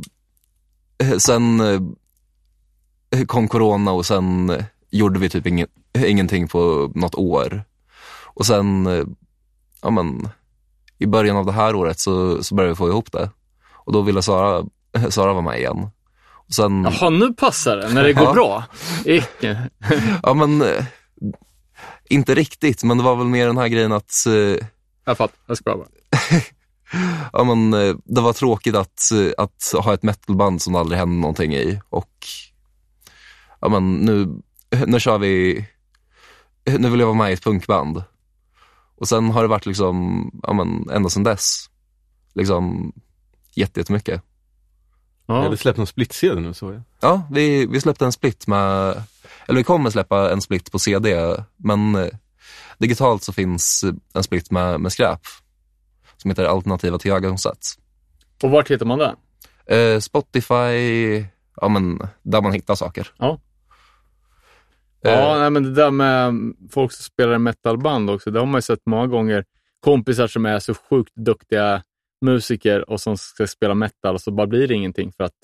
eh, 0.98 1.18
sen 1.18 1.60
eh, 1.60 3.26
kom 3.26 3.48
corona 3.48 3.92
och 3.92 4.06
sen 4.06 4.54
gjorde 4.90 5.20
vi 5.20 5.30
typ 5.30 5.48
ing 5.48 5.66
ingenting 6.06 6.48
på 6.48 6.92
något 6.96 7.16
år. 7.16 7.64
Och 8.24 8.46
sen, 8.46 8.88
eh, 8.88 9.04
ja 9.82 9.90
men, 9.90 10.30
i 10.98 11.06
början 11.06 11.38
av 11.38 11.46
det 11.46 11.52
här 11.52 11.76
året 11.76 12.00
så, 12.00 12.44
så 12.44 12.56
började 12.56 12.74
vi 12.74 12.78
få 12.78 12.90
ihop 12.90 13.12
det. 13.12 13.30
Och 13.72 13.94
då 13.94 14.02
ville 14.02 14.22
Sara, 14.22 14.66
Sara 15.10 15.34
vara 15.34 15.44
med 15.44 15.60
igen. 15.60 15.88
Sen, 16.56 16.84
Jaha, 16.84 17.10
nu 17.10 17.34
passar 17.34 17.78
det, 17.78 17.94
när 17.94 18.04
det 18.04 18.14
går 18.14 18.34
bra. 18.34 18.64
Ja, 20.24 20.34
men 20.34 20.62
eh, 20.62 20.86
inte 22.10 22.36
riktigt, 22.36 22.84
men 22.84 22.98
det 22.98 23.04
var 23.04 23.16
väl 23.16 23.28
mer 23.28 23.48
den 23.48 23.58
här 23.58 23.68
grejen 23.68 23.92
att 23.92 24.26
eh, 24.28 24.66
Jag 25.06 25.18
fattar, 25.18 25.38
jag 25.46 25.58
ska 25.58 25.78
bara. 25.78 25.88
ja, 27.34 27.44
men, 27.44 27.74
eh, 27.74 27.96
det 28.06 28.22
var 28.22 28.34
tråkigt 28.34 28.76
att, 28.76 29.02
att 29.38 29.74
ha 29.84 29.94
ett 29.94 30.04
metalband 30.04 30.62
som 30.62 30.74
det 30.74 30.80
aldrig 30.80 31.00
hände 31.00 31.16
någonting 31.22 31.54
i. 31.56 31.80
Och 31.90 32.18
ja, 33.62 33.70
men, 33.70 33.94
nu, 33.96 34.42
nu 34.88 35.00
kör 35.00 35.18
vi, 35.18 35.66
nu 36.66 36.90
vill 36.90 37.00
jag 37.00 37.08
vara 37.08 37.18
med 37.18 37.30
i 37.30 37.34
ett 37.34 37.44
punkband. 37.44 38.04
Och 38.96 39.08
sen 39.08 39.30
har 39.32 39.42
det 39.42 39.48
varit 39.48 39.66
liksom, 39.66 40.32
ja, 40.44 40.54
men, 40.54 40.90
ända 40.90 41.10
sedan 41.10 41.24
dess, 41.24 41.70
liksom 42.34 42.94
jätte- 43.56 43.80
jättemycket. 43.80 44.22
Ja. 45.36 45.42
hade 45.44 45.58
släppt 45.58 45.78
någon 45.78 45.88
split-CD 45.88 46.42
nu 46.42 46.54
såg 46.54 46.74
jag. 46.74 46.82
Ja, 47.00 47.28
vi, 47.32 47.66
vi 47.66 47.82
släppte 47.82 48.06
en 48.06 48.12
split 48.12 48.48
med, 48.48 49.04
eller 49.48 49.58
vi 49.58 49.64
kommer 49.64 49.90
släppa 49.90 50.32
en 50.32 50.42
split 50.42 50.72
på 50.72 50.80
CD, 50.80 51.36
men 51.58 51.96
eh, 51.96 52.08
digitalt 52.78 53.24
så 53.24 53.34
finns 53.34 53.84
eh, 53.84 53.94
en 54.14 54.24
split 54.24 54.52
med, 54.52 54.80
med 54.80 54.92
skräp 54.92 55.20
som 56.18 56.32
heter 56.32 56.46
Alternativa 56.46 56.98
tillvägagångssätt. 56.98 57.66
Och 58.44 58.52
vart 58.52 58.72
hittar 58.72 58.86
man 58.86 59.00
den? 59.00 59.16
Eh, 59.66 60.00
Spotify, 60.00 61.26
ja 61.62 61.68
men 61.70 62.00
där 62.24 62.42
man 62.42 62.54
hittar 62.54 62.76
saker. 62.76 63.08
Ja. 63.18 63.40
Eh, 65.06 65.12
Ja, 65.12 65.38
nej, 65.40 65.50
men 65.50 65.64
det 65.64 65.74
där 65.74 65.92
med 65.92 66.34
folk 66.72 66.92
som 66.92 67.04
spelar 67.04 67.38
metalband 67.38 68.10
också, 68.10 68.32
det 68.32 68.40
har 68.40 68.46
man 68.46 68.58
ju 68.58 68.62
sett 68.62 68.86
många 68.86 69.08
gånger. 69.08 69.46
Kompisar 69.80 70.28
som 70.28 70.46
är 70.46 70.60
så 70.60 70.74
sjukt 70.74 71.16
duktiga 71.16 71.84
musiker 72.22 72.90
och 72.90 73.02
som 73.02 73.18
ska 73.18 73.48
spela 73.48 73.74
metal 73.74 74.16
och 74.16 74.22
så 74.22 74.32
bara 74.32 74.48
blir 74.48 74.68
det 74.68 74.74
ingenting 74.74 75.12
för 75.12 75.24
att 75.24 75.38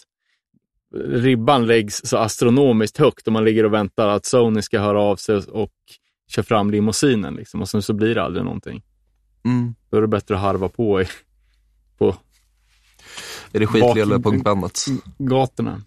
ribban 0.95 1.65
läggs 1.67 2.01
så 2.05 2.17
astronomiskt 2.17 2.97
högt 2.97 3.28
och 3.28 3.34
man 3.34 3.45
ligger 3.45 3.63
och 3.63 3.73
väntar 3.73 4.07
att 4.07 4.26
Sony 4.26 4.61
ska 4.61 4.80
höra 4.80 5.01
av 5.01 5.15
sig 5.15 5.36
och 5.36 5.71
kör 6.28 6.43
fram 6.43 6.71
limousinen 6.71 7.36
liksom, 7.36 7.61
och 7.61 7.69
sen 7.69 7.82
så 7.82 7.93
blir 7.93 8.15
det 8.15 8.23
aldrig 8.23 8.45
någonting. 8.45 8.84
Mm. 9.45 9.76
Då 9.89 9.97
är 9.97 10.01
det 10.01 10.07
bättre 10.07 10.36
att 10.36 10.41
harva 10.41 10.69
på 10.69 11.01
i, 11.01 11.05
på 11.97 12.15
Är 13.51 13.59
det 13.59 13.65
Bak- 13.65 14.23
punkbandet? 14.23 14.80
gatorna. 15.17 15.82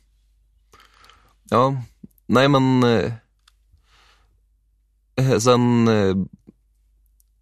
Ja, 1.51 1.82
nej 2.26 2.49
men 2.49 2.82
eh, 2.84 3.12
sen, 5.39 5.89
eh, 5.89 6.16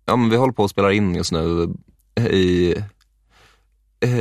ja 0.05 0.17
men 0.17 0.31
vi 0.31 0.37
håller 0.37 0.53
på 0.53 0.65
att 0.65 0.71
spela 0.71 0.93
in 0.93 1.15
just 1.15 1.33
nu 1.33 1.75
i, 2.31 2.75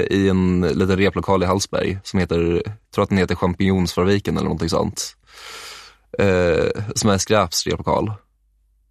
i 0.10 0.30
en 0.30 0.62
liten 0.62 0.98
replokal 0.98 1.44
i 1.44 1.46
Hallsberg 1.46 2.00
som 2.04 2.20
heter, 2.20 2.64
tror 2.94 3.04
att 3.04 3.10
den 3.10 3.18
heter 3.18 3.36
Champinjonsfabriken 3.36 4.36
eller 4.38 4.46
någonting 4.46 4.70
sånt. 4.70 5.16
Eh, 6.20 6.84
som 6.96 7.10
är 7.10 7.18
Skräps 7.18 7.68
replokal. 7.68 8.12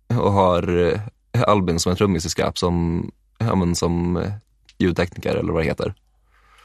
Och 0.09 0.33
har 0.33 0.93
eh, 1.33 1.43
Albin 1.47 1.81
som 1.81 1.93
är 1.93 1.97
trummis 1.97 2.27
i 2.27 2.31
Skräp 2.31 2.59
som, 2.59 3.11
ja 3.39 3.55
men 3.55 3.75
som 3.75 4.17
eh, 4.17 4.33
ljudtekniker 4.79 5.35
eller 5.35 5.53
vad 5.53 5.63
det 5.63 5.69
heter. 5.69 5.95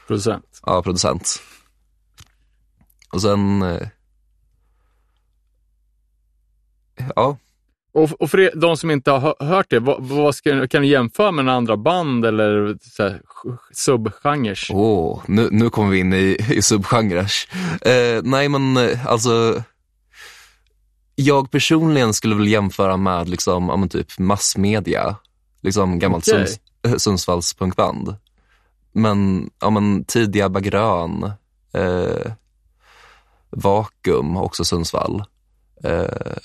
Producent. 0.06 0.60
Ja, 0.66 0.82
producent. 0.82 1.42
Och 3.12 3.22
sen, 3.22 3.62
eh, 3.62 3.88
ja, 7.16 7.36
Och, 7.92 8.22
och 8.22 8.30
för 8.30 8.60
de 8.60 8.76
som 8.76 8.90
inte 8.90 9.10
har 9.10 9.20
hö- 9.20 9.46
hört 9.46 9.66
det, 9.70 9.78
vad, 9.78 10.02
vad 10.02 10.34
ska, 10.34 10.68
kan 10.68 10.82
du 10.82 10.88
jämföra 10.88 11.30
med 11.30 11.48
andra 11.48 11.76
band 11.76 12.24
eller 12.24 12.76
subgenres? 13.72 14.66
åh, 14.70 15.22
nu, 15.26 15.48
nu 15.50 15.70
kommer 15.70 15.90
vi 15.90 15.98
in 15.98 16.12
i, 16.12 16.36
i 16.50 16.62
subgenrer. 16.62 17.32
Eh, 17.80 18.22
nej 18.22 18.48
men 18.48 18.76
eh, 18.76 19.06
alltså, 19.06 19.62
jag 21.14 21.50
personligen 21.50 22.14
skulle 22.14 22.34
väl 22.34 22.48
jämföra 22.48 22.96
med 22.96 23.28
liksom, 23.28 23.88
typ 23.88 24.18
massmedia, 24.18 25.16
liksom 25.60 25.98
gammalt 25.98 26.28
Okej. 26.28 26.46
Sunds, 26.46 26.60
eh, 26.86 26.96
Sundsvalls 26.96 27.54
punkband. 27.54 28.16
Men, 28.92 29.50
ja 29.60 29.70
men 29.70 30.04
tidiga 30.04 30.48
Grön, 30.48 31.32
eh, 31.72 32.32
Vakuum, 33.50 34.36
också 34.36 34.64
Sundsvall. 34.64 35.24
Eh, 35.84 36.36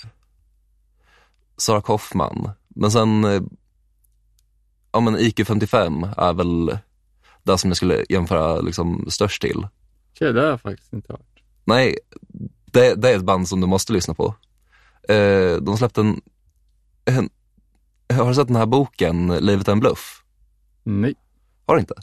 Sara 1.58 1.82
Kaufman. 1.82 2.50
Men 2.68 2.92
sen, 2.92 3.24
eh, 3.24 3.42
ja 4.92 5.00
men 5.00 5.18
IQ55 5.18 6.14
är 6.18 6.34
väl 6.34 6.78
det 7.44 7.58
som 7.58 7.70
jag 7.70 7.78
skulle 7.78 8.06
jämföra 8.10 8.62
liksom 8.62 9.06
störst 9.10 9.42
till. 9.42 9.68
Okej, 10.14 10.34
det 10.34 10.42
har 10.42 10.48
jag 10.48 10.62
faktiskt 10.62 10.94
inte 10.94 11.14
hört. 11.14 11.44
Nej, 11.64 11.98
det, 12.66 12.96
det 12.96 13.10
är 13.12 13.16
ett 13.18 13.24
band 13.26 13.48
som 13.48 13.62
du 13.62 13.68
måste 13.68 13.94
lyssna 13.94 14.14
på. 14.14 14.36
Eh, 15.10 15.56
de 15.62 15.78
släppte 15.78 16.02
en, 16.02 16.22
en, 17.06 17.30
har 18.18 18.28
du 18.28 18.36
sett 18.36 18.48
den 18.48 18.56
här 18.56 18.66
boken, 18.66 19.28
Livet 19.28 19.68
är 19.68 19.72
en 19.72 19.80
bluff? 19.80 20.24
Nej, 20.84 21.16
Har 21.66 21.76
du 21.76 21.80
inte? 21.80 21.94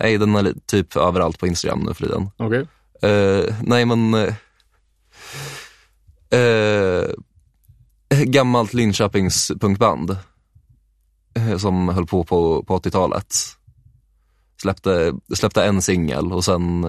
Nej, 0.00 0.18
den 0.18 0.34
är 0.36 0.54
typ 0.66 0.96
överallt 0.96 1.38
på 1.38 1.46
Instagram 1.46 1.80
nu 1.80 1.94
för 1.94 2.06
tiden. 2.06 2.30
okej. 2.36 2.66
Eh, 3.02 3.54
nej 3.62 3.84
men, 3.86 4.14
eh, 4.14 4.34
eh, 6.30 7.08
gammalt 8.10 8.74
Linköpings 8.74 9.52
punkband 9.60 10.16
eh, 11.34 11.56
som 11.56 11.88
höll 11.88 12.06
på 12.06 12.24
på, 12.24 12.62
på 12.62 12.78
80-talet. 12.78 13.34
Släppte, 14.62 15.12
släppte 15.34 15.64
en 15.64 15.82
singel 15.82 16.32
och 16.32 16.44
sen 16.44 16.84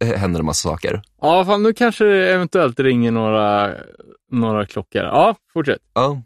eh, 0.00 0.18
hände 0.18 0.38
det 0.38 0.42
massa 0.42 0.68
saker. 0.68 1.02
Ja, 1.20 1.44
fan, 1.44 1.62
nu 1.62 1.72
kanske 1.72 2.04
det 2.04 2.32
eventuellt 2.32 2.80
ringer 2.80 3.10
några, 3.10 3.74
några 4.30 4.66
klockor. 4.66 5.02
Ja, 5.02 5.36
fortsätt. 5.52 5.80
Ja. 5.94 6.22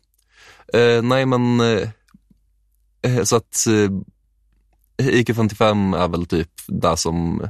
Eh, 0.74 1.02
nej 1.02 1.26
men, 1.26 1.60
eh, 1.60 1.88
eh, 3.02 3.22
så 3.22 3.36
att 3.36 3.66
eh, 3.66 3.90
IQ55 5.06 5.98
är 5.98 6.08
väl 6.08 6.26
typ 6.26 6.50
det 6.66 6.96
som 6.96 7.40
eh, 7.40 7.48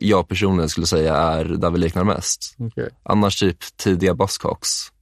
jag 0.00 0.28
personligen 0.28 0.68
skulle 0.68 0.86
säga 0.86 1.16
är 1.16 1.44
där 1.44 1.70
vi 1.70 1.78
liknar 1.78 2.04
mest. 2.04 2.56
Okej. 2.58 2.88
Annars 3.02 3.38
typ 3.40 3.76
tidiga 3.76 4.14
Buzzcocks. 4.14 4.92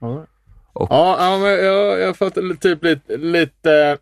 Ja, 0.00 0.26
Och- 0.72 0.88
ja, 0.90 1.16
ja, 1.30 1.38
men 1.38 1.50
jag, 1.64 2.00
jag 2.00 2.16
fattar 2.16 2.54
typ 2.54 2.82
lite, 2.84 3.16
lite 3.16 3.98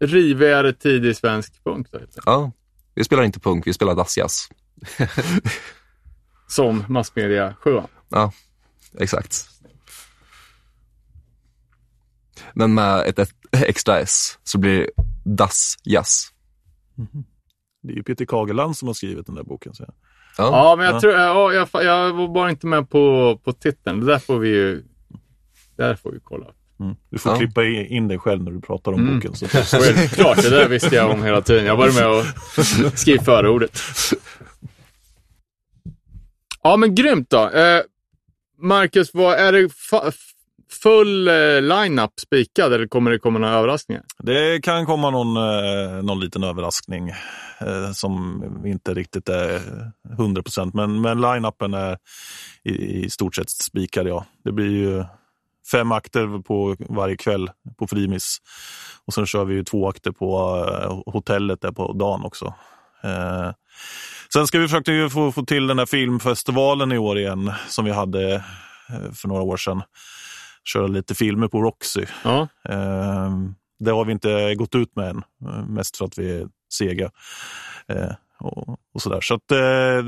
eh, 0.00 0.06
rivigare 0.06 0.72
tidig 0.72 1.16
svensk 1.16 1.64
punk. 1.64 1.86
Då. 1.92 2.00
Ja, 2.26 2.52
vi 2.94 3.04
spelar 3.04 3.22
inte 3.22 3.40
punk, 3.40 3.66
vi 3.66 3.72
spelar 3.72 3.94
dassjazz. 3.94 4.48
Som 6.48 6.84
massmedia 6.88 7.54
sjuan. 7.60 7.88
Ja, 8.08 8.32
exakt. 8.98 9.46
Men 12.54 12.74
med 12.74 13.00
ett, 13.06 13.18
ett 13.18 13.32
extra 13.52 13.98
S 14.00 14.38
så 14.44 14.58
blir 14.58 14.78
det 14.78 14.90
dassjazz. 15.24 16.32
Det 17.82 17.92
är 17.92 17.96
ju 17.96 18.02
Peter 18.02 18.24
Kageland 18.24 18.76
som 18.76 18.88
har 18.88 18.94
skrivit 18.94 19.26
den 19.26 19.34
där 19.34 19.42
boken. 19.42 19.74
Så. 19.74 19.84
Ja, 19.88 19.92
Ja, 20.38 20.76
men 20.76 20.86
jag, 20.86 20.94
Ja. 20.94 21.00
tror, 21.00 21.12
ja, 21.12 21.52
jag, 21.52 21.68
jag 21.84 22.12
var 22.12 22.28
bara 22.28 22.50
inte 22.50 22.66
med 22.66 22.90
på, 22.90 23.36
på 23.44 23.52
titeln. 23.52 24.00
Det 24.00 24.06
där 24.06 24.18
får 24.18 24.38
vi 24.38 24.48
ju 24.48 24.82
där 25.76 25.94
får 25.94 26.12
vi 26.12 26.18
kolla. 26.24 26.46
Mm. 26.80 26.96
Du 27.10 27.18
får 27.18 27.32
Ja. 27.32 27.38
klippa 27.38 27.64
in 27.64 28.08
dig 28.08 28.18
själv 28.18 28.42
när 28.42 28.50
du 28.50 28.60
pratar 28.60 28.92
om 28.92 29.00
Mm. 29.00 29.14
boken. 29.14 29.34
Så. 29.34 29.46
Självklart, 29.78 30.42
det 30.42 30.50
där 30.50 30.68
visste 30.68 30.94
jag 30.96 31.10
om 31.10 31.22
hela 31.22 31.42
tiden. 31.42 31.64
Jag 31.66 31.76
var 31.76 31.92
med 31.92 32.18
och 32.18 32.98
skrev 32.98 33.18
förordet. 33.18 33.78
Ja, 36.62 36.76
men 36.76 36.94
grymt 36.94 37.30
då. 37.30 37.48
Eh, 37.50 37.80
Marcus, 38.58 39.10
vad, 39.14 39.34
är 39.38 39.52
det 39.52 39.68
full 40.82 41.28
eh, 41.28 41.62
line-up 41.62 42.20
spikad 42.20 42.72
eller 42.72 42.86
kommer 42.86 43.10
det 43.10 43.18
komma 43.18 43.38
några 43.38 43.54
överraskningar? 43.54 44.02
Det 44.18 44.64
kan 44.64 44.86
komma 44.86 45.10
någon, 45.10 45.36
eh, 45.36 46.02
någon 46.02 46.20
liten 46.20 46.44
överraskning 46.44 47.08
eh, 47.60 47.92
som 47.92 48.44
inte 48.66 48.94
riktigt 48.94 49.28
är 49.28 49.60
100 50.12 50.42
procent. 50.42 50.74
Men, 50.74 51.00
men 51.00 51.20
line-upen 51.20 51.74
är 51.74 51.98
i, 52.64 53.04
i 53.04 53.10
stort 53.10 53.34
sett 53.34 53.50
spikad, 53.50 54.08
ja. 54.08 54.24
Det 54.44 54.52
blir 54.52 54.70
ju 54.70 55.04
fem 55.70 55.92
akter 55.92 56.42
på 56.42 56.76
varje 56.78 57.16
kväll 57.16 57.50
på 57.78 57.86
Frimis. 57.86 58.38
Och 59.06 59.14
sen 59.14 59.26
kör 59.26 59.44
vi 59.44 59.54
ju 59.54 59.64
två 59.64 59.88
akter 59.88 60.10
på 60.10 60.58
eh, 60.68 61.12
hotellet 61.12 61.60
där 61.60 61.72
på 61.72 61.92
dagen 61.92 62.24
också. 62.24 62.54
Eh, 63.02 63.50
sen 64.32 64.46
ska 64.46 64.58
vi 64.58 64.68
försöka 64.68 64.92
ju 64.92 65.10
få, 65.10 65.32
få 65.32 65.44
till 65.44 65.66
den 65.66 65.78
här 65.78 65.86
filmfestivalen 65.86 66.92
i 66.92 66.98
år 66.98 67.18
igen 67.18 67.52
som 67.68 67.84
vi 67.84 67.90
hade 67.90 68.34
eh, 68.34 69.12
för 69.14 69.28
några 69.28 69.42
år 69.42 69.56
sedan. 69.56 69.82
Köra 70.64 70.86
lite 70.86 71.14
filmer 71.14 71.48
på 71.48 71.62
Roxy. 71.62 72.06
Ja, 72.24 72.48
Eh, 72.68 73.30
det 73.78 73.90
har 73.90 74.04
vi 74.04 74.12
inte 74.12 74.54
gått 74.54 74.74
ut 74.74 74.96
med 74.96 75.08
än, 75.10 75.22
mest 75.68 75.96
för 75.96 76.04
att 76.04 76.18
vi 76.18 76.30
är 76.40 76.48
sega. 76.72 77.10
Eh, 77.88 78.12
och, 78.38 78.68
och 78.94 79.02
sådär. 79.02 79.20
Så 79.20 79.34
att, 79.34 79.50
eh, 79.50 80.04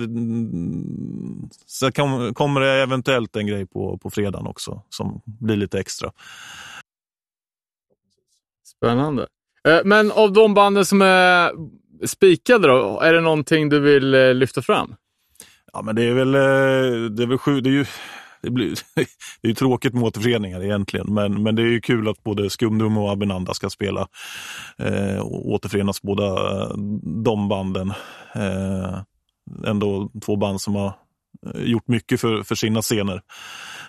så 1.66 1.92
kom, 1.92 2.34
kommer 2.34 2.60
det 2.60 2.82
eventuellt 2.82 3.36
en 3.36 3.46
grej 3.46 3.66
på, 3.66 3.98
på 3.98 4.10
fredagen 4.10 4.46
också 4.46 4.82
som 4.88 5.20
blir 5.24 5.56
lite 5.56 5.78
extra. 5.80 6.12
spännande. 8.64 9.26
Eh, 9.68 9.80
men 9.84 10.12
av 10.12 10.32
de 10.32 10.54
banden 10.54 10.84
som 10.84 11.02
är 11.02 11.52
spikade 12.06 12.68
då, 12.68 13.00
är 13.00 13.12
det 13.12 13.20
någonting 13.20 13.68
du 13.68 13.80
vill 13.80 14.14
eh, 14.14 14.34
lyfta 14.34 14.62
fram? 14.62 14.94
Ja, 15.72 15.82
men 15.82 15.96
det 15.96 16.04
är 16.04 16.14
väl, 16.14 16.34
eh, 16.34 17.10
det 17.10 17.22
är 17.22 17.26
väl 17.26 17.38
sju, 17.38 17.60
det 17.60 17.70
är 17.70 17.72
ju 17.72 17.86
det, 18.42 18.50
blir, 18.50 18.74
det 19.42 19.48
är 19.48 19.54
tråkigt 19.54 19.94
med 19.94 20.02
återföreningar 20.02 20.64
egentligen, 20.64 21.14
men, 21.14 21.42
men 21.42 21.54
det 21.54 21.62
är 21.62 21.66
ju 21.66 21.80
kul 21.80 22.08
att 22.08 22.22
både 22.22 22.50
Skumdum 22.50 22.98
och 22.98 23.12
Abinanda 23.12 23.54
ska 23.54 23.70
spela 23.70 24.08
eh, 24.78 25.18
och 25.18 25.50
återförenas 25.50 26.02
båda 26.02 26.26
eh, 26.26 26.76
de 27.24 27.48
banden. 27.48 27.92
Eh, 28.34 29.00
ändå 29.66 30.10
två 30.24 30.36
band 30.36 30.60
som 30.60 30.74
har 30.74 30.92
eh, 31.54 31.62
gjort 31.62 31.88
mycket 31.88 32.20
för, 32.20 32.42
för 32.42 32.54
sina 32.54 32.82
scener 32.82 33.22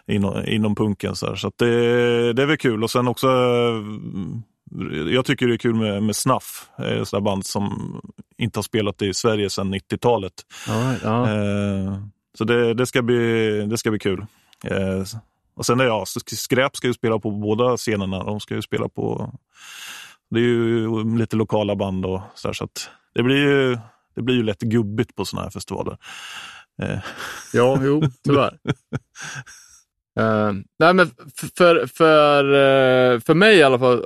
inom, 0.07 0.45
inom 0.45 0.75
punken. 0.75 1.15
Så, 1.15 1.27
här. 1.27 1.35
så 1.35 1.51
det, 1.57 2.33
det 2.33 2.41
är 2.41 2.45
väl 2.45 2.57
kul. 2.57 2.83
Och 2.83 2.91
sen 2.91 3.07
också, 3.07 3.27
eh, 3.27 4.97
jag 5.13 5.25
tycker 5.25 5.47
det 5.47 5.53
är 5.53 5.57
kul 5.57 5.75
med, 5.75 6.03
med 6.03 6.15
eh, 6.27 7.03
sådana 7.03 7.25
band 7.25 7.45
som 7.45 7.95
inte 8.37 8.57
har 8.57 8.63
spelat 8.63 9.01
i 9.01 9.13
Sverige 9.13 9.49
sedan 9.49 9.73
90-talet. 9.73 10.33
Ja, 10.67 10.95
ja. 11.03 11.27
Så 12.37 12.43
det, 12.43 12.73
det, 12.73 12.85
ska 12.85 13.01
bli, 13.01 13.65
det 13.69 13.77
ska 13.77 13.89
bli 13.89 13.99
kul. 13.99 14.25
Eh, 14.63 15.03
och 15.55 15.65
sen 15.65 15.79
är 15.79 15.83
jag, 15.83 16.07
så 16.07 16.19
Skräp 16.25 16.75
ska 16.75 16.87
ju 16.87 16.93
spela 16.93 17.19
på 17.19 17.31
båda 17.31 17.77
scenerna. 17.77 18.23
De 18.23 18.39
ska 18.39 18.55
ju 18.55 18.61
spela 18.61 18.89
på, 18.89 19.33
det 20.29 20.39
är 20.39 20.43
ju 20.43 21.17
lite 21.17 21.35
lokala 21.35 21.75
band 21.75 22.05
och 22.05 22.21
så, 22.35 22.47
där, 22.47 22.53
så 22.53 22.63
att 22.63 22.89
det 23.13 23.23
blir 23.23 23.37
ju 23.37 23.77
det 24.15 24.21
blir 24.21 24.35
ju 24.35 24.43
lätt 24.43 24.61
gubbigt 24.61 25.15
på 25.15 25.25
sådana 25.25 25.43
här 25.43 25.51
festivaler. 25.51 25.97
Eh, 26.81 26.99
Ja, 27.53 27.79
jo, 27.81 28.01
tyvärr. 28.23 28.57
uh, 30.19 30.53
nej, 30.79 30.93
men 30.93 31.11
för, 31.57 31.87
för, 31.87 32.43
eh, 32.43 33.19
för 33.19 33.33
mig 33.33 33.57
i 33.57 33.63
alla 33.63 33.79
fall, 33.79 34.05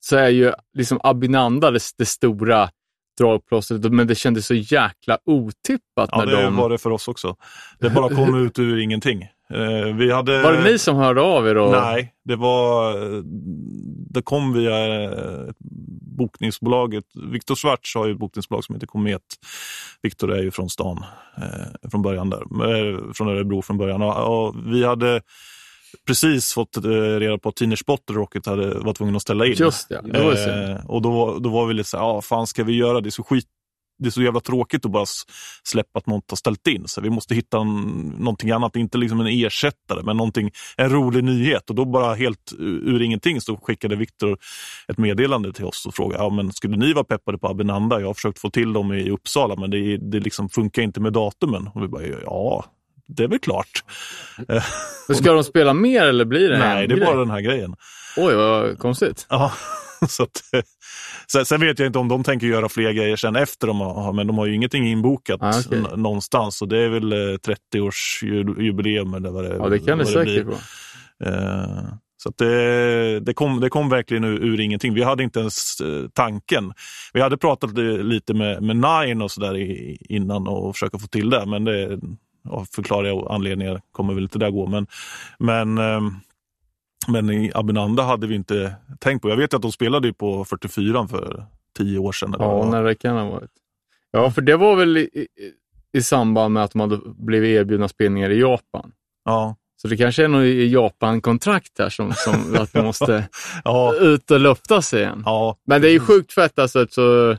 så 0.00 0.16
är 0.16 0.28
ju 0.28 0.52
liksom 0.74 1.00
Abinanda 1.02 1.70
det, 1.70 1.80
det 1.98 2.06
stora 2.06 2.70
dragplåstret, 3.18 3.92
men 3.92 4.06
det 4.06 4.14
kändes 4.14 4.46
så 4.46 4.54
jäkla 4.54 5.18
otippat. 5.24 6.08
Ja, 6.12 6.18
när 6.18 6.26
det 6.26 6.42
de... 6.42 6.56
var 6.56 6.70
det 6.70 6.78
för 6.78 6.90
oss 6.90 7.08
också. 7.08 7.36
Det 7.78 7.90
bara 7.90 8.14
kom 8.14 8.46
ut 8.46 8.58
ur 8.58 8.78
ingenting. 8.78 9.28
Eh, 9.54 9.94
vi 9.94 10.12
hade... 10.12 10.42
Var 10.42 10.52
det 10.52 10.64
ni 10.64 10.78
som 10.78 10.96
hörde 10.96 11.20
av 11.20 11.48
er? 11.48 11.56
Och... 11.56 11.70
Nej, 11.70 12.12
det 12.24 12.36
var... 12.36 12.94
Det 14.10 14.22
kom 14.22 14.52
via 14.52 15.04
eh, 15.04 15.50
bokningsbolaget. 16.18 17.04
Viktor 17.32 17.54
Schwartz 17.54 17.94
har 17.94 18.06
ju 18.06 18.12
ett 18.12 18.18
bokningsbolag 18.18 18.64
som 18.64 18.74
heter 18.74 18.86
Komet. 18.86 19.22
Viktor 20.02 20.32
är 20.32 20.42
ju 20.42 20.50
från 20.50 20.70
stan 20.70 21.04
eh, 21.36 21.90
från 21.90 22.02
början 22.02 22.30
där. 22.30 23.12
Från 23.14 23.28
Örebro 23.28 23.62
från 23.62 23.78
början. 23.78 24.02
Och, 24.02 24.54
vi 24.66 24.84
hade 24.84 25.20
precis 26.06 26.52
fått 26.52 26.76
reda 27.18 27.38
på 27.38 27.48
att 27.48 27.56
Teenage 27.56 27.84
Bottle 27.86 28.16
Rocket 28.16 28.46
hade, 28.46 28.78
var 28.78 28.92
tvungen 28.92 29.16
att 29.16 29.22
ställa 29.22 29.46
in. 29.46 29.52
Just 29.52 29.88
det, 29.88 30.00
det 30.04 30.24
var 30.24 30.32
ju. 30.32 30.72
Eh, 30.72 30.86
och 30.86 31.02
då, 31.02 31.38
då 31.38 31.48
var 31.48 31.66
vi 31.66 31.74
lite 31.74 31.88
så 31.88 31.96
här, 31.96 32.04
ja, 32.04 32.20
fan 32.22 32.46
ska 32.46 32.64
vi 32.64 32.76
göra 32.76 33.00
det? 33.00 33.10
så 33.10 33.22
skit 33.22 33.46
det 33.98 34.08
är 34.08 34.10
så 34.10 34.22
jävla 34.22 34.40
tråkigt 34.40 34.84
att 34.84 34.90
bara 34.90 35.06
släppa 35.64 35.98
att 35.98 36.06
något 36.06 36.24
har 36.30 36.36
ställt 36.36 36.66
in. 36.66 36.82
Så 36.86 37.00
vi 37.00 37.10
måste 37.10 37.34
hitta 37.34 37.58
en, 37.58 37.76
någonting 38.18 38.50
annat, 38.50 38.76
inte 38.76 38.98
liksom 38.98 39.20
en 39.20 39.26
ersättare, 39.26 40.02
men 40.02 40.16
någonting, 40.16 40.50
en 40.76 40.90
rolig 40.90 41.24
nyhet. 41.24 41.70
Och 41.70 41.76
då 41.76 41.84
bara 41.84 42.14
helt 42.14 42.52
ur, 42.58 42.88
ur 42.88 43.02
ingenting 43.02 43.40
så 43.40 43.56
skickade 43.56 43.96
Viktor 43.96 44.38
ett 44.88 44.98
meddelande 44.98 45.52
till 45.52 45.64
oss 45.64 45.86
och 45.86 45.94
frågade, 45.94 46.22
ja, 46.24 46.30
men 46.30 46.52
skulle 46.52 46.76
ni 46.76 46.92
vara 46.92 47.04
peppade 47.04 47.38
på 47.38 47.48
Abinanda? 47.48 48.00
Jag 48.00 48.06
har 48.06 48.14
försökt 48.14 48.38
få 48.38 48.50
till 48.50 48.72
dem 48.72 48.92
i 48.92 49.10
Uppsala, 49.10 49.56
men 49.56 49.70
det, 49.70 49.96
det 49.96 50.20
liksom 50.20 50.48
funkar 50.48 50.82
inte 50.82 51.00
med 51.00 51.12
datumen. 51.12 51.70
Och 51.74 51.82
vi 51.82 51.88
bara, 51.88 52.02
ja, 52.06 52.64
det 53.06 53.22
är 53.24 53.28
väl 53.28 53.38
klart. 53.38 53.84
Eh, 54.48 54.62
Ska 55.14 55.32
de 55.32 55.44
spela 55.44 55.74
mer 55.74 56.02
eller 56.02 56.24
blir 56.24 56.48
det 56.48 56.58
Nej, 56.58 56.88
det 56.88 56.94
är 56.94 57.06
bara 57.06 57.18
den 57.18 57.30
här 57.30 57.40
grejen. 57.40 57.74
Oj, 58.16 58.34
vad 58.34 58.78
konstigt. 58.78 59.26
Ja, 59.28 59.52
så 60.08 60.22
att, 60.22 60.42
eh, 60.52 61.44
sen, 61.44 61.60
vet 61.60 61.78
jag 61.78 61.86
inte 61.86 61.98
om 61.98 62.08
de 62.08 62.24
tänker 62.24 62.46
göra 62.46 62.68
fler 62.68 62.92
grejer 62.92 63.16
sen 63.16 63.36
efter 63.36 63.66
de 63.66 64.16
men 64.16 64.26
de 64.26 64.38
har 64.38 64.46
ju 64.46 64.54
ingenting 64.54 64.86
inbokat 64.88 65.42
Ah, 65.42 65.62
n- 65.72 65.86
någonstans. 66.02 66.62
Och 66.62 66.68
det 66.68 66.78
är 66.78 66.88
väl 66.88 67.12
eh, 67.12 67.16
30-årsjubileum 67.16 69.16
eller 69.16 69.30
vad 69.30 69.44
det, 69.44 69.56
Ja, 69.56 69.68
det 69.68 69.78
kan 69.78 69.98
det 69.98 70.06
säkert 70.06 70.46
vara. 70.46 70.58
Eh, 71.34 71.84
Så 72.22 72.28
att 72.28 72.38
det, 72.38 73.20
det, 73.20 73.34
kom, 73.34 73.60
det 73.60 73.70
kom 73.70 73.88
verkligen 73.88 74.24
ur, 74.24 74.44
ur 74.44 74.60
ingenting. 74.60 74.94
Vi 74.94 75.02
hade 75.02 75.22
inte 75.22 75.40
ens 75.40 75.80
eh, 75.80 76.08
tanken. 76.12 76.72
Vi 77.12 77.20
hade 77.20 77.36
pratat 77.38 77.78
li- 77.78 78.02
lite 78.02 78.34
med, 78.34 78.62
med 78.62 78.76
Nine 78.76 79.22
och 79.22 79.30
sådär 79.30 79.54
innan 80.12 80.48
och 80.48 80.74
försöka 80.76 80.98
få 80.98 81.06
till 81.06 81.30
det, 81.30 81.46
men 81.46 81.64
det, 81.64 82.00
av 82.48 82.66
förklarliga 82.74 83.14
anledningar 83.28 83.80
kommer 83.92 84.14
väl 84.14 84.22
inte 84.22 84.38
det 84.38 84.50
gå. 84.50 84.66
Men, 84.66 84.86
men, 85.38 85.78
ehm, 85.78 86.14
men 87.06 87.30
i 87.30 87.52
Abinanda 87.54 88.02
hade 88.02 88.26
vi 88.26 88.34
inte 88.34 88.74
tänkt 89.00 89.22
på. 89.22 89.28
Jag 89.28 89.36
vet 89.36 89.54
att 89.54 89.62
de 89.62 89.72
spelade 89.72 90.12
på 90.12 90.44
44 90.44 91.08
för 91.08 91.46
tio 91.78 91.98
år 91.98 92.12
sedan. 92.12 92.34
Ja, 92.38 92.68
när 92.70 92.84
det 92.84 92.94
kan 92.94 93.16
ha 93.16 93.30
varit. 93.30 93.50
Ja, 94.10 94.30
för 94.30 94.42
det 94.42 94.56
var 94.56 94.76
väl 94.76 94.96
i, 94.96 95.26
i, 95.92 96.02
samband 96.02 96.54
med 96.54 96.64
att 96.64 96.70
de 96.70 96.80
hade 96.80 96.98
blivit 97.04 97.48
erbjudna 97.60 97.88
spelningar 97.88 98.30
i 98.30 98.40
Japan. 98.40 98.92
ja. 99.24 99.56
Så 99.82 99.88
det 99.88 99.96
kanske 99.96 100.24
är 100.24 100.28
något 100.28 100.44
i 100.44 100.66
Japan-kontrakt 100.72 101.78
här 101.78 101.88
som, 101.88 102.12
som 102.16 102.56
att 102.58 102.74
man 102.74 102.84
måste 102.84 103.28
Ja, 103.64 103.94
ut 103.94 104.30
och 104.30 104.40
lufta 104.40 104.82
sig 104.82 105.00
igen. 105.02 105.22
ja, 105.26 105.56
Men 105.66 105.82
det 105.82 105.88
är 105.88 105.92
ju 105.92 106.00
sjukt 106.00 106.32
fett 106.32 106.58
alltså. 106.58 106.86
Så 106.90 107.36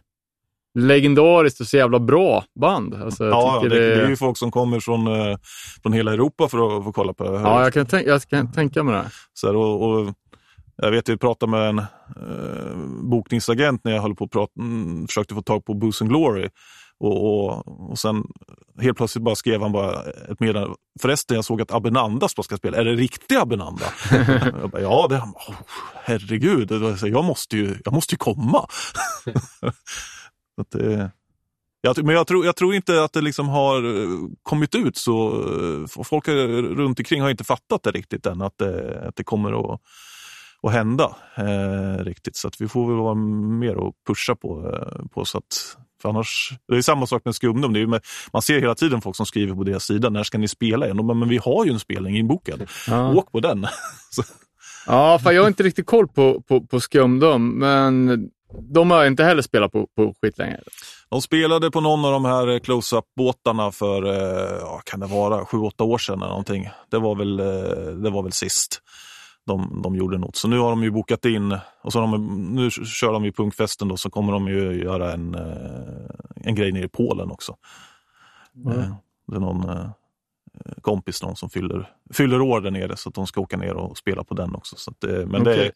legendariskt 0.80 1.62
och 1.62 1.68
så 1.68 1.78
jävla 1.78 2.00
bra 2.00 2.44
band. 2.60 2.96
Alltså, 2.96 3.26
ja 3.26 3.60
det, 3.64 3.70
det 3.70 4.04
är 4.04 4.10
ju 4.10 4.16
folk 4.16 4.38
som 4.38 4.52
kommer 4.52 4.80
från, 4.80 5.08
eh, 5.08 5.38
från 5.84 5.94
hela 5.94 6.14
Europa 6.14 6.48
för 6.48 6.78
att 6.78 6.84
få 6.84 6.92
kolla 6.92 7.14
på 7.14 7.24
det. 7.24 7.40
Ja, 7.40 7.64
jag 7.64 7.74
kan, 7.74 7.86
tänka, 7.86 8.10
jag 8.10 8.22
kan 8.22 8.52
tänka 8.52 8.84
mig 8.84 8.94
det. 8.96 9.10
Så 9.34 9.48
här, 9.48 9.56
och, 9.56 9.90
och 9.90 10.14
jag 10.82 10.92
vet, 10.92 11.08
jag 11.08 11.22
pratade 11.22 11.52
med 11.52 11.70
en 11.70 11.80
eh, 11.80 12.78
bokningsagent 13.04 13.84
när 13.84 13.92
jag 13.92 14.02
höll 14.02 14.16
på 14.16 14.24
att 14.24 14.32
prata, 14.32 14.54
mm, 14.60 15.08
försökte 15.08 15.36
få 15.36 15.42
tag 15.42 15.66
på 15.66 15.74
Booze 15.74 16.04
and 16.04 16.10
Glory. 16.10 16.50
Och, 17.00 17.26
och, 17.26 17.68
och 17.92 18.00
sen 18.00 18.24
helt 18.82 18.98
plötsligt 18.98 19.24
bara 19.24 19.36
skrev 19.36 19.62
han 19.62 19.72
bara 19.72 20.04
ett 20.04 20.40
meddelande. 20.40 20.76
Förresten, 21.02 21.36
jag 21.36 21.46
såg 21.46 21.62
att 21.62 21.72
Abenandas 21.72 22.32
ska 22.44 22.58
spela. 22.58 22.78
Är 22.78 22.86
det 22.86 22.96
riktig 22.96 23.36
Abenanda? 23.36 23.86
jag 24.62 24.70
bara, 24.70 24.82
ja, 24.82 25.08
det 25.10 25.16
är. 25.16 25.22
Oh, 25.22 25.56
herregud, 26.04 26.72
jag, 27.02 27.26
måste 27.26 27.58
ju, 27.58 27.76
jag 27.86 27.94
måste 27.94 28.14
ju 28.14 28.18
komma. 28.18 28.68
Att 30.60 30.72
det, 30.72 31.12
jag, 31.82 32.04
men 32.06 32.16
jag 32.16 32.28
tror, 32.28 32.46
jag 32.46 32.56
tror 32.56 32.76
inte 32.76 33.04
att 33.04 33.14
det 33.14 33.22
liksom 33.22 33.50
har 33.50 33.84
eh, 34.02 34.10
kommit 34.44 34.76
ut 34.76 34.98
så... 34.98 35.28
eh, 35.98 36.04
Folk 36.04 36.28
är- 36.28 36.62
runt 36.76 37.00
omkring 37.00 37.22
har 37.22 37.30
inte 37.30 37.44
fattat 37.44 37.84
det 37.84 37.92
riktigt 37.92 38.26
än, 38.26 38.42
att 38.42 38.58
det, 38.58 39.02
att 39.08 39.16
det 39.16 39.24
kommer 39.24 39.74
att, 39.74 39.82
att 40.64 40.72
hända. 40.74 41.16
Eh, 41.38 42.04
riktigt. 42.04 42.36
Så 42.36 42.48
att 42.48 42.62
vi 42.62 42.68
får 42.68 42.88
väl 42.88 42.98
vara 42.98 43.16
mer 43.60 43.76
och 43.76 43.94
pusha 44.08 44.36
på, 44.36 44.72
eh, 44.74 45.06
på 45.14 45.26
så 45.26 45.38
att... 45.38 45.78
För 46.02 46.10
annars, 46.10 46.52
det 46.68 46.78
är 46.78 46.82
samma 46.82 47.08
sak 47.08 47.22
med 47.26 47.36
Skumdum. 47.36 47.74
Det 47.74 47.80
är 47.80 47.88
med, 47.88 48.02
man 48.34 48.42
ser 48.42 48.60
hela 48.60 48.76
tiden 48.76 49.02
folk 49.02 49.16
som 49.16 49.26
skriver 49.26 49.56
på 49.56 49.64
deras 49.64 49.84
sida, 49.84 50.10
när 50.10 50.24
ska 50.24 50.38
ni 50.38 50.48
spela 50.48 50.86
igen? 50.86 51.08
Bara, 51.08 51.14
men 51.14 51.30
vi 51.30 51.38
har 51.38 51.66
ju 51.66 51.72
en 51.72 51.80
spelning 51.80 52.18
inbokad. 52.18 52.70
Ja. 52.88 53.14
Åk 53.14 53.32
på 53.32 53.40
den. 53.40 53.66
Ja, 54.88 55.20
för 55.20 55.32
jag 55.32 55.42
har 55.42 55.48
inte 55.48 55.64
riktigt 55.64 55.86
koll 55.86 56.08
på, 56.08 56.42
på, 56.42 56.62
på 56.62 56.80
Skumdum, 56.80 57.50
men 57.60 58.30
de 58.54 58.92
har 58.92 59.06
inte 59.06 59.24
heller 59.24 59.42
spelat 59.42 59.72
på, 59.72 59.88
på 59.96 60.14
skit 60.22 60.38
länge. 60.38 60.58
De 61.10 61.22
spelade 61.22 61.72
på 61.72 61.82
någon 61.82 62.06
av 62.06 62.12
de 62.12 62.26
här 62.26 62.48
eh, 62.48 62.60
close-up-båtarna 62.60 63.72
för, 63.72 64.06
eh, 64.06 64.58
ja, 64.62 64.82
kan 64.86 65.00
det 65.00 65.06
vara, 65.08 65.46
sju, 65.46 65.58
åtta 65.58 65.84
år 65.84 65.98
sedan 65.98 66.18
eller 66.20 66.30
någonting. 66.30 66.70
Det 66.92 66.98
var 67.00 67.16
väl, 67.16 67.40
eh, 67.40 67.94
det 68.04 68.10
var 68.10 68.24
väl 68.24 68.32
sist 68.32 68.82
de, 69.46 69.82
de 69.84 69.96
gjorde 69.96 70.18
något. 70.18 70.36
Så 70.36 70.48
nu 70.48 70.60
har 70.60 70.70
de 70.70 70.84
ju 70.84 70.92
bokat 70.92 71.26
in, 71.26 71.58
och 71.82 71.94
så 71.94 72.00
de, 72.00 72.28
nu 72.56 72.72
kör 72.72 73.14
de 73.14 73.26
ju 73.26 73.32
punkfesten 73.32 73.88
då, 73.88 73.98
så 73.98 74.10
kommer 74.10 74.34
de 74.34 74.48
ju 74.48 74.84
göra 74.84 75.14
en, 75.14 75.36
en 76.36 76.56
grej 76.56 76.72
nere 76.72 76.84
i 76.86 76.90
Polen 76.90 77.32
också. 77.32 77.56
Eh, 78.68 78.94
Det 79.28 79.36
är 79.36 79.40
någon 79.40 79.90
kompis 80.82 81.24
någon 81.24 81.36
som 81.36 81.50
fyller, 81.50 81.90
fyller 82.14 82.42
år 82.42 82.62
där 82.62 82.72
nere 82.72 82.98
så 82.98 83.10
att 83.10 83.16
de 83.16 83.28
ska 83.28 83.42
åka 83.42 83.58
ner 83.58 83.74
och 83.74 83.98
spela 83.98 84.24
på 84.24 84.34
den 84.34 84.56
också. 84.56 84.76
Så 84.78 84.92
att, 84.92 85.04
men 85.28 85.44
det, 85.44 85.52
Okej. 85.52 85.66
är- 85.66 85.72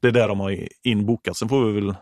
det 0.00 0.08
är 0.08 0.12
där 0.12 0.28
de 0.28 0.40
har 0.40 0.68
inbokat. 0.82 1.36
Sen 1.36 1.48
får 1.48 1.64
vi 1.64 1.72
väl 1.80 1.94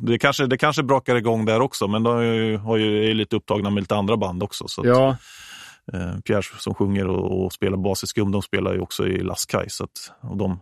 det, 0.00 0.12
det, 0.12 0.18
kanske, 0.18 0.46
det 0.46 0.58
kanske 0.58 0.82
brakar 0.82 1.16
igång 1.16 1.44
där 1.44 1.60
också, 1.60 1.88
men 1.88 2.02
de 2.02 2.14
har 2.14 2.22
ju, 2.22 2.56
har 2.56 2.76
ju, 2.76 3.10
är 3.10 3.14
lite 3.14 3.36
upptagna 3.36 3.70
med 3.70 3.80
lite 3.82 3.96
andra 3.96 4.16
band 4.16 4.42
också. 4.42 4.68
Så 4.68 4.80
att, 4.80 4.86
Ja, 4.86 5.16
eh, 5.92 6.20
Pierre 6.20 6.42
som 6.58 6.74
sjunger 6.74 7.06
och, 7.06 7.44
och 7.44 7.52
spelar 7.52 7.76
bas 7.76 8.04
i 8.04 8.06
Skum, 8.06 8.32
de 8.32 8.42
spelar 8.42 8.74
ju 8.74 8.80
också 8.80 9.06
i 9.08 9.22
Laskaj. 9.22 9.70
Så 9.70 9.84
att, 9.84 10.12
och 10.20 10.36
de 10.36 10.60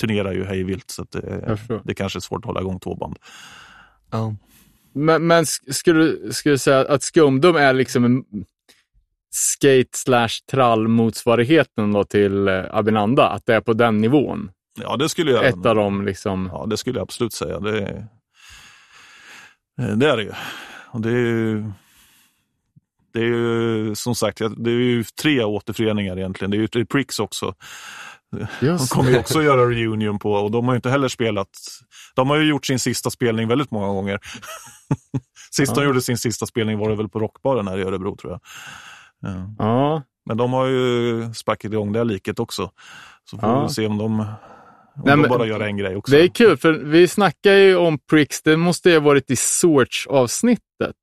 turnerar 0.00 0.32
ju 0.32 0.44
hej 0.44 0.62
vilt, 0.64 0.90
så 0.90 1.02
att 1.02 1.10
det, 1.10 1.58
det 1.84 1.94
kanske 1.94 2.18
är 2.18 2.20
svårt 2.20 2.38
att 2.38 2.44
hålla 2.46 2.60
igång 2.60 2.80
två 2.80 2.94
band. 2.94 3.16
Ja. 4.10 4.34
men, 4.92 5.26
men 5.26 5.44
sk- 5.44 5.72
skulle, 5.72 5.98
du- 6.04 6.32
skulle 6.32 6.54
du 6.54 6.58
säga 6.58 6.80
att 6.88 7.02
Skumdum 7.02 7.56
är 7.56 7.72
liksom 7.72 8.04
en 8.04 8.24
skate 9.32 9.88
slash 9.98 10.28
trall 10.50 10.88
motsvarigheten 10.88 11.92
då 11.92 12.04
till 12.04 12.48
eh, 12.48 12.64
Abinanda? 12.70 13.28
Att 13.28 13.46
det 13.46 13.54
är 13.54 13.60
på 13.60 13.72
den 13.72 13.98
nivån? 13.98 14.50
Ja, 14.80 14.96
det 14.96 15.08
skulle 15.08 15.30
jag, 15.30 15.44
Ett 15.44 15.66
av 15.66 15.74
dem 15.74 16.04
liksom... 16.04 16.48
ja, 16.52 16.66
det 16.66 16.76
skulle 16.76 16.98
jag 16.98 17.02
absolut 17.02 17.32
säga. 17.32 17.60
Det, 17.60 17.78
är- 17.82 18.06
det 19.96 20.10
är 20.10 20.16
det 20.16 20.22
ju. 20.22 20.32
Och 20.90 21.00
det 21.00 21.08
är 21.08 21.12
ju 21.16 21.64
det 23.12 23.20
är 23.20 23.24
ju 23.24 23.94
som 23.94 24.14
sagt, 24.14 24.38
det 24.56 24.70
är 24.70 24.74
ju 24.74 25.04
tre 25.04 25.44
återföreningar 25.44 26.16
egentligen. 26.18 26.50
Det 26.50 26.56
är 26.56 26.76
ju 26.78 26.86
Pricks 26.86 27.18
också. 27.20 27.54
De 28.60 28.66
Just 28.66 28.92
kommer 28.92 29.10
ju 29.10 29.18
också 29.18 29.42
göra 29.42 29.70
reunion 29.70 30.18
på 30.18 30.32
och 30.32 30.50
de 30.50 30.64
har 30.64 30.72
ju 30.74 30.76
inte 30.76 30.90
heller 30.90 31.08
spelat. 31.08 31.48
De 32.14 32.30
har 32.30 32.36
ju 32.36 32.48
gjort 32.48 32.66
sin 32.66 32.78
sista 32.78 33.10
spelning 33.10 33.48
väldigt 33.48 33.70
många 33.70 33.86
gånger. 33.86 34.18
Sist 35.50 35.74
de 35.74 35.80
Ja. 35.80 35.86
gjorde 35.86 36.02
sin 36.02 36.18
sista 36.18 36.46
spelning 36.46 36.78
var 36.78 36.88
det 36.90 36.96
väl 36.96 37.08
på 37.08 37.18
Rockbaren 37.18 37.68
här 37.68 37.78
i 37.78 37.82
Örebro 37.82 38.16
tror 38.16 38.32
jag. 38.32 38.40
Ja. 39.20 39.54
Ja, 39.58 40.02
Men 40.26 40.36
de 40.36 40.52
har 40.52 40.66
ju 40.66 41.34
sparkat 41.34 41.72
igång 41.72 41.92
det 41.92 41.98
här 41.98 42.04
liket 42.04 42.38
också. 42.38 42.70
Så 43.30 43.38
får 43.38 43.48
Ja. 43.48 43.62
vi 43.66 43.74
se 43.74 43.86
om 43.86 43.98
de, 43.98 44.24
Nej, 44.96 45.04
de 45.06 45.20
men- 45.20 45.30
bara 45.30 45.46
gör 45.46 45.60
en 45.60 45.76
grej 45.76 45.96
också. 45.96 46.12
det 46.12 46.22
är 46.22 46.28
kul 46.28 46.56
för 46.56 46.72
vi 46.72 47.08
snackar 47.08 47.52
ju 47.52 47.76
om 47.76 47.98
Pricks, 47.98 48.42
det 48.42 48.56
måste 48.56 48.88
ju 48.90 48.94
ha 48.96 49.00
varit 49.04 49.30
i 49.30 49.36
Sorts-avsnittet. 49.36 50.96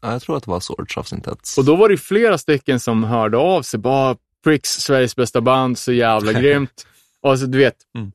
Ja, 0.00 0.12
jag 0.12 0.22
tror 0.22 0.36
att 0.36 0.44
det 0.44 0.50
var 0.50 0.60
Swords 0.60 0.96
avsnittet. 0.96 1.38
Och 1.58 1.64
då 1.64 1.76
var 1.76 1.88
det 1.88 1.92
ju 1.92 1.98
flera 1.98 2.38
stycken 2.38 2.80
som 2.80 3.04
hörde 3.04 3.36
av 3.36 3.62
sig. 3.62 3.80
Bara, 3.80 4.16
Pricks, 4.44 4.70
Sveriges 4.70 5.16
bästa 5.16 5.40
band, 5.40 5.78
så 5.78 5.92
jävla 5.92 6.32
grymt. 6.40 6.86
Och 7.20 7.30
alltså, 7.30 7.46
du 7.46 7.58
vet, 7.58 7.76
Mm. 7.94 8.12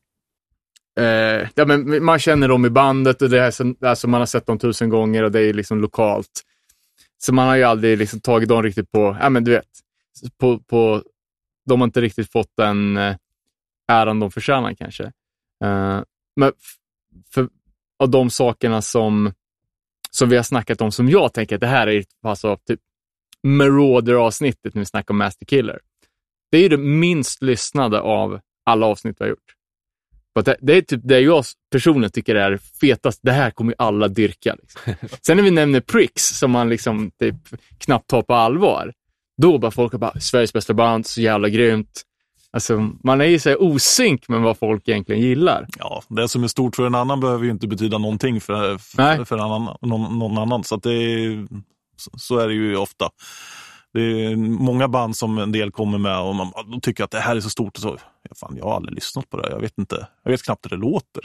eh, 0.99 1.47
ja, 1.55 1.65
men 1.65 2.03
man 2.05 2.19
känner 2.19 2.47
dem 2.47 2.65
i 2.65 2.69
bandet 2.69 3.21
och 3.21 3.29
det 3.29 3.39
är 3.39 3.51
så, 3.51 3.73
alltså, 3.81 4.07
man 4.07 4.21
har 4.21 4.25
sett 4.25 4.45
dem 4.45 4.59
tusen 4.59 4.89
gånger 4.89 5.23
och 5.23 5.31
det 5.31 5.41
är 5.41 5.53
liksom 5.53 5.81
lokalt. 5.81 6.41
Så 7.17 7.33
man 7.33 7.47
har 7.47 7.55
ju 7.55 7.63
aldrig 7.63 7.97
liksom 7.97 8.19
tagit 8.19 8.49
dem 8.49 8.63
riktigt 8.63 8.91
på, 8.91 9.17
ja 9.21 9.29
men 9.29 9.43
du 9.43 9.51
vet, 9.51 9.65
på, 10.37 10.59
på, 10.59 11.03
de 11.69 11.81
har 11.81 11.87
inte 11.87 12.01
riktigt 12.01 12.31
fått 12.31 12.51
den 12.57 12.97
eh, 12.97 13.15
äran 13.91 14.19
de 14.19 14.31
förtjänar 14.31 14.73
kanske. 14.73 15.11
Eh, 15.63 16.01
men 16.35 16.51
för, 17.33 17.49
av 17.99 18.09
de 18.09 18.29
sakerna 18.29 18.81
som, 18.81 19.33
som 20.11 20.29
vi 20.29 20.35
har 20.35 20.43
snackat 20.43 20.81
om, 20.81 20.91
som 20.91 21.09
jag 21.09 21.33
tänker 21.33 21.55
att 21.55 21.61
det 21.61 21.67
här 21.67 21.87
är 21.87 22.03
alltså, 22.23 22.57
typ 22.67 22.79
Marauder-avsnittet 23.47 24.73
när 24.73 24.79
vi 24.79 24.85
snackar 24.85 25.13
om 25.13 25.17
Master 25.17 25.45
Killer. 25.45 25.79
Det 26.51 26.57
är 26.57 26.61
ju 26.61 26.69
det 26.69 26.77
minst 26.77 27.41
lyssnade 27.41 28.01
av 28.01 28.39
alla 28.65 28.85
avsnitt 28.85 29.15
vi 29.19 29.23
har 29.23 29.29
gjort. 29.29 29.55
Det, 30.45 30.55
det 30.61 30.73
är 30.73 30.81
typ 30.81 31.01
det 31.03 31.19
jag 31.19 31.45
personligen 31.71 32.11
tycker 32.11 32.35
är 32.35 32.57
fetast. 32.57 33.19
Det 33.23 33.31
här 33.31 33.51
kommer 33.51 33.71
ju 33.71 33.75
alla 33.77 34.07
dyrka. 34.07 34.55
Liksom. 34.55 34.93
Sen 35.25 35.37
när 35.37 35.43
vi 35.43 35.51
nämner 35.51 35.81
Pricks, 35.81 36.23
som 36.23 36.51
man 36.51 36.69
liksom 36.69 37.11
typ 37.19 37.35
knappt 37.77 38.09
tar 38.09 38.21
på 38.21 38.33
allvar, 38.33 38.93
då 39.41 39.57
bara 39.57 39.71
folk 39.71 39.93
bara, 39.93 40.19
Sveriges 40.19 40.53
bästa 40.53 40.73
band, 40.73 41.05
så 41.05 41.21
jävla 41.21 41.49
grymt. 41.49 42.01
Alltså, 42.53 42.89
man 43.03 43.21
är 43.21 43.25
ju 43.25 43.39
så 43.39 43.49
här 43.49 43.61
osynk 43.61 44.27
med 44.29 44.41
vad 44.41 44.57
folk 44.57 44.87
egentligen 44.87 45.21
gillar. 45.21 45.67
Ja, 45.77 46.03
det 46.09 46.27
som 46.27 46.43
är 46.43 46.47
stort 46.47 46.75
för 46.75 46.85
en 46.85 46.95
annan 46.95 47.19
behöver 47.19 47.45
ju 47.45 47.51
inte 47.51 47.67
betyda 47.67 47.97
någonting 47.97 48.41
för, 48.41 48.69
Nej. 48.97 49.17
för, 49.17 49.25
för 49.25 49.37
annan, 49.37 49.77
någon, 49.81 50.19
någon 50.19 50.37
annan. 50.37 50.63
Så, 50.63 50.75
det 50.75 50.89
är, 50.93 51.47
så- 52.17 52.37
är 52.37 52.47
det 52.47 52.53
ju 52.53 52.77
ofta. 52.77 53.09
Det 53.93 54.01
är 54.01 54.35
många 54.35 54.87
band 54.87 55.15
som 55.17 55.37
en 55.37 55.51
del 55.51 55.71
kommer 55.71 55.97
med 55.97 56.19
och 56.19 56.35
man 56.35 56.51
de 56.71 56.81
tycker 56.81 57.03
att 57.03 57.11
det 57.11 57.19
här 57.19 57.35
är 57.35 57.41
så 57.41 57.49
stort. 57.49 57.75
Och 57.75 57.81
så, 57.81 57.97
ja, 58.29 58.35
fan, 58.35 58.55
jag 58.57 58.65
har 58.65 58.75
aldrig 58.75 58.95
lyssnat 58.95 59.29
på 59.29 59.37
det. 59.41 59.49
Jag 59.49 59.59
vet, 59.59 59.77
inte, 59.77 60.07
jag 60.23 60.31
vet 60.31 60.43
knappt 60.43 60.65
hur 60.65 60.69
det 60.69 60.75
låter. 60.81 61.21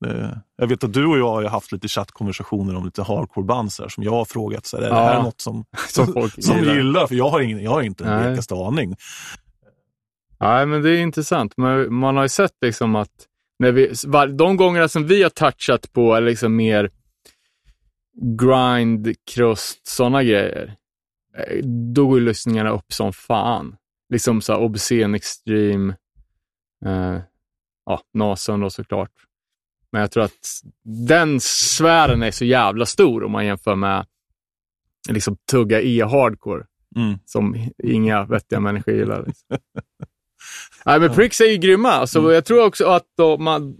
Det, 0.00 0.40
jag 0.56 0.66
vet 0.66 0.84
att 0.84 0.92
du 0.92 1.06
och 1.06 1.18
jag 1.18 1.30
har 1.32 1.44
haft 1.44 1.72
lite 1.72 1.88
chattkonversationer 1.88 2.76
om 2.76 2.84
lite 2.84 3.02
hardcore-band 3.02 3.70
här, 3.80 3.88
som 3.88 4.04
jag 4.04 4.10
har 4.12 4.24
frågat. 4.24 4.66
Så 4.66 4.76
här, 4.76 4.84
är 4.84 4.90
det 4.90 4.96
Ja. 4.96 5.02
här 5.06 5.22
något 5.22 5.40
som, 5.40 5.64
Som 5.88 6.12
folk 6.12 6.44
som 6.44 6.56
gillar. 6.58 6.74
gillar? 6.74 7.06
För 7.06 7.14
jag 7.14 7.28
har, 7.28 7.40
ingen, 7.40 7.62
jag 7.62 7.70
har 7.70 7.82
inte 7.82 8.04
den 8.04 8.16
Nej. 8.16 8.26
blekaste 8.28 8.54
aning. 8.54 8.96
Nej, 10.40 10.66
men 10.66 10.82
det 10.82 10.90
är 10.90 10.98
intressant. 10.98 11.52
Men 11.56 11.94
man 11.94 12.16
har 12.16 12.22
ju 12.22 12.28
sett 12.28 12.54
liksom 12.60 12.96
att 12.96 13.26
när 13.58 13.72
vi, 13.72 13.92
de 14.36 14.56
gångerna 14.56 14.88
som 14.88 15.06
vi 15.06 15.22
har 15.22 15.30
touchat 15.30 15.92
på 15.92 16.20
liksom 16.20 16.56
mer 16.56 16.90
grind, 18.40 19.14
krust, 19.34 19.86
sådana 19.86 20.22
grejer, 20.22 20.76
eh, 21.38 21.64
då 21.94 22.06
går 22.06 22.20
lyssningarna 22.20 22.70
upp 22.70 22.92
som 22.92 23.12
fan. 23.12 23.76
Liksom 24.12 24.40
så 24.40 24.52
här 24.52 24.60
obscen 24.60 25.14
extreme, 25.14 25.96
eh, 26.84 27.20
ja, 27.86 28.00
Nason 28.14 28.60
då 28.60 28.70
såklart. 28.70 29.12
Men 29.92 30.00
jag 30.00 30.10
tror 30.10 30.24
att 30.24 30.60
den 31.06 31.40
sfären 31.40 32.22
är 32.22 32.30
så 32.30 32.44
jävla 32.44 32.86
stor 32.86 33.24
om 33.24 33.32
man 33.32 33.46
jämför 33.46 33.74
med 33.74 34.06
liksom 35.10 35.36
tugga 35.50 35.80
e-hardcore 35.82 36.64
Mm. 36.96 37.18
som 37.24 37.70
inga 37.84 38.24
vettiga 38.24 38.60
människor 38.60 38.94
gillar. 38.94 39.24
Liksom. 39.26 39.48
Nej, 40.86 41.00
men 41.00 41.14
Pricks 41.14 41.40
är 41.40 41.50
ju 41.50 41.56
grymma. 41.56 41.90
Alltså, 41.90 42.32
Jag 42.32 42.44
tror 42.44 42.66
också 42.66 42.86
att 42.86 43.04
de, 43.16 43.44
man, 43.44 43.76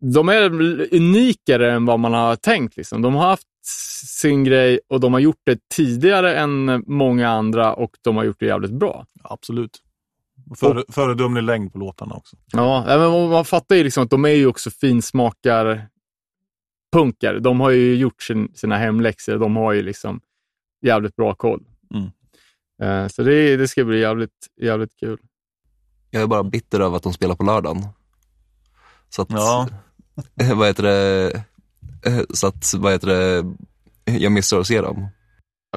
de 0.00 0.28
är 0.28 0.50
unikare 0.94 1.72
än 1.72 1.86
vad 1.86 2.00
man 2.00 2.14
har 2.14 2.36
tänkt. 2.36 2.76
Liksom. 2.76 3.02
De 3.02 3.14
har 3.14 3.26
haft 3.26 3.46
sin 4.20 4.44
grej 4.44 4.80
och 4.88 5.00
de 5.00 5.12
har 5.12 5.20
gjort 5.20 5.40
det 5.44 5.68
tidigare 5.68 6.36
än 6.36 6.84
många 6.86 7.28
andra 7.28 7.74
och 7.74 7.96
de 8.02 8.16
har 8.16 8.24
gjort 8.24 8.40
det 8.40 8.46
jävligt 8.46 8.72
bra. 8.72 9.06
Absolut. 9.22 9.82
Och 10.50 10.58
Före, 10.58 10.84
föredömlig 10.88 11.42
längd 11.42 11.72
på 11.72 11.78
låtarna 11.78 12.14
också. 12.14 12.36
Ja, 12.52 12.84
men 12.86 13.30
man 13.30 13.44
fattar 13.44 13.76
ju 13.76 13.84
liksom 13.84 14.04
att 14.04 14.10
de 14.10 14.24
är 14.24 14.28
ju 14.28 14.46
också 14.46 14.70
finsmakar 14.70 15.88
punkare. 16.92 17.38
De 17.38 17.60
har 17.60 17.70
ju 17.70 17.94
gjort 17.94 18.22
sin, 18.22 18.52
sina 18.54 18.76
hemläxor. 18.76 19.38
De 19.38 19.56
har 19.56 19.72
ju 19.72 19.82
liksom 19.82 20.20
jävligt 20.82 21.16
bra 21.16 21.34
koll. 21.34 21.64
Mm. 21.94 22.10
Eh, 22.82 23.08
så 23.08 23.22
det, 23.22 23.56
det 23.56 23.68
ska 23.68 23.84
bli 23.84 24.00
jävligt, 24.00 24.46
jävligt 24.60 24.96
kul. 25.00 25.18
Jag 26.10 26.22
är 26.22 26.26
bara 26.26 26.42
bitter 26.42 26.80
över 26.80 26.96
att 26.96 27.02
de 27.02 27.12
spelar 27.12 27.34
på 27.34 27.44
lördagen. 27.44 27.86
Så 29.08 29.22
att, 29.22 29.30
Ja. 29.30 29.68
vad 30.54 30.66
heter 30.66 30.82
det, 30.82 31.32
eh, 32.06 32.20
så 32.34 32.46
att, 32.46 32.74
vad 32.74 32.92
heter 32.92 33.06
det, 33.06 33.44
jag 34.12 34.32
missar 34.32 34.60
att 34.60 34.66
se 34.66 34.80
dem. 34.80 35.08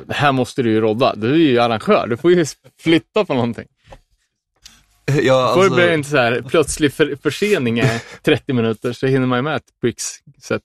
Det 0.05 0.13
här 0.13 0.31
måste 0.31 0.63
du 0.63 0.71
ju 0.71 0.81
rodda. 0.81 1.15
Du 1.15 1.33
är 1.33 1.37
ju 1.37 1.59
arrangör. 1.59 2.07
Du 2.07 2.17
får 2.17 2.31
ju 2.31 2.45
flytta 2.79 3.25
på 3.25 3.33
någonting. 3.33 3.67
Ja, 5.05 5.51
Får 5.53 5.59
det 5.59 5.65
alltså, 5.65 5.75
bli 5.75 5.93
en 5.93 6.03
så 6.03 6.17
här 6.17 6.41
plötslig 6.41 6.93
för, 6.93 7.15
försening 7.23 7.79
i 7.79 8.01
30 8.23 8.53
minuter 8.53 8.93
så 8.93 9.07
hinner 9.07 9.27
man 9.27 9.37
ju 9.37 9.41
med 9.41 9.55
ett 9.55 9.81
Pricks-set. 9.81 10.61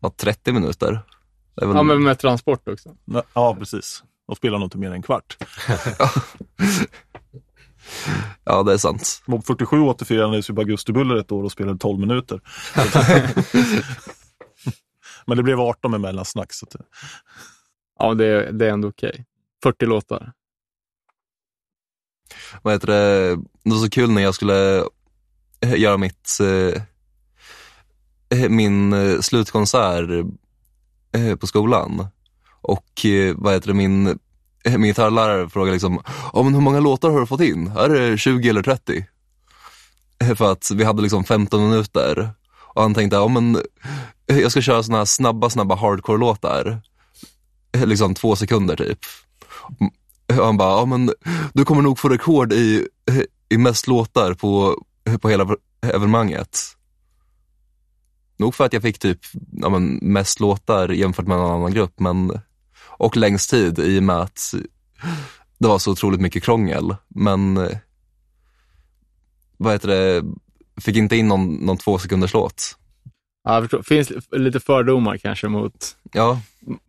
ja, 0.00 0.12
30 0.16 0.52
minuter. 0.52 1.00
Är 1.56 1.66
väl, 1.66 1.76
Ja, 1.76 1.82
men 1.82 2.02
med 2.02 2.18
transport 2.18 2.68
också. 2.68 2.96
Ja, 3.34 3.56
precis. 3.58 4.02
Och 4.26 4.36
spelar 4.36 4.58
nog 4.58 4.66
inte 4.66 4.78
mer 4.78 4.86
än 4.86 4.92
en 4.92 5.02
kvart. 5.02 5.34
ja, 8.44 8.62
det 8.62 8.72
är 8.72 8.76
sant. 8.76 9.22
Mob 9.26 9.46
47 9.46 9.80
återfirades 9.80 10.50
ju 10.50 10.54
på 10.54 10.60
Augustibuller 10.60 11.16
ett 11.16 11.32
år 11.32 11.44
och 11.44 11.52
spelade 11.52 11.78
12 11.78 12.00
minuter. 12.00 12.40
Men 15.26 15.36
det 15.36 15.42
blev 15.42 15.60
18 15.60 15.90
med 15.90 16.00
mellansnack. 16.00 16.52
Så 16.52 16.66
att, 16.66 16.76
Ja, 17.98 18.14
det, 18.14 18.52
det 18.52 18.66
är 18.66 18.70
ändå 18.70 18.88
okej. 18.88 19.24
40 19.62 19.86
låtar. 19.86 20.32
Vad 22.62 22.74
heter 22.74 22.86
det, 22.86 23.36
det 23.36 23.70
var 23.70 23.76
så 23.76 23.90
kul 23.90 24.10
när 24.10 24.22
jag 24.22 24.34
skulle 24.34 24.78
eh, 25.60 25.74
göra 25.76 25.96
mitt, 25.96 26.38
eh, 26.40 26.82
eh, 28.38 28.48
min 28.48 29.22
slutkonsert 29.22 30.26
på 31.40 31.46
skolan. 31.46 32.06
Och 32.64 33.06
eh, 33.06 33.34
vad 33.36 33.52
heter 33.52 33.68
det, 33.68 33.74
min, 33.74 34.04
min 34.64 34.82
gitarrlärare 34.82 35.48
frågade 35.48 35.72
liksom, 35.72 36.02
ja 36.32 36.42
men 36.42 36.54
hur 36.54 36.60
många 36.60 36.80
låtar 36.80 37.10
har 37.10 37.20
du 37.20 37.26
fått 37.26 37.40
in? 37.40 37.66
Är 37.66 37.88
det 37.88 38.18
20 38.18 38.48
eller 38.48 38.62
30? 38.62 39.06
För 40.36 40.52
att 40.52 40.70
vi 40.74 40.84
hade 40.84 41.02
liksom 41.02 41.24
15 41.24 41.68
minuter. 41.68 42.30
Och 42.74 42.82
han 42.82 42.94
tänkte, 42.94 43.16
ja 43.16 43.28
men 43.28 43.56
eh, 44.30 44.38
jag 44.38 44.50
ska 44.50 44.60
köra 44.60 44.82
såna 44.82 44.98
här 44.98 45.04
snabba, 45.04 45.50
snabba 45.50 45.74
hardcore-låtar. 45.74 46.80
Liksom 47.84 48.14
två 48.14 48.36
sekunder 48.36 48.76
typ. 48.76 48.98
Och 50.38 50.46
han 50.46 50.56
bara, 50.56 50.78
ja 50.78 50.84
men 50.86 51.12
du 51.52 51.64
kommer 51.64 51.82
nog 51.82 51.98
få 51.98 52.08
rekord 52.08 52.52
i, 52.52 52.88
i 53.48 53.58
mest 53.58 53.86
låtar 53.86 54.34
på, 54.34 54.82
på 55.20 55.28
hela 55.28 55.56
evenemanget. 55.92 56.58
Nog 58.36 58.54
för 58.54 58.64
att 58.64 58.72
jag 58.72 58.82
fick 58.82 58.98
typ 58.98 59.18
ja, 59.52 59.68
men 59.68 59.98
mest 60.02 60.40
låtar 60.40 60.88
jämfört 60.88 61.26
med 61.26 61.38
någon 61.38 61.52
annan 61.52 61.72
grupp, 61.72 62.00
men 62.00 62.40
och 62.98 63.16
längst 63.16 63.50
tid 63.50 63.78
i 63.78 63.98
och 63.98 64.02
med 64.02 64.16
att 64.16 64.54
det 65.58 65.68
var 65.68 65.78
så 65.78 65.90
otroligt 65.92 66.20
mycket 66.20 66.42
krångel. 66.44 66.96
Men 67.08 67.56
eh, 67.56 67.76
vad 69.56 69.72
heter 69.72 69.88
det, 69.88 70.22
fick 70.80 70.96
inte 70.96 71.16
in 71.16 71.28
någon, 71.28 71.54
någon 71.54 71.76
två 71.78 71.98
sekunders 71.98 72.32
låt. 72.34 72.76
Ja, 73.46 73.54
jag 73.54 73.62
förstår. 73.62 73.82
finns 73.82 74.12
lite 74.32 74.60
fördomar 74.60 75.16
kanske 75.16 75.48
mot, 75.48 75.96
Ja, 76.12 76.40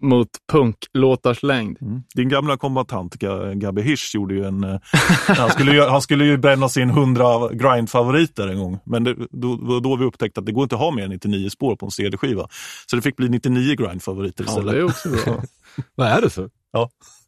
mot 0.01 0.27
punklåtars 0.51 1.43
längd. 1.43 1.77
Mm. 1.81 2.03
Din 2.15 2.29
gamla 2.29 2.57
kombatant 2.57 3.15
Ga- 3.15 3.53
Gabby 3.53 3.81
Hirsch 3.81 4.15
gjorde 4.15 4.33
ju 4.35 4.45
en... 4.45 4.63
eh, 4.63 4.79
han, 5.27 5.49
skulle 5.49 5.73
ju, 5.73 5.81
han 5.81 6.01
skulle 6.01 6.25
ju 6.25 6.37
bränna 6.37 6.69
sin 6.69 6.89
100 6.89 7.49
grind-favoriter 7.51 8.47
en 8.47 8.59
gång. 8.59 8.79
Men 8.85 9.03
det, 9.03 9.15
då, 9.31 9.79
då 9.79 9.95
vi 9.95 10.05
upptäckte 10.05 10.39
att 10.39 10.45
det 10.45 10.51
går 10.51 10.63
inte 10.63 10.75
att 10.75 10.81
ha 10.81 10.91
mer 10.91 11.03
än 11.03 11.09
99 11.09 11.49
spår 11.49 11.75
på 11.75 11.85
en 11.85 11.91
CD-skiva. 11.91 12.47
Så 12.85 12.95
det 12.95 13.01
fick 13.01 13.15
bli 13.15 13.29
99 13.29 13.75
grind-favoriter 13.75 14.43
Ja, 14.47 14.51
istället. 14.51 14.73
det 14.73 14.79
är 14.79 14.83
också 14.83 15.09
bra. 15.09 15.43
Vad 15.95 16.07
är 16.07 16.21
det 16.21 16.29
så? 16.29 16.49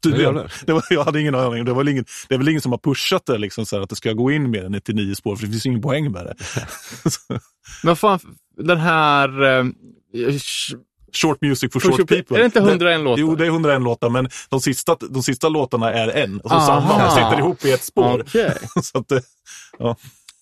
Tydligen. 0.03 0.25
jävlar. 0.35 0.53
Det 0.65 0.73
var, 0.73 0.83
jag 0.89 1.03
hade 1.03 1.21
ingen 1.21 1.35
aning. 1.35 1.65
Det, 1.65 1.73
var 1.73 1.89
ingen, 1.89 2.05
det 2.29 2.35
är 2.35 2.39
väl 2.39 2.47
ingen 2.49 2.61
som 2.61 2.71
har 2.71 2.79
pushat 2.79 3.25
det, 3.25 3.37
liksom, 3.37 3.65
så 3.65 3.75
här, 3.75 3.83
att 3.83 3.89
det 3.89 3.95
ska 3.95 4.13
gå 4.13 4.31
in 4.31 4.51
mer 4.51 4.65
än 4.65 4.71
99 4.71 5.15
spår, 5.15 5.35
för 5.35 5.45
det 5.45 5.51
finns 5.51 5.65
ingen 5.65 5.81
poäng 5.81 6.11
med 6.11 6.25
det. 6.25 6.35
Men 7.83 7.95
fan, 7.95 8.19
den 8.57 8.77
här... 8.77 9.29
Eh, 9.59 9.63
sh- 10.13 10.75
short 11.13 11.41
music 11.41 11.73
for 11.73 11.79
short 11.79 11.99
short- 11.99 12.07
people. 12.09 12.35
är 12.37 12.39
det 12.39 12.45
inte 12.45 12.59
101 12.59 12.99
låtar? 13.01 13.21
Jo, 13.21 13.35
det 13.35 13.45
är 13.45 13.49
101 13.49 13.81
låtar, 13.81 14.09
men 14.09 14.29
de 14.49 14.61
sista, 14.61 14.97
de 15.09 15.23
sista 15.23 15.49
låtarna 15.49 15.93
är 15.93 16.07
en. 16.07 16.39
Och 16.41 16.49
så 16.49 16.55
Aha. 16.55 16.65
samma, 16.81 17.03
de 17.05 17.11
sitter 17.15 17.39
ihop 17.39 17.65
i 17.65 17.71
ett 17.71 17.83
spår. 17.83 18.21
Okej. 18.27 18.53
så 18.83 18.97
att, 18.97 19.07
det- 19.07 19.21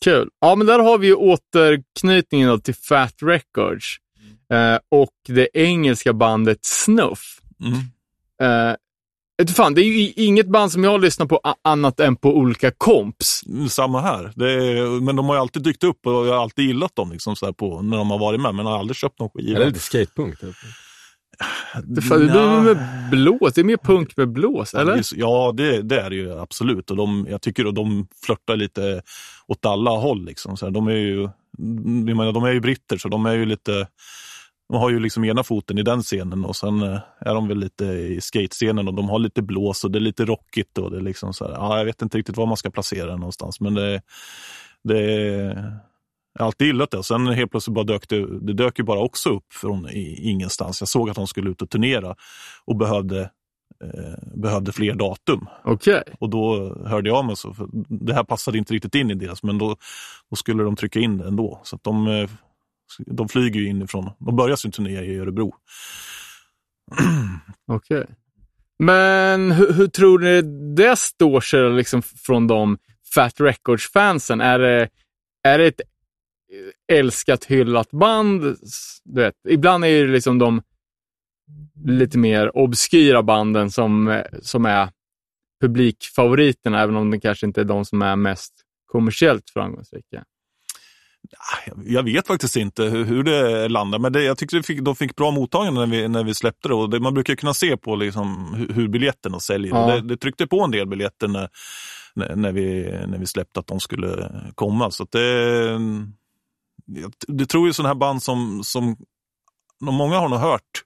Kul. 0.03 0.30
Ja, 0.41 0.56
men 0.56 0.68
där 0.68 0.80
har 0.80 0.97
vi 0.97 1.08
ju 1.08 1.14
återknytningen 1.16 2.62
till 2.62 2.76
Fat 2.76 3.14
Records 3.22 3.95
eh, 4.53 4.78
och 4.91 5.10
det 5.28 5.47
engelska 5.53 6.14
bandet 6.14 6.60
Snuff. 6.66 7.39
mm. 7.66 7.78
Eh, 8.41 8.73
fan, 9.55 9.73
det 9.73 9.81
är 9.81 9.86
ju 9.86 10.11
inget 10.15 10.47
band 10.47 10.71
som 10.71 10.83
jag 10.83 11.01
lyssnar 11.01 11.25
på 11.25 11.39
annat 11.61 11.99
än 11.99 12.15
på 12.15 12.38
olika 12.38 12.71
komps. 12.71 13.41
Samma 13.69 14.01
här. 14.01 14.31
Det 14.36 14.51
är, 14.53 15.01
men 15.01 15.15
de 15.15 15.25
har 15.25 15.36
ju 15.36 15.41
alltid 15.41 15.63
dykt 15.63 15.83
upp 15.83 16.07
och 16.07 16.27
jag 16.27 16.33
har 16.33 16.41
alltid 16.41 16.65
gillat 16.65 16.95
dem 16.95 17.11
liksom, 17.11 17.36
så 17.36 17.45
här 17.45 17.53
på, 17.53 17.81
när 17.81 17.97
de 17.97 18.11
har 18.11 18.19
varit 18.19 18.41
med, 18.41 18.55
men 18.55 18.65
har 18.65 18.79
aldrig 18.79 18.97
köpt 18.97 19.19
någon 19.19 19.29
skiva. 19.29 19.59
Är 19.59 19.59
det 19.59 19.67
lite 19.67 19.79
skatepunk? 19.79 20.39
Typ? 20.39 20.55
Det, 21.83 22.01
fan, 22.01 22.19
det 22.19 22.25
blir 22.25 22.61
med 22.61 23.09
blås. 23.11 23.53
Det 23.53 23.61
är 23.61 23.65
mer 23.65 23.77
punk 23.77 24.17
med 24.17 24.29
blås, 24.29 24.73
eller? 24.73 25.01
Ja, 25.15 25.53
det, 25.57 25.81
det 25.81 26.01
är 26.01 26.09
det 26.09 26.15
ju 26.15 26.39
absolut. 26.39 26.91
Och 26.91 26.97
de, 26.97 27.27
jag 27.29 27.41
tycker 27.41 27.65
att 27.65 27.75
de 27.75 28.07
flörtar 28.25 28.55
lite 28.55 29.01
åt 29.47 29.65
alla 29.65 29.91
håll. 29.91 30.25
Liksom. 30.25 30.57
Så 30.57 30.65
här, 30.65 30.71
de, 30.71 30.88
är 30.88 30.91
ju, 30.91 31.21
jag 32.07 32.17
menar, 32.17 32.31
de 32.31 32.43
är 32.43 32.51
ju 32.51 32.59
britter, 32.59 32.97
så 32.97 33.07
de 33.09 33.25
är 33.25 33.33
ju 33.33 33.45
lite... 33.45 33.88
De 34.70 34.78
har 34.78 34.89
ju 34.89 34.99
liksom 34.99 35.24
ena 35.26 35.43
foten 35.43 35.78
i 35.78 35.84
den 35.84 36.01
scenen 36.01 36.45
och 36.45 36.55
sen 36.55 36.82
eh, 36.82 36.99
är 37.20 37.34
de 37.34 37.47
väl 37.47 37.57
lite 37.57 37.86
i 37.86 38.22
skatescenen 38.22 38.88
och 38.88 38.93
de 38.93 39.09
har 39.09 39.20
lite 39.20 39.41
blås 39.41 39.84
och 39.84 39.91
det 39.91 39.99
är 39.99 40.01
lite 40.01 40.26
rockigt. 40.26 40.78
Och 40.78 40.91
det 40.91 40.97
är 40.97 41.01
liksom 41.01 41.34
så 41.34 41.45
här, 41.45 41.51
ja, 41.51 41.78
jag 41.78 41.86
vet 41.86 42.01
inte 42.01 42.18
riktigt 42.18 42.38
var 42.38 42.45
man 42.45 42.57
ska 42.57 42.70
placera 42.70 43.05
den 43.05 43.20
någonstans, 43.20 43.59
men 43.59 43.74
det, 43.74 44.01
det 44.84 45.01
jag 46.38 46.41
har 46.41 46.45
alltid 46.45 46.68
gillat 46.68 46.91
det. 46.91 47.03
Sen 47.03 47.28
helt 47.28 47.51
plötsligt 47.51 47.76
bara 47.76 47.86
dök 47.86 48.09
det, 48.09 48.39
det 48.39 48.53
dök 48.53 48.80
ju 48.80 48.86
bara 48.86 48.99
också 48.99 49.30
upp 49.30 49.53
från 49.53 49.88
ingenstans. 49.91 50.82
Jag 50.82 50.88
såg 50.88 51.09
att 51.09 51.16
de 51.16 51.28
skulle 51.28 51.49
ut 51.49 51.61
och 51.61 51.70
turnera 51.70 52.16
och 52.66 52.76
behövde 52.76 53.22
eh, 53.84 54.36
behövde 54.36 54.72
fler 54.72 54.95
datum. 54.95 55.47
Okej. 55.63 56.03
Och 56.20 56.30
då 56.30 56.76
hörde 56.86 57.09
jag 57.09 57.26
mig 57.26 57.36
så, 57.36 57.55
det 57.89 58.13
här 58.13 58.24
passade 58.24 58.57
inte 58.57 58.74
riktigt 58.74 58.95
in 58.95 59.11
i 59.11 59.13
deras, 59.13 59.43
men 59.43 59.57
då, 59.57 59.76
då 60.30 60.36
skulle 60.36 60.63
de 60.63 60.76
trycka 60.76 60.99
in 60.99 61.18
det 61.18 61.28
ändå. 61.28 61.59
Så 61.63 61.76
att 61.76 61.84
de, 61.84 62.07
eh, 62.07 62.30
de 63.05 63.29
flyger 63.29 63.59
ju 63.59 63.67
inifrån. 63.67 64.11
De 64.19 64.36
börjar 64.36 64.55
sin 64.55 64.71
turné 64.71 65.01
i 65.01 65.17
Örebro. 65.19 65.55
Okej. 67.67 68.05
Men 68.79 69.51
hur, 69.51 69.73
hur 69.73 69.88
tror 69.88 70.19
ni 70.19 70.41
det 70.75 70.99
står 70.99 71.41
sig 71.41 71.69
liksom 71.69 72.01
från 72.01 72.47
de 72.47 72.77
Fat 73.15 73.39
Records-fansen? 73.39 74.41
Är 74.41 74.59
det, 74.59 74.89
är 75.43 75.57
det 75.57 75.65
ett 75.67 75.81
eh, 76.89 76.97
älskat, 76.97 77.45
hyllat 77.45 77.91
band? 77.91 78.41
Du 79.03 79.21
vet, 79.21 79.36
ibland 79.49 79.86
är 79.86 80.05
det 80.05 80.11
liksom 80.11 80.39
de 80.39 80.61
lite 81.86 82.17
mer 82.17 82.57
obskyra 82.57 83.23
banden 83.23 83.71
som, 83.71 84.07
eh, 84.07 84.23
som 84.41 84.65
är 84.65 84.89
publikfavoriterna, 85.61 86.81
även 86.81 86.95
om 86.95 87.11
det 87.11 87.19
kanske 87.19 87.45
inte 87.45 87.61
är 87.61 87.65
de 87.65 87.86
som 87.86 88.01
är 88.01 88.15
mest 88.15 88.53
kommersiellt 88.86 89.49
framgångsrika. 89.49 90.23
Jag 91.86 92.03
vet 92.03 92.27
faktiskt 92.27 92.55
inte 92.55 92.83
hur, 92.83 93.23
det 93.23 93.69
landar, 93.69 93.99
men 93.99 94.13
det, 94.13 94.23
jag 94.23 94.38
tyckte 94.38 94.63
fick, 94.63 94.81
de 94.81 94.95
fick 94.95 95.15
bra 95.15 95.31
mottagande 95.31 95.79
när 95.79 95.88
vi, 95.88 96.07
när 96.07 96.23
vi 96.23 96.33
släppte 96.33 96.67
det. 96.67 96.73
Och 96.73 96.89
det, 96.89 96.99
man 96.99 97.13
brukar 97.13 97.36
kunna 97.36 97.53
se 97.53 97.77
på 97.77 97.95
liksom 97.95 98.53
hur, 98.53 98.73
hur 98.73 98.88
biljetterna 98.88 99.39
säljer. 99.39 99.75
Ja. 99.75 99.88
Det, 99.88 100.01
det 100.01 100.17
tryckte 100.17 100.47
på 100.47 100.61
en 100.61 100.71
del 100.71 100.88
biljetter 100.88 101.27
när, 101.27 101.49
när, 102.36 102.51
vi, 102.51 102.83
när 103.07 103.17
vi 103.17 103.25
släppte 103.25 103.59
att 103.59 103.67
de 103.67 103.79
skulle 103.79 104.31
komma. 104.55 104.91
Så 104.91 105.07
det, 105.11 105.79
det 107.27 107.45
tror 107.45 107.67
ju 107.67 107.73
sådana 107.73 107.89
här 107.89 107.95
band 107.95 108.23
som, 108.23 108.63
som 108.63 108.95
många 109.81 110.19
har 110.19 110.29
nog 110.29 110.39
hört, 110.39 110.83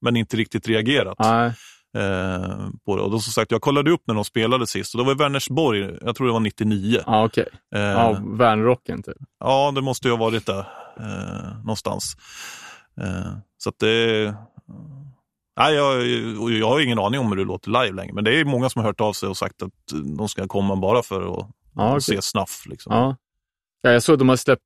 men 0.00 0.16
inte 0.16 0.36
riktigt 0.36 0.68
reagerat. 0.68 1.18
Nej. 1.18 1.52
Eh, 1.96 2.68
på 2.86 2.96
det. 2.96 3.02
Och 3.02 3.10
då, 3.10 3.18
som 3.20 3.32
sagt, 3.32 3.50
jag 3.50 3.60
kollade 3.60 3.90
upp 3.90 4.02
när 4.06 4.14
de 4.14 4.24
spelade 4.24 4.66
sist 4.66 4.94
och 4.94 4.98
det 5.00 5.04
var 5.04 5.12
i 5.12 5.16
Vänersborg, 5.16 5.98
jag 6.00 6.16
tror 6.16 6.26
det 6.26 6.32
var 6.32 6.40
99. 6.40 7.00
Ja, 7.06 7.24
okej. 7.24 7.46
Eh, 7.74 7.80
Ja, 7.80 8.18
Värnrocken 8.26 9.02
typ. 9.02 9.16
Ja, 9.40 9.72
det 9.74 9.80
måste 9.80 10.08
ju 10.08 10.12
ha 10.14 10.24
varit 10.24 10.46
där 10.46 10.58
eh, 11.00 11.58
någonstans. 11.58 12.16
Eh, 13.00 13.32
så 13.58 13.68
att 13.68 13.78
det... 13.78 14.34
Nej, 15.60 15.74
jag, 15.74 16.06
jag 16.58 16.68
har 16.68 16.80
ingen 16.80 16.98
aning 16.98 17.20
om 17.20 17.28
hur 17.28 17.36
det 17.36 17.44
låter 17.44 17.70
live 17.70 17.92
längre, 17.96 18.12
men 18.14 18.24
det 18.24 18.40
är 18.40 18.44
många 18.44 18.68
som 18.70 18.80
har 18.80 18.86
hört 18.88 19.00
av 19.00 19.12
sig 19.12 19.28
och 19.28 19.36
sagt 19.36 19.62
att 19.62 19.70
de 20.18 20.28
ska 20.28 20.46
komma 20.48 20.76
bara 20.76 21.02
för 21.02 21.22
att 21.40 21.46
Ja, 21.74 21.88
okej. 21.90 22.00
se 22.00 22.22
Snuff. 22.22 22.66
Liksom. 22.66 22.92
Ja. 22.96 23.16
ja. 23.82 23.90
Jag 23.90 24.02
såg 24.02 24.12
att 24.12 24.18
de 24.18 24.28
har 24.28 24.36
släppt, 24.36 24.62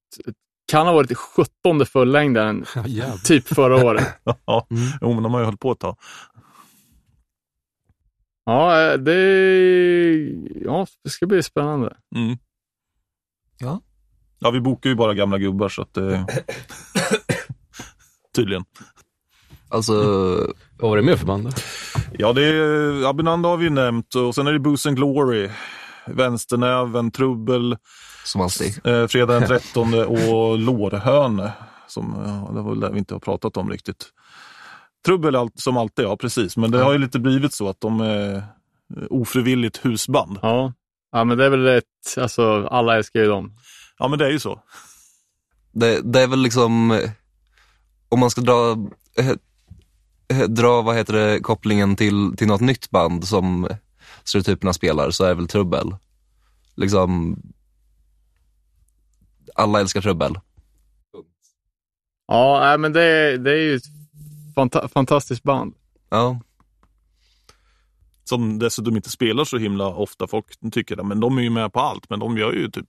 kan 0.72 0.86
ha 0.86 0.94
varit 0.94 1.16
17 1.18 1.86
fullängden 1.86 2.64
Ja, 2.74 2.86
jävlar. 2.86 3.16
typ 3.16 3.48
förra 3.48 3.84
året. 3.86 4.06
Ja, 4.46 4.66
Mm. 4.70 4.82
jo, 5.00 5.12
men 5.14 5.22
de 5.22 5.32
har 5.32 5.40
ju 5.40 5.44
hållit 5.44 5.60
på 5.60 5.72
ett 5.72 5.78
tag. 5.78 5.96
Ja, 8.44 8.96
det, 8.96 9.14
ja, 10.64 10.86
det 11.04 11.10
ska 11.10 11.26
bli 11.26 11.42
spännande. 11.42 11.96
Mm. 12.16 12.38
Ja. 13.58 13.80
Ja, 14.38 14.50
vi 14.50 14.60
bokar 14.60 14.90
ju 14.90 14.96
bara 14.96 15.14
gamla 15.14 15.38
gubbar 15.38 15.68
så 15.68 15.82
att 15.82 15.94
det... 15.94 16.26
Tydligen. 18.34 18.64
Alltså, 19.68 19.92
Vad 20.78 20.90
var 20.90 20.96
det 20.96 21.02
mer 21.02 21.16
för 21.16 21.26
band? 21.26 21.44
då? 21.44 21.50
Ja, 22.18 22.32
det 22.32 22.44
är 22.44 23.04
Abinanda 23.10 23.48
har 23.48 23.56
vi 23.56 23.70
nämnt 23.70 24.14
och 24.14 24.34
sen 24.34 24.46
är 24.46 24.52
det 24.52 24.58
Booze 24.58 24.88
and 24.88 24.96
Glory, 24.98 25.50
Vänsternäven, 26.06 27.10
Trubbel, 27.10 27.76
som 28.24 28.40
alltid. 28.40 28.86
eh, 28.86 29.06
fredag 29.06 29.32
den 29.40 29.48
13 29.48 29.94
och 29.94 30.58
Lårhöne. 30.58 31.52
Som, 31.88 32.14
ja, 32.26 32.52
det 32.54 32.62
var 32.62 32.70
väl 32.70 32.80
det 32.80 32.90
vi 32.92 32.98
inte 32.98 33.14
har 33.14 33.20
pratat 33.20 33.56
om 33.56 33.70
riktigt. 33.70 34.06
Trubbel 35.04 35.36
allt, 35.36 35.60
som 35.60 35.76
alltid, 35.76 36.04
ja 36.04 36.16
precis. 36.16 36.56
Men 36.56 36.70
det 36.70 36.82
har 36.82 36.92
ju 36.92 36.98
lite 36.98 37.18
blivit 37.18 37.54
så 37.54 37.68
att 37.68 37.80
de 37.80 38.00
är 38.00 38.44
ofrivilligt 39.10 39.84
husband. 39.84 40.38
Ja. 40.42 40.72
ja, 41.12 41.24
men 41.24 41.38
det 41.38 41.44
är 41.44 41.50
väl 41.50 41.66
ett, 41.66 42.18
alltså 42.18 42.66
alla 42.66 42.96
älskar 42.96 43.20
ju 43.20 43.26
dem. 43.26 43.56
Ja, 43.98 44.08
men 44.08 44.18
det 44.18 44.26
är 44.26 44.30
ju 44.30 44.38
så. 44.38 44.62
Det, 45.72 46.00
det 46.12 46.20
är 46.20 46.26
väl 46.26 46.42
liksom, 46.42 46.90
eh, 46.90 47.10
om 48.08 48.20
man 48.20 48.30
ska 48.30 48.40
dra, 48.40 48.76
eh, 49.18 49.30
eh, 50.28 50.48
dra 50.48 50.82
vad 50.82 50.96
heter 50.96 51.12
det, 51.12 51.40
kopplingen 51.40 51.96
till, 51.96 52.36
till 52.36 52.46
något 52.46 52.60
nytt 52.60 52.90
band 52.90 53.28
som 53.28 53.68
stereotyperna 54.24 54.72
spelar 54.72 55.10
så 55.10 55.24
är 55.24 55.34
väl 55.34 55.48
Trubbel. 55.48 55.96
Liksom, 56.76 57.36
alla 59.54 59.80
älskar 59.80 60.00
Trubbel. 60.00 60.38
Ja, 62.26 62.76
men 62.78 62.92
det, 62.92 63.36
det 63.36 63.50
är 63.50 63.56
ju 63.56 63.80
fanta 64.54 64.88
fantastiskt 64.88 65.42
band. 65.42 65.74
Ja, 66.10 66.40
Som 68.24 68.58
dessutom 68.58 68.96
inte 68.96 69.10
spelar 69.10 69.44
så 69.44 69.58
himla 69.58 69.86
ofta. 69.88 70.26
Folk 70.26 70.46
tycker 70.72 70.96
det, 70.96 71.02
men 71.02 71.20
de 71.20 71.38
är 71.38 71.42
ju 71.42 71.50
med 71.50 71.72
på 71.72 71.80
allt. 71.80 72.10
Men 72.10 72.18
de 72.20 72.38
gör 72.38 72.52
ju 72.52 72.70
typ 72.70 72.86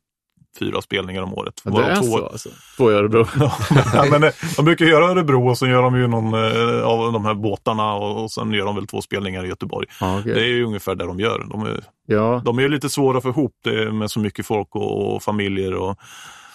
fyra 0.59 0.81
spelningar 0.81 1.21
om 1.21 1.33
året. 1.33 1.61
Ja, 1.63 1.71
det 1.71 1.83
är 1.85 1.95
två- 1.95 2.03
så 2.17 2.25
alltså. 2.27 2.49
Två 2.77 2.91
i 2.91 2.93
Örebro. 2.93 3.25
ja, 3.93 4.05
men, 4.11 4.23
eh, 4.23 4.29
de 4.55 4.65
brukar 4.65 4.85
göra 4.85 5.05
Örebro 5.11 5.49
och 5.49 5.57
så 5.57 5.67
gör 5.67 5.81
de 5.81 5.95
ju 5.95 6.07
någon 6.07 6.33
eh, 6.33 6.83
av 6.83 7.13
de 7.13 7.25
här 7.25 7.33
båtarna 7.33 7.93
och, 7.93 8.23
och 8.23 8.31
sen 8.31 8.51
gör 8.53 8.65
de 8.65 8.75
väl 8.75 8.87
två 8.87 9.01
spelningar 9.01 9.45
i 9.45 9.47
Göteborg. 9.47 9.87
Ja, 9.99 10.19
okej. 10.19 10.33
Det 10.33 10.41
är 10.41 10.47
ju 10.47 10.63
ungefär 10.65 10.95
det 10.95 11.05
de 11.05 11.19
gör. 11.19 11.45
De 11.51 11.61
är, 11.65 11.83
ja 12.05 12.41
de 12.45 12.57
är 12.57 12.61
ju 12.61 12.69
lite 12.69 12.89
svåra 12.89 13.21
för 13.21 13.29
ihop 13.29 13.55
det 13.63 13.91
med 13.91 14.11
så 14.11 14.19
mycket 14.19 14.45
folk 14.45 14.75
och, 14.75 15.15
och 15.15 15.23
familjer 15.23 15.73
och 15.73 15.97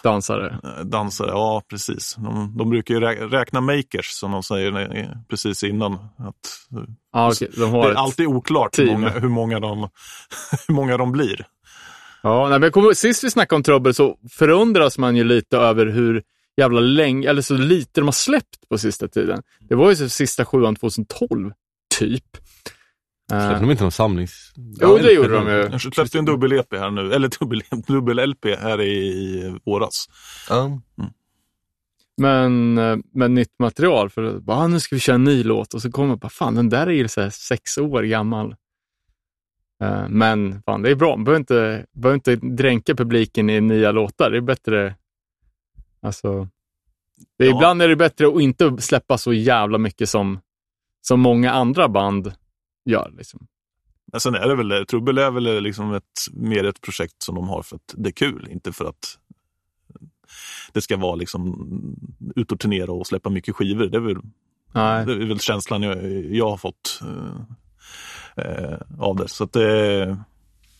dansare. 0.03 0.59
eh, 0.65 0.85
dansare. 0.85 1.31
Ja, 1.31 1.63
precis. 1.71 2.15
De, 2.15 2.55
de 2.59 2.71
brukar 2.71 2.95
ju 2.95 3.01
rä- 3.01 3.29
räkna 3.29 3.61
makers 3.61 4.07
som 4.11 4.33
de 4.33 4.43
säger 4.43 5.15
precis 5.29 5.65
innan. 5.65 5.93
Att, 5.95 6.35
Ja, 7.13 7.31
okej. 7.33 7.49
De 7.57 7.71
har 7.71 7.83
det 7.87 7.93
är 7.93 7.95
alltid 7.95 8.27
oklart 8.27 8.79
hur 8.79 8.87
team. 8.87 9.01
många, 9.01 9.11
hur, 9.11 9.29
många 9.29 9.61
de, 9.61 9.89
hur 10.69 10.75
många 10.75 10.97
de 10.97 11.13
blir. 11.13 11.47
Ja, 12.23 12.49
nej, 12.49 12.59
men 12.59 12.71
kommer, 12.73 12.93
sist 12.93 13.25
vi 13.25 13.31
snackade 13.31 13.57
om 13.57 13.63
Trubbel 13.63 13.95
så 13.95 14.17
förundras 14.31 14.99
man 14.99 15.17
ju 15.17 15.25
lite 15.25 15.57
över 15.57 15.87
hur 15.87 16.23
jävla 16.57 16.81
länge, 16.81 17.29
eller 17.31 17.43
så 17.43 17.55
lite 17.55 18.01
de 18.01 18.05
har 18.05 18.13
släppt 18.13 18.69
på 18.71 18.79
sista 18.79 19.09
tiden. 19.09 19.43
Det 19.61 19.75
var 19.75 19.91
ju 19.91 19.97
så 19.97 20.09
sista 20.09 20.45
sjuan 20.45 20.77
2012, 20.77 21.53
typ. 21.99 22.25
Eh, 23.33 23.47
Släppte 23.49 23.61
de 23.65 23.71
inte 23.71 23.83
någon 23.85 23.93
samlings... 23.93 24.53
jo, 24.81 24.97
det 24.99 25.13
gjorde 25.13 25.35
de 25.35 25.47
ju. 25.49 25.69
Jag 25.73 25.81
släppte 25.95 26.19
en 26.19 26.25
dubbel-EP 26.27 26.73
här 26.79 26.91
nu, 26.91 27.13
eller 27.13 27.29
dubbel- 27.29 27.83
dubbel-LP 27.87 28.57
här 28.61 28.81
i, 28.81 28.93
i 28.99 29.59
våras. 29.65 30.07
ja. 30.49 30.81
Men 32.21 32.79
eh, 32.79 32.97
med 33.15 33.31
nytt 33.31 33.59
material. 33.59 34.11
För 34.11 34.39
bara, 34.41 34.57
ah, 34.57 34.67
nu 34.67 34.81
ska 34.81 34.97
vi 34.97 35.01
köra 35.01 35.15
en 35.15 35.25
ny 35.25 35.43
låt 35.45 35.75
och 35.75 35.83
så 35.83 35.91
kommer 35.91 36.09
jag 36.09 36.19
bara, 36.19 36.29
fan 36.29 36.55
den 36.55 36.69
där 36.69 36.87
är 36.87 36.91
ju 36.93 37.09
så 37.09 37.21
här 37.21 37.31
sex 37.31 37.79
år 37.79 38.03
gammal. 38.03 38.55
Eh, 39.83 40.09
Men 40.09 40.63
fan, 40.63 40.83
det 40.83 40.91
är 40.91 40.95
bra. 40.95 41.17
Man 41.17 41.25
behöver 41.25 41.41
inte, 41.41 41.87
behöver 41.93 42.15
inte 42.15 42.37
dränka 42.37 42.95
publiken 42.95 43.51
i 43.51 43.61
nya 43.61 43.93
låtar. 43.93 44.31
Det 44.31 44.37
är 44.37 44.41
bättre. 44.41 44.95
Alltså, 46.03 46.49
det 47.39 47.45
är, 47.45 47.49
Ja. 47.49 47.57
Ibland 47.57 47.83
är 47.83 47.89
det 47.89 47.97
bättre 47.97 48.29
att 48.29 48.41
inte 48.41 48.77
släppa 48.79 49.19
så 49.19 49.33
jävla 49.33 49.79
mycket 49.79 50.09
som, 50.09 50.41
som 51.01 51.21
många 51.21 51.51
andra 51.53 51.89
band 51.89 52.33
gör. 52.91 53.13
Liksom. 53.17 53.47
Men 54.13 54.21
sen 54.21 54.35
är 54.35 54.49
det 54.49 54.55
väl, 54.55 54.87
Trubbel 54.87 55.19
är 55.19 55.31
väl 55.31 55.63
liksom 55.63 55.95
ett, 55.95 56.03
mer 56.33 56.65
ett 56.65 56.81
projekt 56.81 57.23
som 57.23 57.35
de 57.35 57.49
har 57.49 57.63
för 57.63 57.77
att 57.77 57.95
det 57.97 58.09
är 58.09 58.13
kul, 58.13 58.49
inte 58.51 58.73
för 58.73 58.85
att 58.85 59.19
det 60.73 60.81
ska 60.81 60.97
vara 60.97 61.15
liksom 61.15 61.69
ut 62.37 62.53
och 62.53 62.61
turnera 62.61 62.93
och 62.93 63.07
släppa 63.07 63.31
mycket 63.31 63.57
skivor. 63.57 63.87
Det 63.87 63.97
är 63.97 64.01
väl, 64.01 64.17
det 65.07 65.13
är 65.13 65.29
väl 65.29 65.41
känslan 65.41 65.83
jag, 65.83 66.25
jag 66.35 66.51
har 66.51 66.57
fått 66.57 67.01
eh, 67.03 68.45
eh, 68.45 68.79
av 68.99 69.17
det. 69.17 69.29
Så 69.29 69.45
att 69.45 69.53
det 69.53 70.19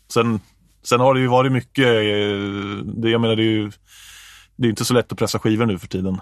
sen, 0.09 0.41
sen 0.83 1.01
har 1.01 1.15
det 1.15 1.21
ju 1.21 1.27
varit 1.27 1.53
mycket, 1.53 1.87
eh, 1.87 2.85
det, 2.85 3.11
jag 3.11 3.21
menar 3.21 3.37
det 3.37 3.43
är 3.43 3.53
ju 3.53 3.71
det 4.57 4.67
är 4.67 4.71
inte 4.71 4.85
så 4.85 4.95
lätt 4.95 5.13
att 5.13 5.19
pressa 5.19 5.39
skivor 5.39 5.67
nu 5.67 5.79
för 5.79 5.89
tiden. 5.89 6.21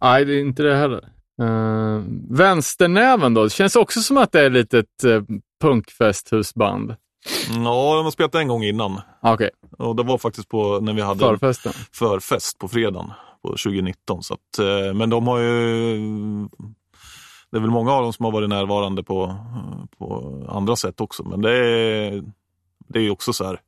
Nej, 0.00 0.24
det 0.24 0.34
är 0.34 0.40
inte 0.40 0.62
det 0.62 0.76
heller. 0.76 1.08
Uh, 1.42 2.02
vänsternäven 2.30 3.34
då? 3.34 3.44
Det 3.44 3.50
känns 3.50 3.76
också 3.76 4.00
som 4.00 4.16
att 4.16 4.32
det 4.32 4.40
är 4.40 4.50
lite 4.50 4.78
ett 4.78 5.04
uh, 5.04 5.22
punkfesthusband. 5.60 6.96
Ja, 7.48 7.94
de 7.96 8.04
har 8.04 8.10
spelat 8.10 8.34
en 8.34 8.48
gång 8.48 8.64
innan. 8.64 9.00
Ah, 9.20 9.34
Okej, 9.34 9.50
Och 9.78 9.96
det 9.96 10.02
var 10.02 10.18
faktiskt 10.18 10.48
på 10.48 10.80
när 10.80 10.92
vi 10.92 11.02
hade 11.02 11.20
förfesten. 11.20 11.72
förfest 11.92 12.58
på 12.58 12.68
fredagen 12.68 13.12
på 13.42 13.48
2019. 13.48 14.22
Så 14.22 14.34
att, 14.34 14.58
eh, 14.58 14.94
men 14.94 15.10
de 15.10 15.26
har 15.26 15.38
ju... 15.38 15.98
Det 17.50 17.56
är 17.56 17.60
väl 17.60 17.70
många 17.70 17.92
av 17.92 18.02
dem 18.02 18.12
som 18.12 18.24
har 18.24 18.32
varit 18.32 18.48
närvarande 18.48 19.02
på, 19.02 19.36
på 19.98 20.42
andra 20.48 20.76
sätt 20.76 21.00
också. 21.00 21.24
Men 21.24 21.42
det 21.42 21.56
är, 21.56 22.22
det 22.88 23.00
är 23.00 23.10
också 23.10 23.32
så 23.32 23.44
här. 23.44 23.60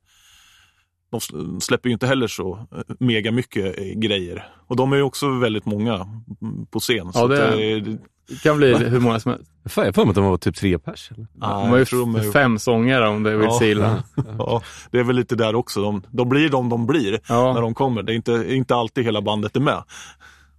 De 1.11 1.19
släpper 1.61 1.89
ju 1.89 1.93
inte 1.93 2.07
heller 2.07 2.27
så 2.27 2.67
eh, 2.75 2.95
mega 2.99 3.31
mycket 3.31 3.79
eh, 3.79 3.85
grejer. 3.99 4.47
Och 4.67 4.75
de 4.75 4.93
är 4.93 4.97
ju 4.97 5.03
också 5.03 5.29
väldigt 5.39 5.65
många 5.65 5.93
mm, 5.95 6.65
på 6.71 6.79
scen. 6.79 7.13
så 7.13 7.19
Ja, 7.19 7.27
det 7.27 7.43
är- 7.43 7.79
det, 7.81 7.97
Det 8.29 8.41
kan 8.43 8.57
bli 8.57 8.73
hur 8.75 8.99
många 8.99 9.19
som 9.19 9.31
helst. 9.31 9.51
Fan, 9.65 9.83
jag 9.85 9.93
har 9.95 10.03
för 10.03 10.09
att 10.09 10.15
de 10.15 10.25
var 10.25 10.37
typ 10.37 10.55
tre 10.55 10.79
pers. 10.79 11.11
Eller? 11.11 11.27
ja, 11.41 11.47
De 11.47 11.69
har 11.69 11.77
ju 11.77 11.85
de 11.91 12.15
är, 12.15 12.31
fem 12.31 12.59
sångare 12.59 13.07
om 13.07 13.23
det 13.23 13.37
vill 13.37 13.47
Ja. 13.49 13.59
sig 13.59 13.71
illa. 13.71 14.03
ja, 14.37 14.61
det 14.91 14.99
är 14.99 15.03
väl 15.03 15.15
lite 15.15 15.35
där 15.35 15.55
också. 15.55 15.81
De, 15.81 16.01
de 16.11 16.29
blir 16.29 16.49
de 16.49 16.69
de 16.69 16.85
blir 16.87 17.11
när 17.11 17.19
Ja. 17.35 17.61
de 17.61 17.73
kommer. 17.73 18.03
Det 18.03 18.13
är 18.13 18.15
inte, 18.15 18.45
inte 18.49 18.75
alltid 18.75 19.05
hela 19.05 19.21
bandet 19.21 19.55
är 19.55 19.59
med. 19.59 19.83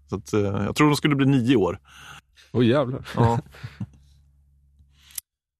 Så 0.08 0.16
att, 0.16 0.32
eh, 0.32 0.40
jag 0.40 0.76
tror 0.76 0.86
de 0.86 0.96
skulle 0.96 1.14
bli 1.16 1.26
nio 1.26 1.56
år. 1.56 1.78
Åh 2.52 2.66
jävlar. 2.66 3.02
Ja. 3.16 3.38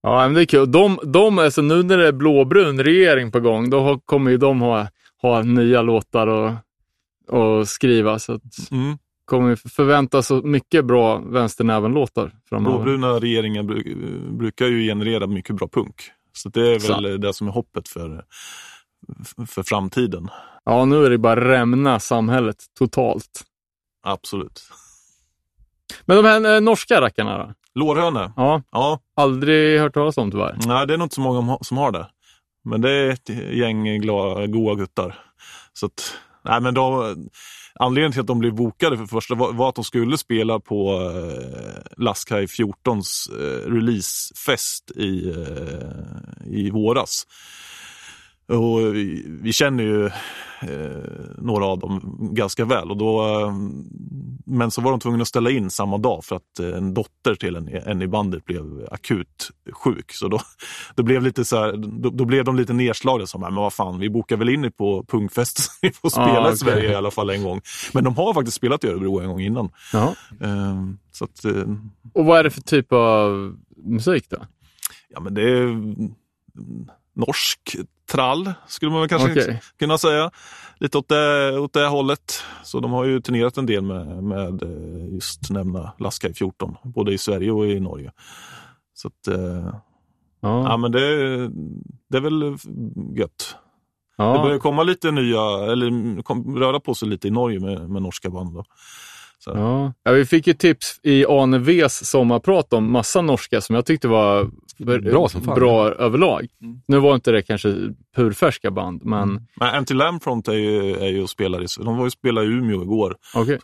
Ja, 0.03 0.19
men 0.27 0.35
det 0.35 0.41
är 0.43 0.47
kul. 0.47 0.73
De, 0.73 0.99
de, 1.05 1.39
alltså 1.39 1.63
nu 1.63 1.83
när 1.83 1.99
det 1.99 2.09
är 2.09 2.13
blåbrun 2.13 2.81
regering 2.85 3.33
på 3.33 3.41
gång, 3.41 3.71
då 3.71 3.81
har- 3.81 3.99
kommer 3.99 4.31
ju 4.31 4.37
de 4.37 4.61
ha, 4.61 4.87
ha 5.23 5.43
nya 5.43 5.83
låtar 5.83 6.27
och, 6.27 6.53
och 7.29 7.69
skriva. 7.69 8.19
Så 8.19 8.33
att 8.33 8.43
Mm. 8.71 8.99
kommer 9.25 9.49
vi 9.51 9.57
förvänta 9.57 10.23
så 10.23 10.35
mycket 10.43 10.85
bra 10.85 11.19
vänsternäven-låtar 11.19 12.33
framöver. 12.49 12.77
Blåbruna 12.77 13.09
regeringen 13.09 13.71
bru- 13.71 14.37
brukar 14.39 14.67
ju 14.67 14.83
generera 14.89 15.27
mycket 15.27 15.57
bra 15.57 15.69
punk. 15.69 15.95
Så 16.33 16.49
det 16.49 16.61
är 16.61 16.71
väl 16.73 16.81
Så. 17.13 17.17
det 17.17 17.33
som 17.35 17.49
är 17.49 17.53
hoppet 17.53 17.89
för, 17.89 18.25
för 19.47 19.63
framtiden. 19.63 20.29
Ja, 20.65 20.85
nu 20.85 21.05
är 21.05 21.11
det 21.11 21.19
bara 21.19 21.49
rämna 21.49 22.01
samhället 22.01 22.57
totalt. 22.79 23.45
Absolut. 24.03 24.63
Men 26.05 26.17
de 26.17 26.25
här 26.25 26.55
eh, 26.55 26.61
norska 26.61 27.01
rackarna 27.01 27.39
då? 27.39 27.55
Lårhöne? 27.81 28.33
Ja, 28.37 28.63
Ja, 28.73 28.99
aldrig 29.17 29.81
hört 29.81 29.95
talas 29.95 30.19
om 30.19 30.31
tyvärr. 30.31 30.57
nej 30.67 30.87
det 30.87 30.95
är 30.95 30.99
nog 30.99 31.05
inte 31.05 31.15
så 31.15 31.21
många 31.21 31.59
som 31.61 31.77
har 31.77 31.93
det. 31.93 32.07
Men 32.65 32.81
det 32.81 32.91
är 32.91 33.09
ett 33.11 33.29
gäng 33.53 34.01
glada, 34.01 34.47
goa 34.47 34.75
guttar. 34.75 35.19
Så 35.73 35.87
att, 35.87 36.15
nej 36.45 36.61
men 36.61 36.75
då, 36.75 37.15
anledningen 37.75 38.13
till 38.13 38.21
att 38.21 38.27
de 38.27 38.39
blev 38.39 38.55
bokade 38.55 38.97
för 38.99 39.07
första 39.07 39.35
var, 39.35 39.53
var 39.53 39.69
att 39.69 39.75
de 39.75 39.85
skulle 39.85 40.19
spela 40.19 40.61
på 40.61 40.93
eh, 40.93 41.83
Laskai 41.97 42.47
14s 42.47 43.31
eh, 43.41 43.73
releasefest 43.73 44.91
i, 44.91 45.31
eh, 45.31 46.53
i 46.53 46.71
våras. 46.71 47.27
Och 48.57 48.95
vi, 49.43 49.53
känner 49.53 49.85
ju 49.85 50.07
eh, 50.07 51.31
några 51.39 51.67
av 51.67 51.79
dem 51.79 52.19
ganska 52.33 52.65
väl. 52.65 52.91
Och 52.91 52.97
då, 52.97 53.23
eh, 53.29 53.53
men 54.47 54.71
så 54.71 54.81
var 54.81 54.91
de 54.91 55.01
tvungna 55.01 55.23
att 55.23 55.29
ställa 55.29 55.51
in 55.51 55.71
samma 55.71 55.99
dag 55.99 56.25
för 56.25 56.37
att 56.37 56.59
eh, 56.61 56.77
en 56.77 56.95
dotter 56.95 57.35
till 57.35 57.57
en, 57.57 57.69
en 57.69 58.03
i 58.03 58.07
bandet 58.09 58.45
blev 58.45 58.89
akut 58.91 59.51
sjuk. 59.73 60.13
Så 60.13 60.29
då, 60.29 60.41
då, 60.95 61.03
blev, 61.03 61.23
lite 61.23 61.45
så 61.45 61.57
här, 61.57 61.77
då, 61.77 62.11
då 62.11 62.25
blev 62.25 62.45
de 62.45 62.57
lite 62.57 62.73
nedslagna. 62.73 63.27
Som, 63.27 63.41
"Nej, 63.41 63.51
men 63.51 63.63
vad 63.63 63.73
fan, 63.73 63.99
vi 63.99 64.11
bokar 64.11 64.37
väl 64.37 64.49
in 64.49 64.65
er 64.65 64.71
på 64.71 65.05
punkfest 65.09 65.59
så 65.63 65.71
ni 65.83 65.93
får 65.93 66.09
spela 66.11 66.27
Ah, 66.27 66.41
okej. 66.41 66.53
i 66.53 66.57
Sverige 66.57 66.91
i 66.91 66.95
alla 66.95 67.11
fall 67.11 67.31
en 67.31 67.43
gång. 67.43 67.61
Men 67.95 68.05
de 68.05 68.17
har 68.17 68.35
faktiskt 68.35 68.57
spelat 68.57 68.85
i 68.85 68.89
Örebro 68.89 69.21
en 69.21 69.29
gång 69.29 69.41
innan. 69.41 69.71
Ja. 69.93 70.15
Eh, 70.41 70.77
så 71.13 71.25
att, 71.25 71.45
eh, 71.45 71.65
Och 72.15 72.25
vad 72.25 72.39
är 72.39 72.45
det 72.45 72.51
för 72.51 72.61
typ 72.61 72.93
av 72.93 73.57
musik 73.77 74.25
då? 74.31 74.37
ja 75.13 75.21
men 75.21 75.35
det 75.35 75.43
är 75.43 75.63
mm, 75.63 76.15
norsk 77.17 77.77
trall 78.11 78.53
skulle 78.69 78.91
man 78.93 79.09
kanske 79.09 79.31
Okej. 79.31 79.61
kunna 79.79 79.99
säga. 79.99 80.31
Lite 80.79 80.99
åt 80.99 81.09
det, 81.09 81.59
åt 81.59 81.73
det 81.73 81.87
hållet. 81.87 82.43
Så 82.65 82.81
de 82.81 82.93
har 82.93 83.05
ju 83.05 83.21
turnerat 83.21 83.57
en 83.59 83.67
del 83.67 83.83
med, 83.83 84.23
med 84.25 84.63
eh, 84.63 85.15
just 85.15 85.51
nämna 85.51 85.93
Laskai 85.99 86.35
14, 86.35 86.77
både 86.85 87.13
i 87.13 87.19
Sverige 87.19 87.51
och 87.53 87.67
i 87.67 87.81
Norge. 87.81 88.13
Så 88.95 89.09
att, 89.09 89.29
eh, 89.37 89.75
ja 90.43 90.69
Ja. 90.71 90.77
men 90.77 90.93
det, 90.93 90.99
det 92.11 92.17
är 92.17 92.21
väl 92.21 92.43
gött. 93.17 93.57
Det 94.17 94.25
Ja. 94.25 94.43
börjar 94.43 94.59
komma 94.59 94.83
lite 94.83 95.11
nya, 95.11 95.73
eller 95.73 96.23
kom, 96.23 96.57
röra 96.59 96.81
på 96.81 96.95
sig 96.95 97.09
lite 97.09 97.29
i 97.29 97.31
Norge 97.31 97.61
med, 97.61 97.91
med 97.91 98.03
norska 98.03 98.31
band. 98.31 98.55
Då. 98.55 98.65
Ja. 99.47 99.93
ja, 100.03 100.13
vi 100.13 100.27
fick 100.27 100.47
ju 100.47 100.55
tips 100.55 101.01
i 101.03 101.27
Arne 101.27 101.59
Vs 101.59 102.11
sommarprat 102.11 102.73
om 102.73 102.93
massa 102.93 103.21
norska 103.23 103.61
som 103.61 103.75
jag 103.75 103.87
tyckte 103.87 104.09
var 104.09 104.51
Bra 104.85 105.29
som 105.29 105.43
fan. 105.43 105.55
bra 105.55 105.89
överlag. 105.89 106.47
Mm. 106.63 106.81
Nu 106.87 106.99
var 106.99 107.15
inte 107.15 107.33
det 107.33 107.43
kanske 107.43 107.75
purfärska 108.17 108.71
band, 108.71 109.05
men 109.05 109.47
Men 109.57 109.75
Empty 109.75 109.95
Lamfront 109.95 110.49
är 110.49 110.53
ju, 110.53 110.97
är 110.97 111.09
ju 111.09 111.23
och 111.23 111.31
spelar 111.31 111.63
i, 111.63 111.67
de 111.85 111.97
var 111.97 112.05
ju 112.05 112.11
spela 112.11 112.43
i 112.43 112.47
Umeå 112.47 112.83
igår. 112.83 113.17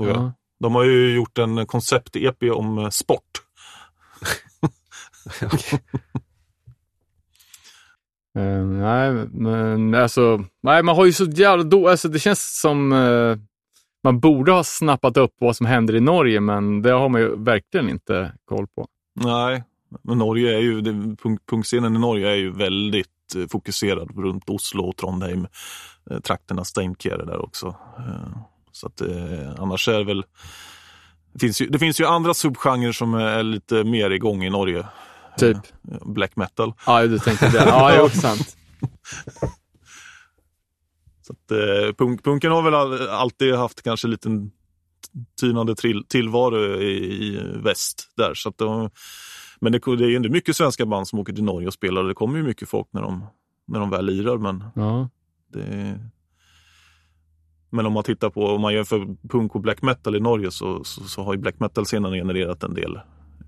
jag. 0.09 0.17
ja. 0.17 0.33
De 0.61 0.75
har 0.75 0.85
ju 0.85 1.15
gjort 1.15 1.39
en 1.39 1.67
koncept-EP 1.67 2.51
om 2.51 2.79
eh, 2.79 2.89
sport. 2.89 3.23
Eh, 8.39 8.67
nej, 8.67 9.13
men 9.31 9.95
alltså, 9.95 10.45
nej, 10.63 10.83
man 10.83 10.97
har 10.97 11.07
ju 11.07 11.13
så 11.13 11.25
jävla 11.25 11.65
då, 11.65 11.89
alltså 11.89 12.09
det 12.09 12.19
känns 12.19 12.61
som 12.61 12.93
eh, 12.93 13.37
man 14.05 14.21
borde 14.21 14.53
ha 14.53 14.65
snappat 14.65 15.17
upp 15.17 15.35
vad 15.39 15.57
som 15.57 15.67
händer 15.67 15.97
i 15.97 16.01
Norge, 16.01 16.41
men 16.41 16.83
det 16.83 16.91
har 16.91 17.09
man 17.09 17.21
ju 17.21 17.37
verkligen 17.37 17.89
inte 17.89 18.33
koll 18.45 18.67
på. 18.67 18.89
Nej, 19.15 19.65
Norge 20.03 20.57
är 20.57 20.61
ju, 20.61 20.83
punkscenen 21.47 21.97
i 21.97 21.99
Norge 21.99 22.31
är 22.31 22.35
ju 22.35 22.51
väldigt 22.53 23.09
eh, 23.37 23.47
fokuserad 23.51 24.19
runt 24.19 24.51
Oslo 24.51 24.85
och 24.85 24.97
Trondheim. 24.97 25.47
Eh, 26.11 26.21
trakterna 26.21 26.65
Steinkjer 26.65 27.19
där 27.19 27.45
också. 27.45 27.67
Eh, 27.99 28.39
så 28.73 28.87
att 28.87 29.03
annars 29.59 29.89
är 29.89 29.99
det 29.99 30.05
väl 30.05 30.25
det 31.33 31.39
finns, 31.39 31.61
ju, 31.61 31.67
det 31.67 31.79
finns 31.79 32.01
ju 32.01 32.07
andra 32.07 32.35
subgenrer 32.35 32.93
som 32.93 33.15
är 33.15 33.43
lite 33.43 33.85
mer 33.85 34.11
igång 34.11 34.45
i 34.45 34.51
Norge. 34.51 34.87
Typ. 35.39 35.57
Black 36.05 36.37
metal. 36.37 36.73
Ja, 36.87 37.07
du 37.07 37.19
tänkte 37.19 37.51
det. 37.51 37.65
Ja, 37.67 37.91
det 37.91 37.97
är 37.97 38.01
också 38.01 38.21
sant. 38.21 38.57
Så 41.23 41.33
att, 41.33 41.49
punk, 41.97 42.25
punken 42.25 42.53
har 42.53 42.63
väl 42.63 42.75
all, 42.75 43.09
alltid 43.09 43.55
haft 43.55 43.83
kanske 43.83 44.09
lite 44.09 44.29
tynande 45.41 45.75
trill, 45.75 46.05
tillvaro 46.09 46.81
i, 46.81 46.97
i 47.27 47.41
väst 47.63 48.13
där. 48.17 48.35
Så 48.35 48.49
att 48.49 48.59
de, 48.59 48.91
men 49.61 49.73
det, 49.73 49.79
det 49.79 50.05
är 50.05 50.09
ju 50.09 50.17
ändå 50.17 50.29
mycket 50.29 50.57
svenska 50.57 50.87
band 50.87 51.09
som 51.09 51.19
åker 51.19 51.33
till 51.33 51.45
Norge 51.45 51.67
och 51.67 51.75
spelar 51.75 52.05
det 52.05 52.15
kommer 52.15 52.37
ju 52.39 52.43
mycket 52.45 52.69
folk 52.69 52.87
när 52.91 53.03
de, 53.03 53.27
när 53.67 53.81
de 53.81 53.91
väl 53.91 54.07
lirar. 54.07 54.37
Men, 54.39 54.65
Ja. 54.75 55.09
det, 55.53 55.99
men 57.71 57.87
om 57.87 57.93
man 57.93 58.03
tittar 58.05 58.31
på, 58.31 58.47
om 58.47 58.61
man 58.61 58.75
jämför 58.75 59.07
punk 59.29 59.55
och 59.55 59.61
black 59.61 59.83
metal 59.83 60.17
i 60.17 60.21
Norge 60.21 60.51
så, 60.51 60.85
så, 60.85 61.01
så 61.03 61.23
har 61.23 61.35
ju 61.35 61.41
black 61.41 61.61
metal-scenen 61.61 62.13
genererat 62.13 62.63
en 62.63 62.75
del 62.75 63.01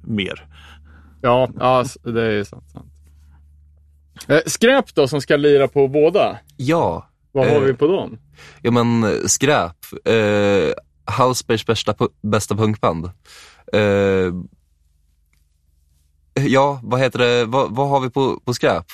mer. 0.04 0.46
Ja, 1.22 1.48
ja, 1.58 1.84
det 2.02 2.22
är 2.24 2.44
sant. 2.44 2.70
sant. 2.72 2.92
Eh, 4.28 4.40
skräp 4.46 4.94
då, 4.94 5.08
som 5.08 5.20
ska 5.20 5.36
lira 5.36 5.68
på 5.68 5.88
båda. 5.88 6.38
Ja, 6.56 7.08
Vad 7.32 7.46
har 7.48 7.54
Eh. 7.56 7.60
vi 7.62 7.74
på 7.74 7.86
dem? 7.86 8.18
ja 8.62 8.70
men 8.70 9.04
eh, 9.04 9.10
skräp. 9.26 9.76
Eh, 10.04 10.72
Hallsbergs 11.04 11.66
bästa, 11.66 11.94
bästa 12.22 12.54
punkband. 12.56 13.04
Eh, 13.72 14.32
ja, 16.46 16.80
vad 16.82 17.00
heter 17.00 17.18
det, 17.18 17.44
vad, 17.44 17.76
vad 17.76 17.88
har 17.88 18.00
vi 18.00 18.10
på, 18.10 18.40
på 18.44 18.54
skräp? 18.54 18.84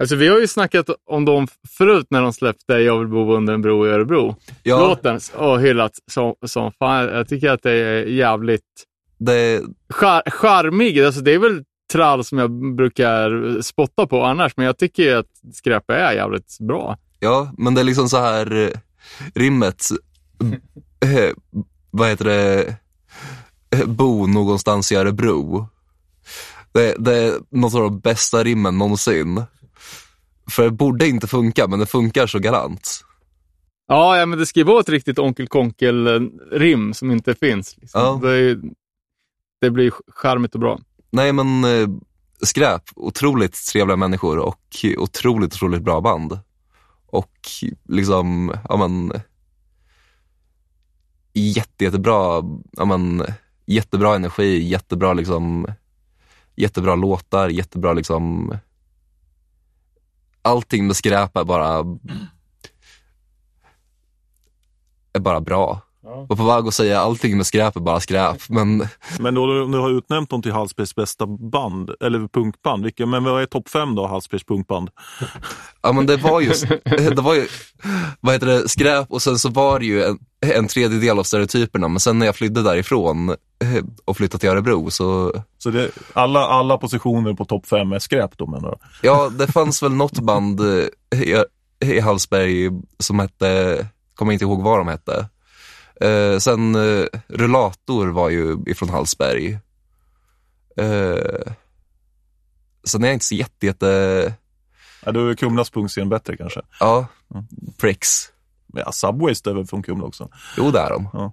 Alltså, 0.00 0.16
vi 0.16 0.28
har 0.28 0.38
ju 0.40 0.48
snackat 0.48 0.86
om 1.10 1.24
dem 1.24 1.46
förut 1.78 2.06
när 2.10 2.22
de 2.22 2.32
släppte 2.32 2.72
Jag 2.72 2.98
vill 2.98 3.08
bo 3.08 3.34
under 3.34 3.54
en 3.54 3.62
bro 3.62 3.86
i 3.86 3.90
Örebro. 3.90 4.36
Ja, 4.62 4.78
Låten 4.80 5.20
och 5.36 5.60
hyllat 5.60 5.92
som, 6.10 6.34
som 6.46 6.72
fan. 6.72 7.04
Jag 7.04 7.28
tycker 7.28 7.50
att 7.50 7.62
det 7.62 7.72
är 7.72 8.04
jävligt 8.04 8.64
det, 9.18 9.62
char- 9.88 10.30
charmig. 10.30 11.00
Alltså, 11.00 11.20
det 11.20 11.34
är 11.34 11.38
väl 11.38 11.64
trall 11.92 12.24
som 12.24 12.38
jag 12.38 12.76
brukar 12.76 13.60
spotta 13.62 14.06
på 14.06 14.22
annars, 14.24 14.56
men 14.56 14.66
jag 14.66 14.78
tycker 14.78 15.16
att 15.16 15.26
skräp 15.52 15.90
är 15.90 16.12
jävligt 16.12 16.58
bra. 16.60 16.96
ja, 17.18 17.52
men 17.58 17.74
det 17.74 17.80
är 17.80 17.84
liksom 17.84 18.08
så 18.08 18.16
här 18.16 18.56
eh, 18.56 18.70
rimmet, 19.34 19.84
eh, 21.04 21.34
vad 21.90 22.08
heter 22.08 22.24
det, 22.24 22.76
Eh, 23.70 23.86
bo 23.86 24.26
någonstans 24.26 24.92
i 24.92 24.96
Örebro. 24.96 25.68
Det, 26.78 26.94
det 26.98 27.14
är 27.14 27.40
något 27.50 27.74
av 27.74 27.80
de 27.80 28.00
bästa 28.00 28.44
rimmen 28.44 28.78
någonsin. 28.78 29.42
För 30.50 30.62
det 30.62 30.70
borde 30.70 31.08
inte 31.08 31.26
funka, 31.26 31.68
men 31.68 31.78
det 31.78 31.86
funkar 31.86 32.26
så 32.26 32.38
galant. 32.38 33.04
Ja, 33.88 34.18
ja 34.18 34.26
men 34.26 34.38
det 34.38 34.46
ska 34.46 34.60
ju 34.60 34.64
vara 34.64 34.80
ett 34.80 34.88
riktigt 34.88 35.18
Onkel 35.18 35.48
Konkel-rim 35.48 36.94
som 36.94 37.10
inte 37.10 37.34
finns. 37.34 37.76
Liksom. 37.78 38.00
Ja. 38.00 38.18
Det, 38.22 38.38
är, 38.38 38.60
det 39.60 39.70
blir 39.70 39.92
charmigt 40.08 40.54
och 40.54 40.60
bra. 40.60 40.78
Nej 41.10 41.32
men 41.32 41.64
eh, 41.64 41.88
skräp, 42.42 42.82
otroligt 42.96 43.66
trevliga 43.72 43.96
människor 43.96 44.38
och 44.38 44.86
otroligt, 44.96 45.54
otroligt 45.54 45.82
bra 45.82 46.00
band. 46.00 46.38
Och 47.06 47.38
liksom, 47.88 48.54
ja 48.68 48.76
men, 48.76 49.12
jätte, 51.32 51.84
jättebra, 51.84 52.42
ja 52.72 52.84
men, 52.84 53.24
jättebra 53.66 54.14
energi, 54.14 54.68
jättebra 54.68 55.12
liksom, 55.12 55.66
jättebra 56.58 56.94
låtar, 56.94 57.48
jättebra 57.48 57.92
liksom, 57.92 58.54
allting 60.42 60.86
med 60.86 60.96
skräp 60.96 61.36
är 61.36 61.44
bara, 61.44 61.84
är 65.12 65.20
bara 65.20 65.40
bra. 65.40 65.80
Och 66.28 66.36
på 66.38 66.44
väg 66.44 66.66
att 66.66 66.74
säga 66.74 67.00
allting 67.00 67.36
med 67.36 67.46
skräp 67.46 67.76
är 67.76 67.80
bara 67.80 68.00
skräp, 68.00 68.48
men 68.48 68.88
Men 69.18 69.34
då 69.34 69.46
du, 69.46 69.66
du 69.72 69.78
har 69.78 69.90
utnämnt 69.90 70.30
dem 70.30 70.42
till 70.42 70.52
Hallsbergs 70.52 70.94
bästa 70.94 71.26
band, 71.26 71.90
eller 72.00 72.28
punkband. 72.28 72.84
Vilka, 72.84 73.06
men 73.06 73.24
vad 73.24 73.42
är 73.42 73.46
topp 73.46 73.68
fem 73.68 73.94
då, 73.94 74.06
Hallsbergs 74.06 74.44
punkband? 74.44 74.90
Ja 75.82 75.92
men 75.92 76.06
det 76.06 76.16
var 76.16 76.40
ju, 76.40 76.48
det 76.84 77.20
var 77.20 77.34
ju, 77.34 77.46
vad 78.20 78.34
heter 78.34 78.46
det, 78.46 78.68
skräp 78.68 79.10
och 79.10 79.22
sen 79.22 79.38
så 79.38 79.48
var 79.48 79.78
det 79.78 79.86
ju 79.86 80.04
en, 80.04 80.18
en 80.46 80.68
tredjedel 80.68 81.18
av 81.18 81.22
stereotyperna 81.22 81.88
men 81.88 82.00
sen 82.00 82.18
när 82.18 82.26
jag 82.26 82.36
flydde 82.36 82.62
därifrån 82.62 83.28
eh, 83.28 83.84
och 84.04 84.16
flyttade 84.16 84.40
till 84.40 84.48
Örebro 84.48 84.90
så, 84.90 85.32
Så 85.58 85.70
det, 85.70 85.90
alla, 86.12 86.40
alla 86.40 86.78
positioner 86.78 87.34
på 87.34 87.44
topp 87.44 87.66
fem 87.66 87.92
är 87.92 87.98
skräp 87.98 88.38
då 88.38 88.46
menar 88.46 88.70
du? 88.70 89.08
ja 89.08 89.30
det 89.38 89.46
fanns 89.46 89.82
väl 89.82 89.92
något 89.92 90.18
band 90.18 90.60
eh, 90.60 91.20
i, 91.20 91.44
i 91.80 92.00
Hallsberg 92.00 92.70
som 92.98 93.18
hette, 93.18 93.86
kommer 94.14 94.32
inte 94.32 94.44
ihåg 94.44 94.62
vad 94.62 94.78
de 94.78 94.88
hette. 94.88 95.28
Eh, 96.00 96.38
sen 96.38 96.74
eh, 96.74 97.04
Rullator 97.28 98.08
var 98.08 98.30
ju 98.30 98.56
ifrån 98.66 98.88
Hallsberg. 98.88 99.58
Eh, 100.76 101.52
sen 102.84 103.02
är 103.04 103.08
jag 103.08 103.14
inte 103.14 103.24
så 103.26 103.34
jätte, 103.34 103.66
jätte 103.66 104.34
Ja, 105.04 105.12
då 105.12 105.28
är 105.28 105.34
Kumlas 105.34 105.70
punkscen 105.70 106.08
bättre 106.08 106.36
kanske. 106.36 106.60
ja, 106.80 107.06
pricks. 107.80 108.32
Men 108.66 108.82
ja, 108.86 108.92
Subways 108.92 109.46
är 109.46 109.54
väl 109.54 109.66
från 109.66 109.82
Kumla 109.82 110.04
också. 110.06 110.28
Jo, 110.56 110.70
det 110.70 110.78
är 110.80 110.90
de. 110.90 111.30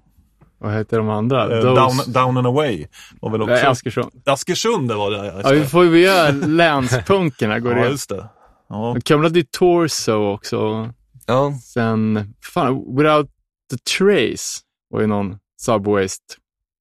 Vad 0.58 0.74
heter 0.74 0.98
de 0.98 1.10
andra? 1.10 1.58
Eh, 1.58 1.64
Those- 1.64 1.76
down, 1.76 2.14
down 2.14 2.38
and 2.38 2.48
away 2.48 2.88
var 3.22 3.30
väl 3.32 3.42
också... 3.42 3.54
Nej, 3.54 3.66
Askersund. 3.66 4.12
Askersund 4.26 4.88
det 4.90 4.96
var 4.96 5.12
det, 5.12 5.26
ja. 5.26 5.42
Ja, 5.44 5.50
vi 5.50 5.66
får 5.66 5.86
ju 5.86 6.00
göra 6.00 6.32
länspunkerna. 6.32 7.60
Går 7.60 7.72
ja, 7.78 7.84
det. 7.84 7.90
just 7.90 8.10
det. 8.10 8.30
Ja. 8.70 8.96
Kumla 9.06 9.26
hade 9.28 9.40
ju 9.40 9.46
Torso 9.52 10.34
också. 10.34 10.90
Ja, 11.26 11.54
Sen, 11.64 12.34
fan, 12.54 12.96
Without 12.98 13.30
the 13.72 13.78
Trace 13.98 14.62
var 14.90 15.02
ju 15.02 15.08
någon 15.08 15.38
Subways 15.62 16.18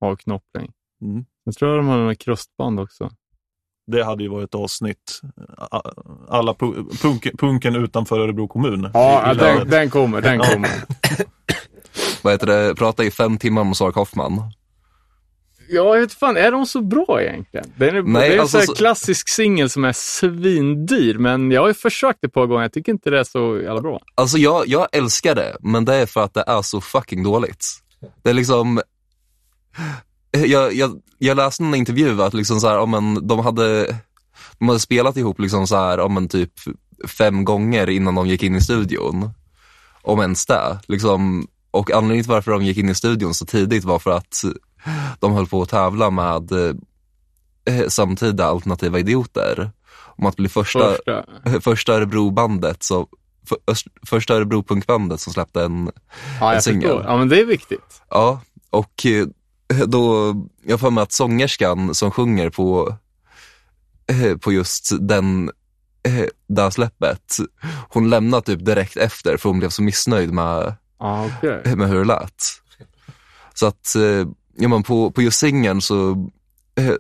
avknoppning. 0.04 0.72
Mm. 1.02 1.24
Jag 1.44 1.54
tror 1.54 1.76
de 1.76 1.86
hade 1.88 2.00
några 2.00 2.14
crossband 2.14 2.80
också. 2.80 3.10
Det 3.86 4.04
hade 4.04 4.22
ju 4.22 4.28
varit 4.28 4.44
ett 4.44 4.54
avsnitt. 4.54 5.20
Alla 6.28 6.52
pu- 6.52 7.02
punk, 7.02 7.38
punken 7.38 7.76
utanför 7.76 8.20
Örebro 8.20 8.48
kommun. 8.48 8.90
Ja, 8.94 9.34
den, 9.34 9.68
den 9.68 9.90
kommer, 9.90 10.20
den 10.20 10.38
kommer. 10.38 10.70
vad 12.22 12.32
heter 12.32 12.46
det, 12.46 12.74
prata 12.74 13.04
i 13.04 13.10
fem 13.10 13.38
timmar 13.38 13.62
om 13.62 13.74
Sara 13.74 13.92
Kaufman. 13.92 14.52
Ja, 15.68 15.94
jag 15.94 16.00
vet 16.00 16.12
fan, 16.12 16.36
är 16.36 16.50
de 16.50 16.66
så 16.66 16.80
bra 16.80 17.22
egentligen? 17.22 17.66
Det 17.76 17.88
är, 17.88 18.02
Nej, 18.02 18.22
det 18.22 18.26
är 18.28 18.34
en 18.34 18.40
alltså 18.40 18.58
här 18.58 18.66
så- 18.66 18.74
klassisk 18.74 19.28
singel 19.28 19.70
som 19.70 19.84
är 19.84 19.92
svindyr, 19.92 21.18
men 21.18 21.50
jag 21.50 21.60
har 21.60 21.68
ju 21.68 21.74
försökt 21.74 22.24
ett 22.24 22.32
par 22.32 22.46
gånger. 22.46 22.62
Jag 22.62 22.72
tycker 22.72 22.92
inte 22.92 23.10
det 23.10 23.20
är 23.20 23.24
så 23.24 23.60
jävla 23.62 23.80
bra. 23.80 24.00
Alltså 24.14 24.38
jag, 24.38 24.66
jag 24.66 24.88
älskar 24.92 25.34
det, 25.34 25.56
men 25.60 25.84
det 25.84 25.94
är 25.94 26.06
för 26.06 26.20
att 26.24 26.34
det 26.34 26.44
är 26.46 26.62
så 26.62 26.80
fucking 26.80 27.22
dåligt. 27.22 27.66
Det 28.22 28.30
är 28.30 28.34
liksom, 28.34 28.80
jag, 30.30 30.74
jag, 30.74 31.00
jag 31.18 31.36
läste 31.36 31.62
en 31.64 31.74
intervju 31.74 32.22
att 32.22 32.34
liksom 32.34 32.60
så 32.60 32.68
här, 32.68 32.78
om 32.78 32.94
en, 32.94 33.26
de, 33.26 33.38
hade, 33.38 33.96
de 34.58 34.68
hade 34.68 34.80
spelat 34.80 35.16
ihop 35.16 35.40
liksom 35.40 35.66
så 35.66 35.76
här, 35.76 36.00
om 36.00 36.16
en 36.16 36.28
typ 36.28 36.52
fem 37.08 37.44
gånger 37.44 37.90
innan 37.90 38.14
de 38.14 38.26
gick 38.26 38.42
in 38.42 38.56
i 38.56 38.60
studion. 38.60 39.30
Om 40.02 40.20
ens 40.20 40.46
det. 40.46 40.78
Liksom, 40.88 41.46
och 41.70 41.90
anledningen 41.90 42.24
till 42.24 42.30
varför 42.32 42.50
de 42.50 42.64
gick 42.64 42.76
in 42.78 42.88
i 42.88 42.94
studion 42.94 43.34
så 43.34 43.46
tidigt 43.46 43.84
var 43.84 43.98
för 43.98 44.10
att 44.10 44.42
de 45.20 45.32
höll 45.32 45.46
på 45.46 45.62
att 45.62 45.68
tävla 45.68 46.10
med 46.10 46.52
eh, 47.64 47.88
samtida 47.88 48.46
alternativa 48.46 48.98
idioter. 48.98 49.70
Om 50.16 50.26
att 50.26 50.36
bli 50.36 50.48
första, 50.48 50.90
Första. 50.90 51.24
första 51.60 51.94
Örebro-bandet, 51.94 52.82
så, 52.82 53.08
för, 53.48 53.58
första 54.06 54.34
Örebro-punkbandet 54.34 55.20
som 55.20 55.32
släppte 55.32 55.64
en, 55.64 55.90
Ja, 56.40 56.54
en 56.54 56.62
singel. 56.62 57.00
Ja, 57.04 57.16
men 57.16 57.28
det 57.28 57.40
är 57.40 57.46
viktigt. 57.46 58.02
Ja, 58.10 58.40
och 58.70 59.06
eh, 59.06 59.26
då, 59.86 60.34
jag 60.62 60.80
för 60.80 60.90
mig 60.90 61.02
att 61.02 61.12
sångerskan 61.12 61.94
som 61.94 62.10
sjunger 62.10 62.50
på, 62.50 62.96
eh, 64.06 64.36
på 64.36 64.52
just 64.52 64.90
den, 65.00 65.50
eh, 66.08 66.62
här 66.62 66.70
släppet, 66.70 67.36
hon 67.88 68.10
lämnade 68.10 68.42
typ 68.46 68.64
direkt 68.64 68.96
efter 68.96 69.36
för 69.36 69.48
hon 69.48 69.58
blev 69.58 69.68
så 69.68 69.82
missnöjd 69.82 70.32
med, 70.32 70.74
Ja, 70.98 71.30
okej. 71.36 71.76
med 71.76 71.88
hur 71.88 71.98
det 71.98 72.04
lät. 72.04 72.42
Så 73.54 73.66
att, 73.66 73.94
eh, 73.96 74.26
ja 74.56 74.68
men 74.68 74.82
på, 74.82 75.10
på 75.10 75.22
just 75.22 75.38
singeln 75.38 75.80
så, 75.80 76.28
eh, 76.76 76.94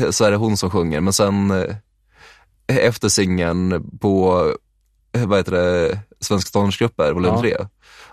eh, 0.00 0.10
så 0.10 0.24
är 0.24 0.30
det 0.30 0.36
hon 0.36 0.56
som 0.56 0.70
sjunger, 0.70 1.00
men 1.00 1.12
sen 1.12 1.50
eh, 1.50 1.76
efter 2.66 3.08
singeln 3.08 3.90
på, 4.00 4.44
eh, 5.12 5.26
vad 5.26 5.38
heter 5.38 5.52
det, 5.52 6.00
Svenska 6.20 6.50
tonårsgrupper, 6.50 7.12
volym 7.12 7.34
Ja. 7.34 7.40
3, 7.40 7.56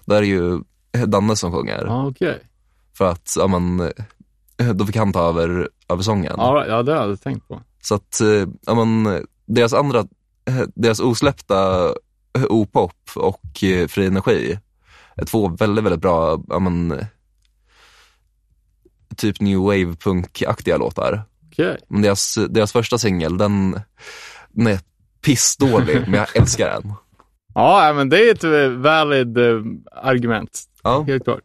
där 0.05 0.15
är 0.15 0.21
ju 0.21 0.61
eh, 0.91 1.01
Danne 1.07 1.35
som 1.35 1.51
sjunger. 1.51 1.83
Ja, 1.85 2.07
okej. 2.07 2.39
För 2.97 3.11
att, 3.11 3.35
ja 3.39 3.47
men, 3.47 3.79
eh, 4.57 4.69
då 4.73 4.85
fick 4.85 4.95
han 4.95 5.13
ta 5.13 5.29
över, 5.29 5.69
över 5.89 6.03
sången. 6.03 6.35
Ja, 6.37 6.65
ja, 6.67 6.83
det 6.83 6.93
hade 6.93 7.09
jag 7.09 7.21
tänkt 7.21 7.47
på. 7.47 7.61
Så 7.81 7.95
att, 7.95 8.21
ja 8.61 8.85
men, 8.85 9.25
deras 9.45 9.73
andra, 9.73 10.05
deras 10.75 10.99
osläppta 10.99 11.89
O-pop 12.49 13.09
och 13.15 13.41
Fri 13.89 14.05
Energi 14.05 14.59
är 15.15 15.25
två 15.25 15.47
väldigt, 15.47 15.85
väldigt 15.85 16.01
bra, 16.01 16.43
ja 16.47 16.59
men, 16.59 17.05
typ 19.17 19.41
new 19.41 19.59
wave 19.59 19.95
punk-aktiga 19.95 20.77
låtar. 20.77 21.23
Okej. 21.47 21.77
Men 21.87 22.01
deras, 22.01 22.37
deras 22.49 22.71
första 22.71 22.97
singel, 22.97 23.37
den, 23.37 23.79
den 24.49 24.67
är 24.67 24.79
pissdålig, 25.25 26.01
men 26.07 26.13
jag 26.13 26.35
älskar 26.35 26.69
den. 26.69 26.93
Ja, 27.53 27.93
men 27.95 28.09
det 28.09 28.29
är 28.29 28.31
ett 28.33 28.43
eh, 28.43 28.69
valid 28.69 29.37
eh, 29.37 29.61
argument. 29.91 30.63
Ja, 30.83 31.03
Helt 31.07 31.23
klart. 31.23 31.39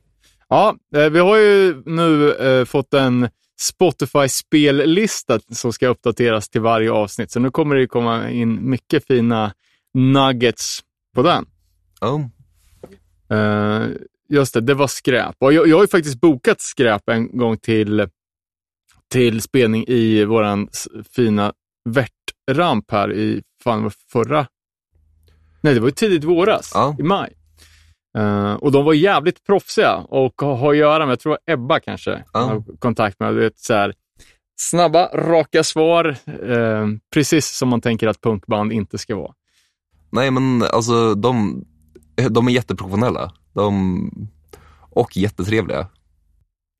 Ja, 0.48 0.76
eh, 0.96 1.10
vi 1.10 1.18
har 1.18 1.36
ju 1.36 1.82
nu 1.86 2.64
fått 2.66 2.94
en 2.94 3.28
Spotify-spellista 3.60 5.40
som 5.52 5.72
ska 5.72 5.88
uppdateras 5.88 6.48
till 6.48 6.60
varje 6.60 6.92
avsnitt, 6.92 7.30
så 7.30 7.40
nu 7.40 7.50
kommer 7.50 7.76
det 7.76 7.86
komma 7.86 8.30
in 8.30 8.70
mycket 8.70 9.06
fina 9.06 9.52
nuggets 9.94 10.80
på 11.14 11.22
den. 11.22 11.46
ja, 12.00 12.30
Eh, 13.32 13.88
just 14.32 14.54
det, 14.54 14.60
det 14.60 14.74
var 14.74 14.86
skräp. 14.86 15.36
Och 15.38 15.52
jag, 15.52 15.68
jag 15.68 15.76
har 15.76 15.82
ju 15.84 15.88
faktiskt 15.88 16.20
bokat 16.20 16.60
skräp 16.60 17.08
en 17.08 17.38
gång 17.38 17.56
till, 17.58 18.08
till 19.10 19.40
spelning 19.42 19.84
i 19.88 20.24
våran 20.24 20.68
s- 20.72 20.88
fina 21.16 21.52
värtramp 21.88 22.90
här 22.90 23.12
i, 23.12 23.42
fan, 23.64 23.82
var 23.82 23.92
förra? 24.12 24.46
Nej, 25.60 25.74
det 25.74 25.80
var 25.80 25.88
ju 25.88 25.92
tidigt 25.94 26.24
våras, 26.24 26.70
Ja. 26.74 26.96
i 26.98 27.02
maj. 27.02 27.32
Eh, 28.18 28.52
och 28.54 28.72
de 28.72 28.84
var 28.84 28.92
jävligt 28.92 29.44
proffsiga 29.46 29.94
och 29.96 30.40
har 30.42 30.70
att 30.70 30.76
göra 30.76 31.06
med, 31.06 31.12
jag 31.12 31.20
tror 31.20 31.38
Ebba 31.46 31.80
kanske, 31.80 32.24
Ja. 32.32 32.40
har 32.40 32.78
kontakt 32.78 33.20
med, 33.20 33.34
du 33.34 33.40
vet, 33.40 33.58
så 33.58 33.74
här, 33.74 33.94
snabba, 34.60 35.06
raka 35.14 35.64
svar, 35.64 36.16
eh, 36.26 36.86
precis 37.14 37.46
som 37.56 37.68
man 37.68 37.80
tänker 37.80 38.08
att 38.08 38.20
punkband 38.20 38.72
inte 38.72 38.98
ska 38.98 39.16
vara. 39.16 39.32
nej 40.10 40.30
men 40.30 40.62
alltså 40.62 41.14
de, 41.14 41.64
de 42.30 42.48
är 42.48 42.52
jätteprofessionella. 42.52 43.32
De, 43.52 44.10
och 44.90 45.16
jättetrevliga. 45.16 45.88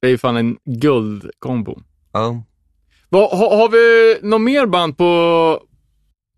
Det 0.01 0.07
är 0.07 0.11
ju 0.11 0.19
fan 0.19 0.37
en 0.37 0.57
guldkombo. 0.65 1.83
Ja. 2.13 2.43
Vad- 3.09 3.39
har, 3.39 3.57
har 3.57 3.69
vi 3.69 4.19
något 4.29 4.41
mer 4.41 4.67
band 4.67 4.97
på, 4.97 5.61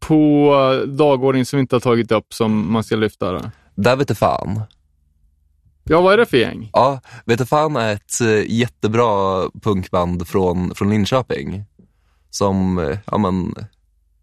på 0.01 0.55
dagordningen 0.87 1.47
som 1.47 1.57
vi 1.57 1.61
inte 1.61 1.74
har 1.76 1.80
tagit 1.80 2.12
upp 2.12 2.35
som 2.35 2.72
man 2.72 2.85
ska 2.85 2.97
lyfta? 2.97 3.32
Då? 3.32 3.41
Där 3.74 3.97
vet 3.97 4.18
fan. 4.18 4.61
Ja, 5.85 6.01
vad 6.01 6.12
är 6.12 6.16
det 6.16 6.26
för 6.26 6.37
gäng? 6.37 6.70
Ja, 6.72 7.01
vet 7.24 7.49
fan 7.49 7.76
är 7.76 7.93
ett 7.93 8.20
eh, 8.20 8.51
jättebra 8.51 9.43
punkband 9.62 10.28
från, 10.28 10.74
från 10.74 10.91
Linköping. 10.91 11.64
Som, 12.30 12.78
eh, 12.78 12.99
ja 13.07 13.18
men, 13.18 13.55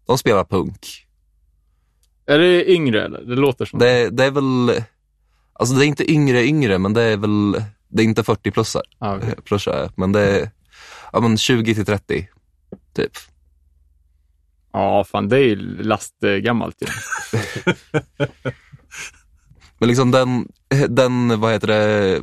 de 0.06 0.18
spelar 0.18 0.44
punk. 0.44 1.06
Är 2.26 2.38
det 2.38 2.70
yngre 2.72 3.04
eller? 3.04 3.20
Det 3.22 3.34
låter 3.36 3.64
som 3.64 3.78
Det, 3.78 4.10
det 4.10 4.24
är 4.24 4.30
väl, 4.30 4.82
alltså 5.62 5.74
det 5.74 5.84
är 5.84 5.88
inte 5.88 6.12
yngre 6.12 6.44
yngre, 6.44 6.78
men 6.78 6.92
det 6.94 7.02
är 7.02 7.16
väl, 7.16 7.52
det 7.88 8.02
är 8.02 8.04
inte 8.04 8.22
40 8.24 8.50
plussar, 8.50 8.82
Ja, 8.98 9.16
okej. 9.16 9.34
plussar 9.44 9.90
men 9.96 10.12
det 10.12 10.20
är, 10.20 10.50
ja 11.12 11.20
men 11.20 11.38
20 11.38 11.74
till 11.74 11.84
30, 11.86 12.28
typ. 12.94 13.12
ja, 14.72 15.04
fan 15.04 15.28
det 15.28 15.36
är 15.36 15.40
ju 15.44 15.82
lastgammalt 15.82 16.82
ju. 16.82 16.86
Men 19.78 19.88
liksom 19.88 20.10
den, 20.10 20.48
den, 20.88 21.40
vad 21.40 21.52
heter 21.52 21.66
det, 21.66 22.20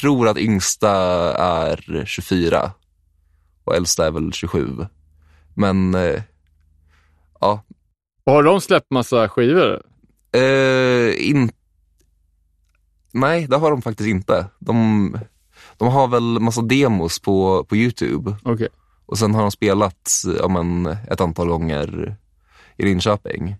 tror 0.00 0.28
att 0.28 0.38
yngsta 0.38 0.90
är 1.36 2.04
24 2.06 2.72
och 3.64 3.76
äldsta 3.76 4.06
är 4.06 4.10
väl 4.10 4.32
27. 4.32 4.68
Men, 5.54 5.94
eh, 5.94 6.22
ja, 7.40 7.62
Och 8.24 8.32
har 8.32 8.42
de 8.42 8.60
släppt 8.60 8.90
massa 8.90 9.28
skivor? 9.28 9.82
Eh, 10.32 11.28
in, 11.28 11.50
nej 13.12 13.46
det 13.46 13.56
har 13.56 13.70
de 13.70 13.82
faktiskt 13.82 14.08
inte. 14.08 14.46
De, 14.58 15.18
de 15.76 15.88
har 15.88 16.08
väl 16.08 16.40
massa 16.40 16.62
demos 16.62 17.20
på, 17.20 17.64
på 17.64 17.76
YouTube 17.76 18.36
Okej. 18.42 18.68
och 19.06 19.18
sen 19.18 19.34
har 19.34 19.42
de 19.42 19.50
spelat 19.50 20.10
ja, 20.38 20.48
men, 20.48 20.86
ett 20.86 21.20
antal 21.20 21.48
gånger 21.48 22.16
i 22.76 22.82
Linköping. 22.84 23.56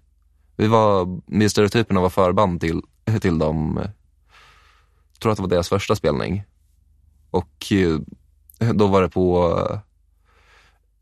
Vi 0.57 0.67
var, 0.67 1.21
vi 1.27 1.49
stereotyperna 1.49 2.01
var 2.01 2.11
förband 2.11 2.61
till, 2.61 2.83
till 3.21 3.39
dem, 3.39 3.81
jag 5.13 5.21
tror 5.21 5.33
att 5.33 5.39
det 5.39 5.43
var 5.43 5.51
deras 5.51 5.69
första 5.69 5.97
spelning. 5.97 6.43
Och 7.31 7.73
eh, 7.73 7.99
då 8.73 8.87
var 8.87 9.03
det 9.03 9.09
på 9.09 9.59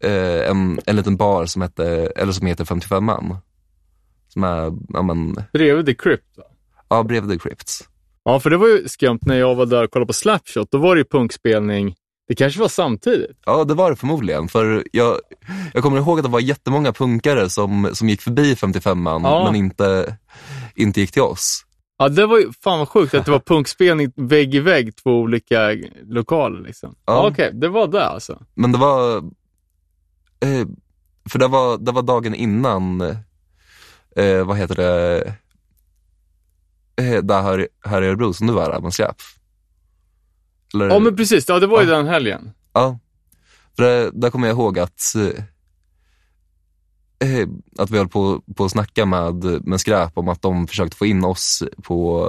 eh, 0.00 0.50
en, 0.50 0.80
en 0.86 0.96
liten 0.96 1.16
bar 1.16 1.46
som 1.46 1.62
hette, 1.62 2.12
eller 2.16 2.32
som 2.32 2.46
heter 2.46 2.64
55 2.64 3.04
man. 3.04 3.36
Som 4.32 4.44
är, 4.44 4.72
ja 4.88 5.02
men, 5.02 5.36
Bredvid 5.52 5.86
The 5.86 5.94
Crypt 5.94 6.38
va? 6.38 6.44
ja 6.88 7.02
bredvid 7.02 7.30
The 7.40 7.48
Crypts. 7.48 7.84
Ja, 8.24 8.40
för 8.40 8.50
det 8.50 8.56
var 8.56 8.68
ju 8.68 8.88
skumt 8.88 9.18
när 9.22 9.34
jag 9.38 9.54
var 9.54 9.66
där 9.66 9.84
och 9.84 9.90
kollade 9.90 10.06
på 10.06 10.12
Slapshot. 10.12 10.70
Då 10.70 10.78
var 10.78 10.94
det 10.94 10.98
ju 11.00 11.04
punkspelning. 11.04 11.94
Det 12.28 12.34
kanske 12.34 12.60
var 12.60 12.68
samtidigt. 12.68 13.38
Ja, 13.46 13.64
det 13.64 13.74
var 13.74 13.90
det 13.90 13.96
förmodligen. 13.96 14.48
För 14.48 14.84
jag, 14.92 15.16
jag 15.74 15.82
kommer 15.82 15.98
ihåg 15.98 16.18
att 16.18 16.24
det 16.24 16.30
var 16.30 16.40
jättemånga 16.40 16.92
punkare 16.92 17.48
som, 17.50 17.90
som 17.92 18.08
gick 18.08 18.20
förbi 18.22 18.54
55an 18.54 19.20
Ja. 19.24 19.44
men 19.44 19.54
inte, 19.56 20.16
inte 20.74 21.00
gick 21.00 21.12
till 21.12 21.22
oss. 21.22 21.64
Ja, 21.98 22.08
det 22.08 22.26
var 22.26 22.38
ju 22.38 22.52
fan 22.64 22.78
vad 22.78 22.88
sjukt 22.88 23.14
att 23.14 23.24
det 23.24 23.30
var 23.30 23.38
punkspelning 23.40 24.12
vägg 24.16 24.54
i 24.54 24.60
vägg, 24.60 24.96
två 24.96 25.10
olika 25.10 25.76
lokaler 26.08 26.60
liksom. 26.60 26.94
Ja, 27.06 27.12
Ja. 27.12 27.28
okej, 27.30 27.50
det 27.54 27.68
var 27.68 27.86
det 27.86 28.04
alltså. 28.06 28.42
Men 28.54 28.72
det 28.72 28.78
var, 28.78 29.16
eh, 30.40 30.66
för 31.30 31.38
det 31.38 31.48
var, 31.48 31.78
det 31.78 31.92
var 31.92 32.02
dagen 32.02 32.34
innan, 32.34 33.16
eh, 34.20 34.44
vad 34.46 34.56
heter 34.56 34.74
det, 34.74 35.22
eh, 36.96 37.22
där 37.22 37.42
här, 37.42 37.68
här 37.84 38.02
i 38.02 38.06
Örebro 38.06 38.32
som 38.32 38.46
du 38.46 38.52
var 38.52 38.72
där 38.72 38.80
med 38.80 38.92
skräp. 38.92 39.16
Eller, 40.74 40.88
Ja, 40.88 40.98
men 40.98 41.16
precis. 41.16 41.48
Ja, 41.48 41.58
det 41.60 41.66
var 41.66 41.82
ju 41.82 41.88
Ja. 41.88 41.96
den 41.96 42.06
helgen. 42.06 42.50
Ja, 42.72 42.98
för 43.76 43.82
det, 43.82 44.10
där 44.14 44.30
kommer 44.30 44.48
jag 44.48 44.54
ihåg 44.54 44.78
att, 44.78 45.14
eh, 47.20 47.48
att 47.78 47.90
vi 47.90 47.98
höll 47.98 48.08
på, 48.08 48.42
på 48.56 48.64
att 48.64 48.70
snacka 48.70 49.06
med, 49.06 49.44
med 49.66 49.80
skräp 49.80 50.18
om 50.18 50.28
att 50.28 50.42
de 50.42 50.66
försökte 50.66 50.96
få 50.96 51.06
in 51.06 51.24
oss 51.24 51.62
på, 51.82 52.28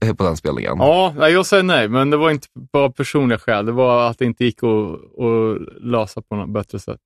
eh, 0.00 0.14
på 0.14 0.24
den 0.24 0.36
spelningen. 0.36 0.76
Ja, 0.78 1.28
jag 1.28 1.46
säger 1.46 1.62
nej, 1.62 1.88
men 1.88 2.10
det 2.10 2.16
var 2.16 2.30
inte 2.30 2.48
bara 2.72 2.90
personliga 2.90 3.38
skäl. 3.38 3.66
Det 3.66 3.72
var 3.72 4.10
att 4.10 4.18
det 4.18 4.24
inte 4.24 4.44
gick 4.44 4.62
att, 4.62 4.94
att 5.24 5.82
lösa 5.84 6.22
på 6.22 6.36
något 6.36 6.50
bättre 6.52 6.78
sätt. 6.78 7.00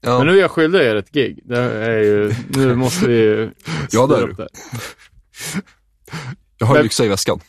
Ja. 0.00 0.18
Men 0.18 0.26
nu 0.26 0.32
är 0.36 0.40
jag 0.40 0.50
skyldig 0.50 0.78
er 0.80 0.96
ett 0.96 1.10
gig. 1.12 1.40
Det 1.44 1.58
är 1.58 1.98
ju, 1.98 2.34
nu 2.48 2.74
måste 2.76 3.06
vi 3.06 3.14
ju 3.14 3.50
Ja, 3.90 4.06
det 4.06 4.16
är 4.16 4.26
du. 4.26 4.46
jag 6.58 6.66
har 6.66 6.74
men- 6.74 6.86
yxa 6.86 7.04
i 7.04 7.08
väskan. 7.08 7.40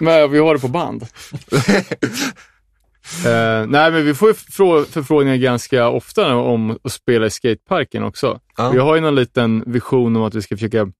Men 0.00 0.30
vi 0.30 0.38
har 0.38 0.54
det 0.54 0.60
på 0.60 0.68
band. 0.68 1.06
Eh, 3.26 3.66
nej, 3.66 3.92
men 3.92 4.04
vi 4.04 4.14
får 4.14 4.28
ju 4.28 4.34
frå- 4.34 4.84
förfrågningar 4.84 5.36
ganska 5.36 5.88
ofta 5.88 6.36
om 6.36 6.78
att 6.82 6.92
spela 6.92 7.26
i 7.26 7.30
skateparken 7.30 8.02
också. 8.04 8.40
Ja. 8.56 8.70
Vi 8.70 8.78
har 8.78 8.94
ju 8.94 9.00
någon 9.00 9.14
liten 9.14 9.64
vision 9.72 10.16
om 10.16 10.22
att 10.22 10.34
vi 10.34 10.42
ska 10.42 10.56
försöka 10.56 10.92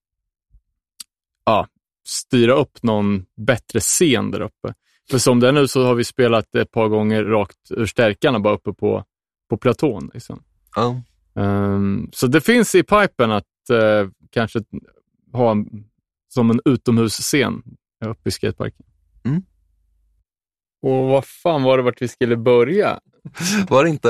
ja, 1.46 1.66
styra 2.06 2.52
upp 2.54 2.82
någon 2.82 3.24
bättre 3.36 3.80
scen 3.80 4.30
där 4.30 4.40
uppe. 4.40 4.74
För 5.10 5.18
som 5.18 5.40
det 5.40 5.48
är 5.48 5.52
nu 5.52 5.68
så 5.68 5.84
har 5.84 5.94
vi 5.94 6.04
spelat 6.04 6.54
ett 6.54 6.70
par 6.70 6.88
gånger 6.88 7.24
rakt 7.24 7.70
ur 7.70 7.86
stärkarna 7.86 8.40
bara 8.40 8.54
uppe 8.54 8.72
på, 8.72 9.04
på 9.50 9.56
platån. 9.56 10.10
Liksom. 10.14 10.42
Ja. 10.78 11.02
Ehm, 11.42 12.08
så 12.12 12.26
det 12.26 12.40
finns 12.40 12.74
i 12.74 12.82
pipen 12.82 13.30
att 13.30 13.70
eh, 13.70 14.08
kanske 14.30 14.60
ha 15.32 15.50
en, 15.50 15.84
som 16.28 16.50
en 16.50 16.60
utomhusscen 16.64 17.62
uppe 18.04 18.28
i 18.28 18.32
skateparken. 18.32 18.86
Mm. 19.24 19.42
Och 20.82 21.04
vad 21.04 21.24
fan 21.24 21.62
var 21.62 21.76
det 21.76 21.82
vart 21.82 22.02
vi 22.02 22.08
skulle 22.08 22.36
börja? 22.36 23.00
Var 23.68 23.84
det 23.84 23.90
inte 23.90 24.08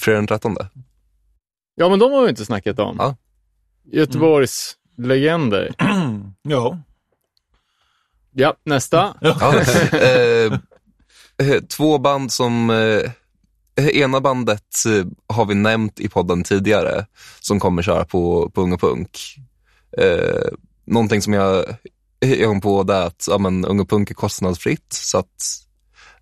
fredag 0.00 0.18
den 0.18 0.26
13? 0.26 0.56
Ja, 1.74 1.88
men 1.88 1.98
de 1.98 2.12
har 2.12 2.22
vi 2.22 2.28
inte 2.28 2.44
snackat 2.44 2.78
om. 2.78 2.96
Ja. 2.98 3.16
Göteborgs 3.84 4.76
legender. 4.96 5.74
ja. 6.42 6.78
Ja, 8.32 8.54
nästa. 8.64 9.16
Ja. 9.20 9.54
eh, 9.92 10.52
eh, 11.48 11.62
två 11.68 11.98
band 11.98 12.32
som, 12.32 12.70
eh, 12.70 13.10
Eh, 13.74 13.88
ena 13.88 14.20
bandet 14.20 14.84
eh, 14.86 15.06
har 15.36 15.46
vi 15.46 15.54
nämnt 15.54 16.00
i 16.00 16.08
podden 16.08 16.44
tidigare, 16.44 17.06
som 17.40 17.60
kommer 17.60 17.82
köra 17.82 18.04
på, 18.04 18.50
på 18.50 18.60
Ung 18.60 18.72
och 18.72 18.80
Punk. 18.80 19.36
Eh, 19.98 20.48
någonting 20.84 21.22
som 21.22 21.32
jag, 21.32 21.68
eh, 22.20 22.32
jag 22.32 22.48
kom 22.48 22.60
på 22.60 22.82
det 22.82 22.94
är 22.94 23.06
att 23.06 23.26
ja, 23.30 23.38
men, 23.38 23.64
Ung 23.64 23.80
och 23.80 23.88
Punk 23.88 24.10
är 24.10 24.14
kostnadsfritt, 24.14 24.92
så 24.92 25.18
att 25.18 25.66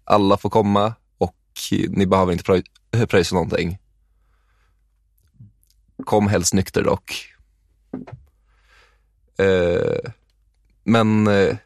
alla 0.04 0.36
får 0.36 0.50
komma 0.50 0.94
och 1.18 1.36
ni 1.88 2.06
behöver 2.06 2.32
inte 2.32 2.62
pröjsa 3.06 3.34
någonting. 3.34 3.78
Kom 6.04 6.28
helst 6.28 6.54
nykter 6.54 6.82
dock. 6.82 7.34
Eh, 9.38 10.10
men 10.84 11.26
eh, 11.26 11.56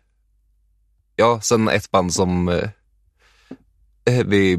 ja, 1.16 1.40
sen 1.40 1.69
ett 1.69 1.90
band 1.90 2.15
som 2.15 2.48
eh, 2.48 4.27
vi 4.27 4.59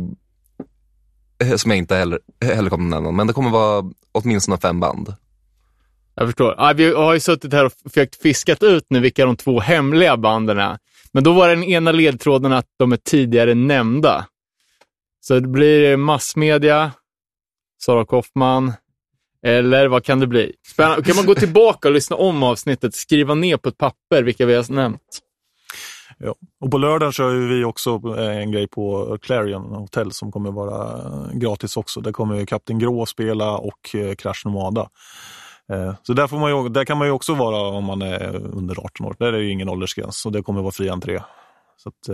Eh, 1.43 1.55
som 1.55 1.71
jag 1.71 1.77
inte 1.77 1.95
heller, 1.95 2.19
heller 2.41 2.69
kommer 2.69 2.89
nämna, 2.89 3.11
men 3.11 3.27
det 3.27 3.33
kommer 3.33 3.49
vara 3.49 3.91
åtminstone 4.11 4.57
fem 4.57 4.79
band. 4.79 5.13
Jag 6.15 6.27
förstår. 6.27 6.55
Ja, 6.57 6.73
vi 6.75 6.93
har 6.93 7.13
ju 7.13 7.19
suttit 7.19 7.53
här 7.53 7.65
och 7.65 7.73
försökt 7.83 8.21
fiskat 8.21 8.63
ut 8.63 8.85
nu 8.89 8.99
vilka 8.99 9.25
de 9.25 9.35
två 9.37 9.59
hemliga 9.59 10.17
banden 10.17 10.59
är. 10.59 10.77
Men 11.11 11.23
då 11.23 11.33
var 11.33 11.49
den 11.49 11.63
ena 11.63 11.91
ledtråden 11.91 12.53
att 12.53 12.65
de 12.79 12.91
är 12.91 12.97
tidigare 12.97 13.53
nämnda. 13.53 14.25
Så 15.21 15.39
det 15.39 15.47
blir 15.47 15.97
massmedia, 15.97 16.91
Sara 17.81 18.05
Koffman, 18.05 18.73
eller 19.45 19.87
vad 19.87 20.03
kan 20.03 20.19
det 20.19 20.27
bli? 20.27 20.53
Spännande. 20.67 21.03
Kan 21.03 21.15
man 21.15 21.25
gå 21.25 21.35
tillbaka 21.35 21.87
och 21.87 21.93
lyssna 21.93 22.15
om 22.15 22.43
avsnittet, 22.43 22.95
skriva 22.95 23.35
ner 23.35 23.57
på 23.57 23.69
ett 23.69 23.77
papper 23.77 24.23
vilka 24.23 24.45
vi 24.45 24.55
har 24.55 24.71
nämnt? 24.71 25.21
Ja. 26.17 26.35
Och 26.59 26.71
på 26.71 26.77
lördagen 26.77 27.11
kör 27.11 27.33
vi 27.33 27.63
också 27.63 28.01
eh, 28.17 28.37
en 28.37 28.51
grej 28.51 28.67
på 28.67 29.17
Clarion 29.21 29.63
Hotel 29.63 30.11
som 30.11 30.31
kommer 30.31 30.51
vara 30.51 30.97
eh, 30.97 31.37
gratis 31.37 31.77
också. 31.77 32.01
Där 32.01 32.11
kommer 32.11 32.45
Kapten 32.45 32.79
Grå 32.79 33.05
spela 33.05 33.57
och 33.57 33.95
eh, 33.95 34.15
Crash 34.15 34.45
Nomada. 34.45 34.89
Så 36.03 36.13
där, 36.13 36.27
får 36.27 36.39
man 36.39 36.51
ju, 36.51 36.69
där 36.69 36.85
kan 36.85 36.97
man 36.97 37.07
ju 37.07 37.11
också 37.11 37.33
vara 37.33 37.57
om 37.57 37.83
man 37.83 38.01
är 38.01 38.35
under 38.35 38.85
18 38.85 39.05
år. 39.05 39.15
Där 39.19 39.27
är 39.27 39.31
det 39.31 39.43
ju 39.43 39.51
ingen 39.51 39.69
åldersgräns 39.69 40.25
och 40.25 40.31
det 40.31 40.43
kommer 40.43 40.61
vara 40.61 40.71
fri 40.71 40.89
entré. 40.89 41.21
Så 41.77 41.89
att, 41.89 42.09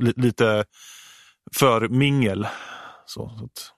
li, 0.00 0.12
lite 0.16 0.64
för 1.54 1.88
mingel. 1.88 2.46
Så, 3.06 3.32
så 3.38 3.44
att, 3.44 3.72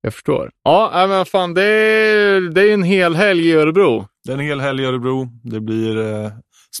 Jag 0.00 0.14
förstår. 0.14 0.50
Ja, 0.64 0.90
nej, 0.94 1.08
men 1.08 1.26
fan, 1.26 1.54
det 1.54 1.64
är, 1.64 2.40
det 2.40 2.62
är 2.62 2.74
en 2.74 2.82
hel 2.82 3.14
helg 3.14 3.48
i 3.48 3.52
Örebro. 3.52 4.06
det 4.24 4.32
är 4.32 4.34
en 4.34 4.44
hel 4.44 4.60
helg 4.60 4.82
i 4.82 4.86
Örebro. 4.86 5.28
Det 5.42 5.60
blir 5.60 5.96
eh, 5.96 6.30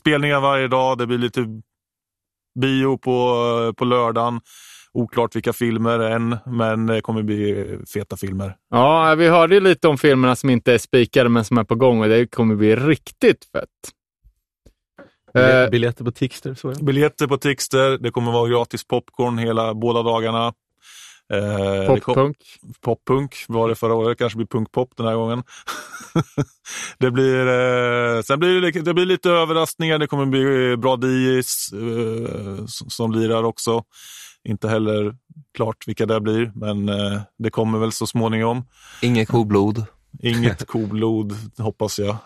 spelningar 0.00 0.40
varje 0.40 0.68
dag. 0.68 0.98
Det 0.98 1.06
blir 1.06 1.18
lite 1.18 1.46
bio 2.54 2.98
på, 2.98 3.74
på 3.76 3.84
lördagen. 3.84 4.40
Oklart 4.92 5.36
vilka 5.36 5.52
filmer 5.52 5.98
än, 5.98 6.36
men 6.46 6.86
det 6.86 7.00
kommer 7.00 7.22
bli 7.22 7.78
feta 7.94 8.16
filmer. 8.16 8.56
Ja, 8.70 9.14
vi 9.14 9.28
hörde 9.28 9.54
ju 9.54 9.60
lite 9.60 9.88
om 9.88 9.98
filmerna 9.98 10.36
som 10.36 10.50
inte 10.50 10.74
är 10.74 10.78
spikade 10.78 11.28
men 11.28 11.44
som 11.44 11.58
är 11.58 11.64
på 11.64 11.74
gång 11.74 12.00
och 12.00 12.08
det 12.08 12.26
kommer 12.26 12.54
bli 12.54 12.76
riktigt 12.76 13.44
fett. 13.52 13.68
Eh, 15.34 15.70
Biljetter 15.70 16.04
på 16.04 16.10
Tixter, 16.10 16.54
så. 16.54 16.84
Biljetter 16.84 17.26
på 17.26 17.36
Tixter, 17.36 17.98
det 17.98 18.10
kommer 18.10 18.32
vara 18.32 18.48
gratis 18.48 18.86
popcorn 18.86 19.38
hela 19.38 19.74
båda 19.74 20.02
dagarna. 20.02 20.52
Eh, 21.30 21.94
det 21.94 22.00
Poppunk. 22.00 22.36
Poppunk 22.80 23.44
var 23.48 23.68
det 23.68 23.74
förra 23.74 23.94
året, 23.94 24.08
det 24.08 24.22
kanske 24.22 24.36
blir 24.36 24.46
punkpop 24.46 24.92
den 24.96 25.06
här 25.06 25.14
gången. 25.14 25.42
det 26.98 27.10
blir, 27.10 27.46
eh, 27.46 28.22
sen 28.22 28.38
blir 28.38 28.60
det, 28.60 28.80
det 28.80 28.94
blir 28.94 29.06
lite 29.06 29.30
överraskningar, 29.30 29.98
det 29.98 30.06
kommer 30.06 30.26
bli 30.26 30.76
bra 30.76 30.98
DJs 31.02 31.72
eh, 31.72 32.66
som, 32.66 32.90
som 32.90 33.12
lirar 33.12 33.42
också. 33.42 33.84
Inte 34.48 34.68
heller 34.68 35.16
klart 35.56 35.76
vilka 35.86 36.06
det 36.06 36.20
blir, 36.20 36.52
men 36.54 36.88
eh, 36.88 37.20
det 37.38 37.50
kommer 37.50 37.78
väl 37.78 37.92
så 37.92 38.06
småningom. 38.06 38.64
Inget 39.02 39.28
koblod. 39.28 39.84
Inget 40.22 40.66
koblod, 40.66 41.36
hoppas 41.58 41.98
jag. 41.98 42.16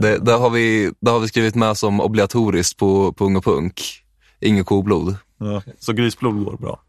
Det, 0.00 0.18
där, 0.18 0.38
har 0.38 0.50
vi, 0.50 0.92
där 1.00 1.12
har 1.12 1.20
vi 1.20 1.28
skrivit 1.28 1.54
med 1.54 1.76
som 1.76 2.00
obligatoriskt 2.00 2.76
på, 2.78 3.12
på 3.12 3.24
Ung 3.24 3.36
och 3.36 3.44
Punk. 3.44 4.04
Inget 4.40 4.66
koblod. 4.66 5.16
ja, 5.38 5.62
så 5.78 5.92
grisblod 5.92 6.44
går 6.44 6.56
bra. 6.56 6.80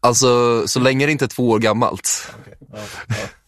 Alltså, 0.00 0.62
så 0.68 0.80
länge 0.80 1.06
det 1.06 1.12
inte 1.12 1.24
är 1.24 1.28
två 1.28 1.50
år 1.50 1.58
gammalt. 1.58 2.32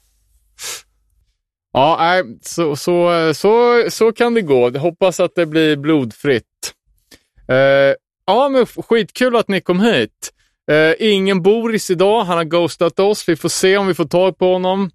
Ja, 1.74 1.96
nej, 2.00 2.38
så, 2.42 2.76
så, 2.76 3.32
så, 3.34 3.84
så 3.90 4.12
kan 4.12 4.34
det 4.34 4.42
gå. 4.42 4.70
Jag 4.74 4.80
hoppas 4.80 5.20
att 5.20 5.34
det 5.34 5.46
blir 5.46 5.76
blodfritt. 5.76 6.74
Eh, 7.48 7.94
ja, 8.26 8.48
men 8.48 8.66
skitkul 8.66 9.36
att 9.36 9.48
ni 9.48 9.60
kom 9.60 9.80
hit. 9.80 10.32
Eh, 10.70 10.94
ingen 10.98 11.42
Boris 11.42 11.90
idag. 11.90 12.24
Han 12.24 12.36
har 12.36 12.44
ghostat 12.44 12.98
oss. 12.98 13.28
Vi 13.28 13.36
får 13.36 13.48
se 13.48 13.76
om 13.76 13.86
vi 13.86 13.94
får 13.94 14.04
tag 14.04 14.38
på 14.38 14.52
honom. 14.52 14.90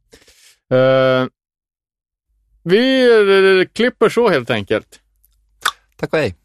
Eh, 0.72 1.26
vi 2.64 3.68
klipper 3.74 4.10
så 4.10 4.30
helt 4.30 4.50
enkelt. 4.50 5.00
Tack 5.96 6.14
och 6.14 6.20
hej. 6.20 6.36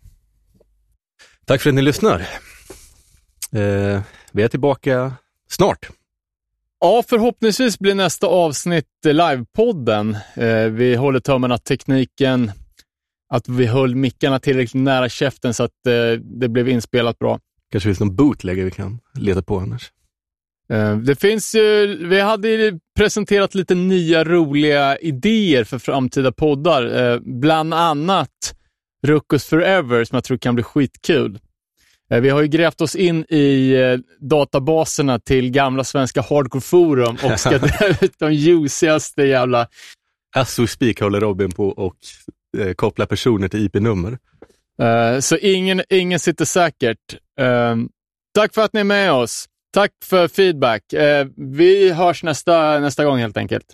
Tack 1.47 1.61
för 1.61 1.71
att 1.71 1.75
ni 1.75 1.83
lyssnar. 1.83 2.21
Eh, 3.53 4.01
vi 4.33 4.43
är 4.43 4.49
tillbaka 4.49 5.13
snart. 5.49 5.89
Ja, 6.81 7.05
förhoppningsvis 7.09 7.79
blir 7.79 7.95
nästa 7.95 8.27
avsnitt 8.27 8.87
eh, 9.07 9.13
livepodden. 9.15 10.17
Eh, 10.37 10.65
vi 10.65 10.95
håller 10.95 11.21
tummarna 11.21 11.55
att 11.55 11.65
tekniken, 11.65 12.53
att 13.29 13.49
vi 13.49 13.67
höll 13.67 13.95
mickarna 13.95 14.39
tillräckligt 14.39 14.83
nära 14.85 15.09
käften 15.09 15.55
så 15.55 15.63
att 15.65 15.87
eh, 15.87 16.21
det 16.21 16.49
blev 16.49 16.69
inspelat 16.69 17.19
bra. 17.19 17.39
Kanske 17.73 17.89
finns 17.89 18.01
någon 18.01 18.17
bootlegger 18.17 18.65
vi 18.65 18.71
kan 18.71 19.01
leta 19.15 19.43
på 19.43 19.59
annars. 19.59 19.93
Eh, 20.73 20.97
Det 20.97 21.17
finns 21.21 21.55
ju, 21.55 21.87
vi 22.09 22.21
hade 22.21 22.49
ju 22.49 22.79
presenterat 22.97 23.55
lite 23.55 23.75
nya 23.75 24.25
roliga 24.25 24.97
idéer 24.99 25.65
för 25.65 25.79
framtida 25.79 26.33
poddar. 26.33 27.13
eh, 27.13 27.21
Bland 27.21 27.75
annat 27.75 28.55
Ruckus 29.07 29.45
Forever 29.47 30.05
som 30.05 30.17
jag 30.17 30.25
tror 30.25 30.37
kan 30.39 30.55
bli 30.55 30.65
skitkul. 30.65 31.39
Eh, 32.11 32.21
Vi 32.21 32.29
har 32.31 32.41
ju 32.43 32.49
grävt 32.49 32.81
oss 32.81 32.97
in 32.97 33.25
i 33.29 33.73
eh, 33.73 33.99
databaserna 34.21 35.19
till 35.19 35.51
gamla 35.51 35.85
svenska 35.85 36.21
hardcore 36.21 36.61
forum 36.61 37.17
och 37.25 37.41
ska 37.41 37.59
dra 37.59 37.89
ut 37.89 38.15
de 38.19 38.33
juicigaste 38.35 39.23
jävla... 39.23 39.69
As 40.37 40.59
we 40.59 40.67
speak 40.67 41.01
håller 41.01 41.21
Robin 41.21 41.51
på 41.51 41.69
och 41.69 41.97
eh, 42.59 42.73
koppla 42.75 43.07
personer 43.07 43.49
till 43.49 43.67
IP-nummer. 43.67 44.19
Så 45.21 45.37
ingen, 45.37 45.83
ingen 45.91 46.19
sitter 46.19 46.45
säkert. 46.45 46.99
Eh, 47.41 47.77
Tack 48.35 48.55
för 48.55 48.63
att 48.63 48.73
ni 48.73 48.81
är 48.81 48.85
med 48.85 49.13
oss. 49.13 49.47
Tack 49.75 49.91
för 50.05 50.29
feedback. 50.29 50.83
Vi 51.37 51.93
hörs 51.93 52.23
nästa, 52.23 52.79
nästa 52.79 53.05
gång 53.05 53.19
helt 53.19 53.37
enkelt. 53.37 53.65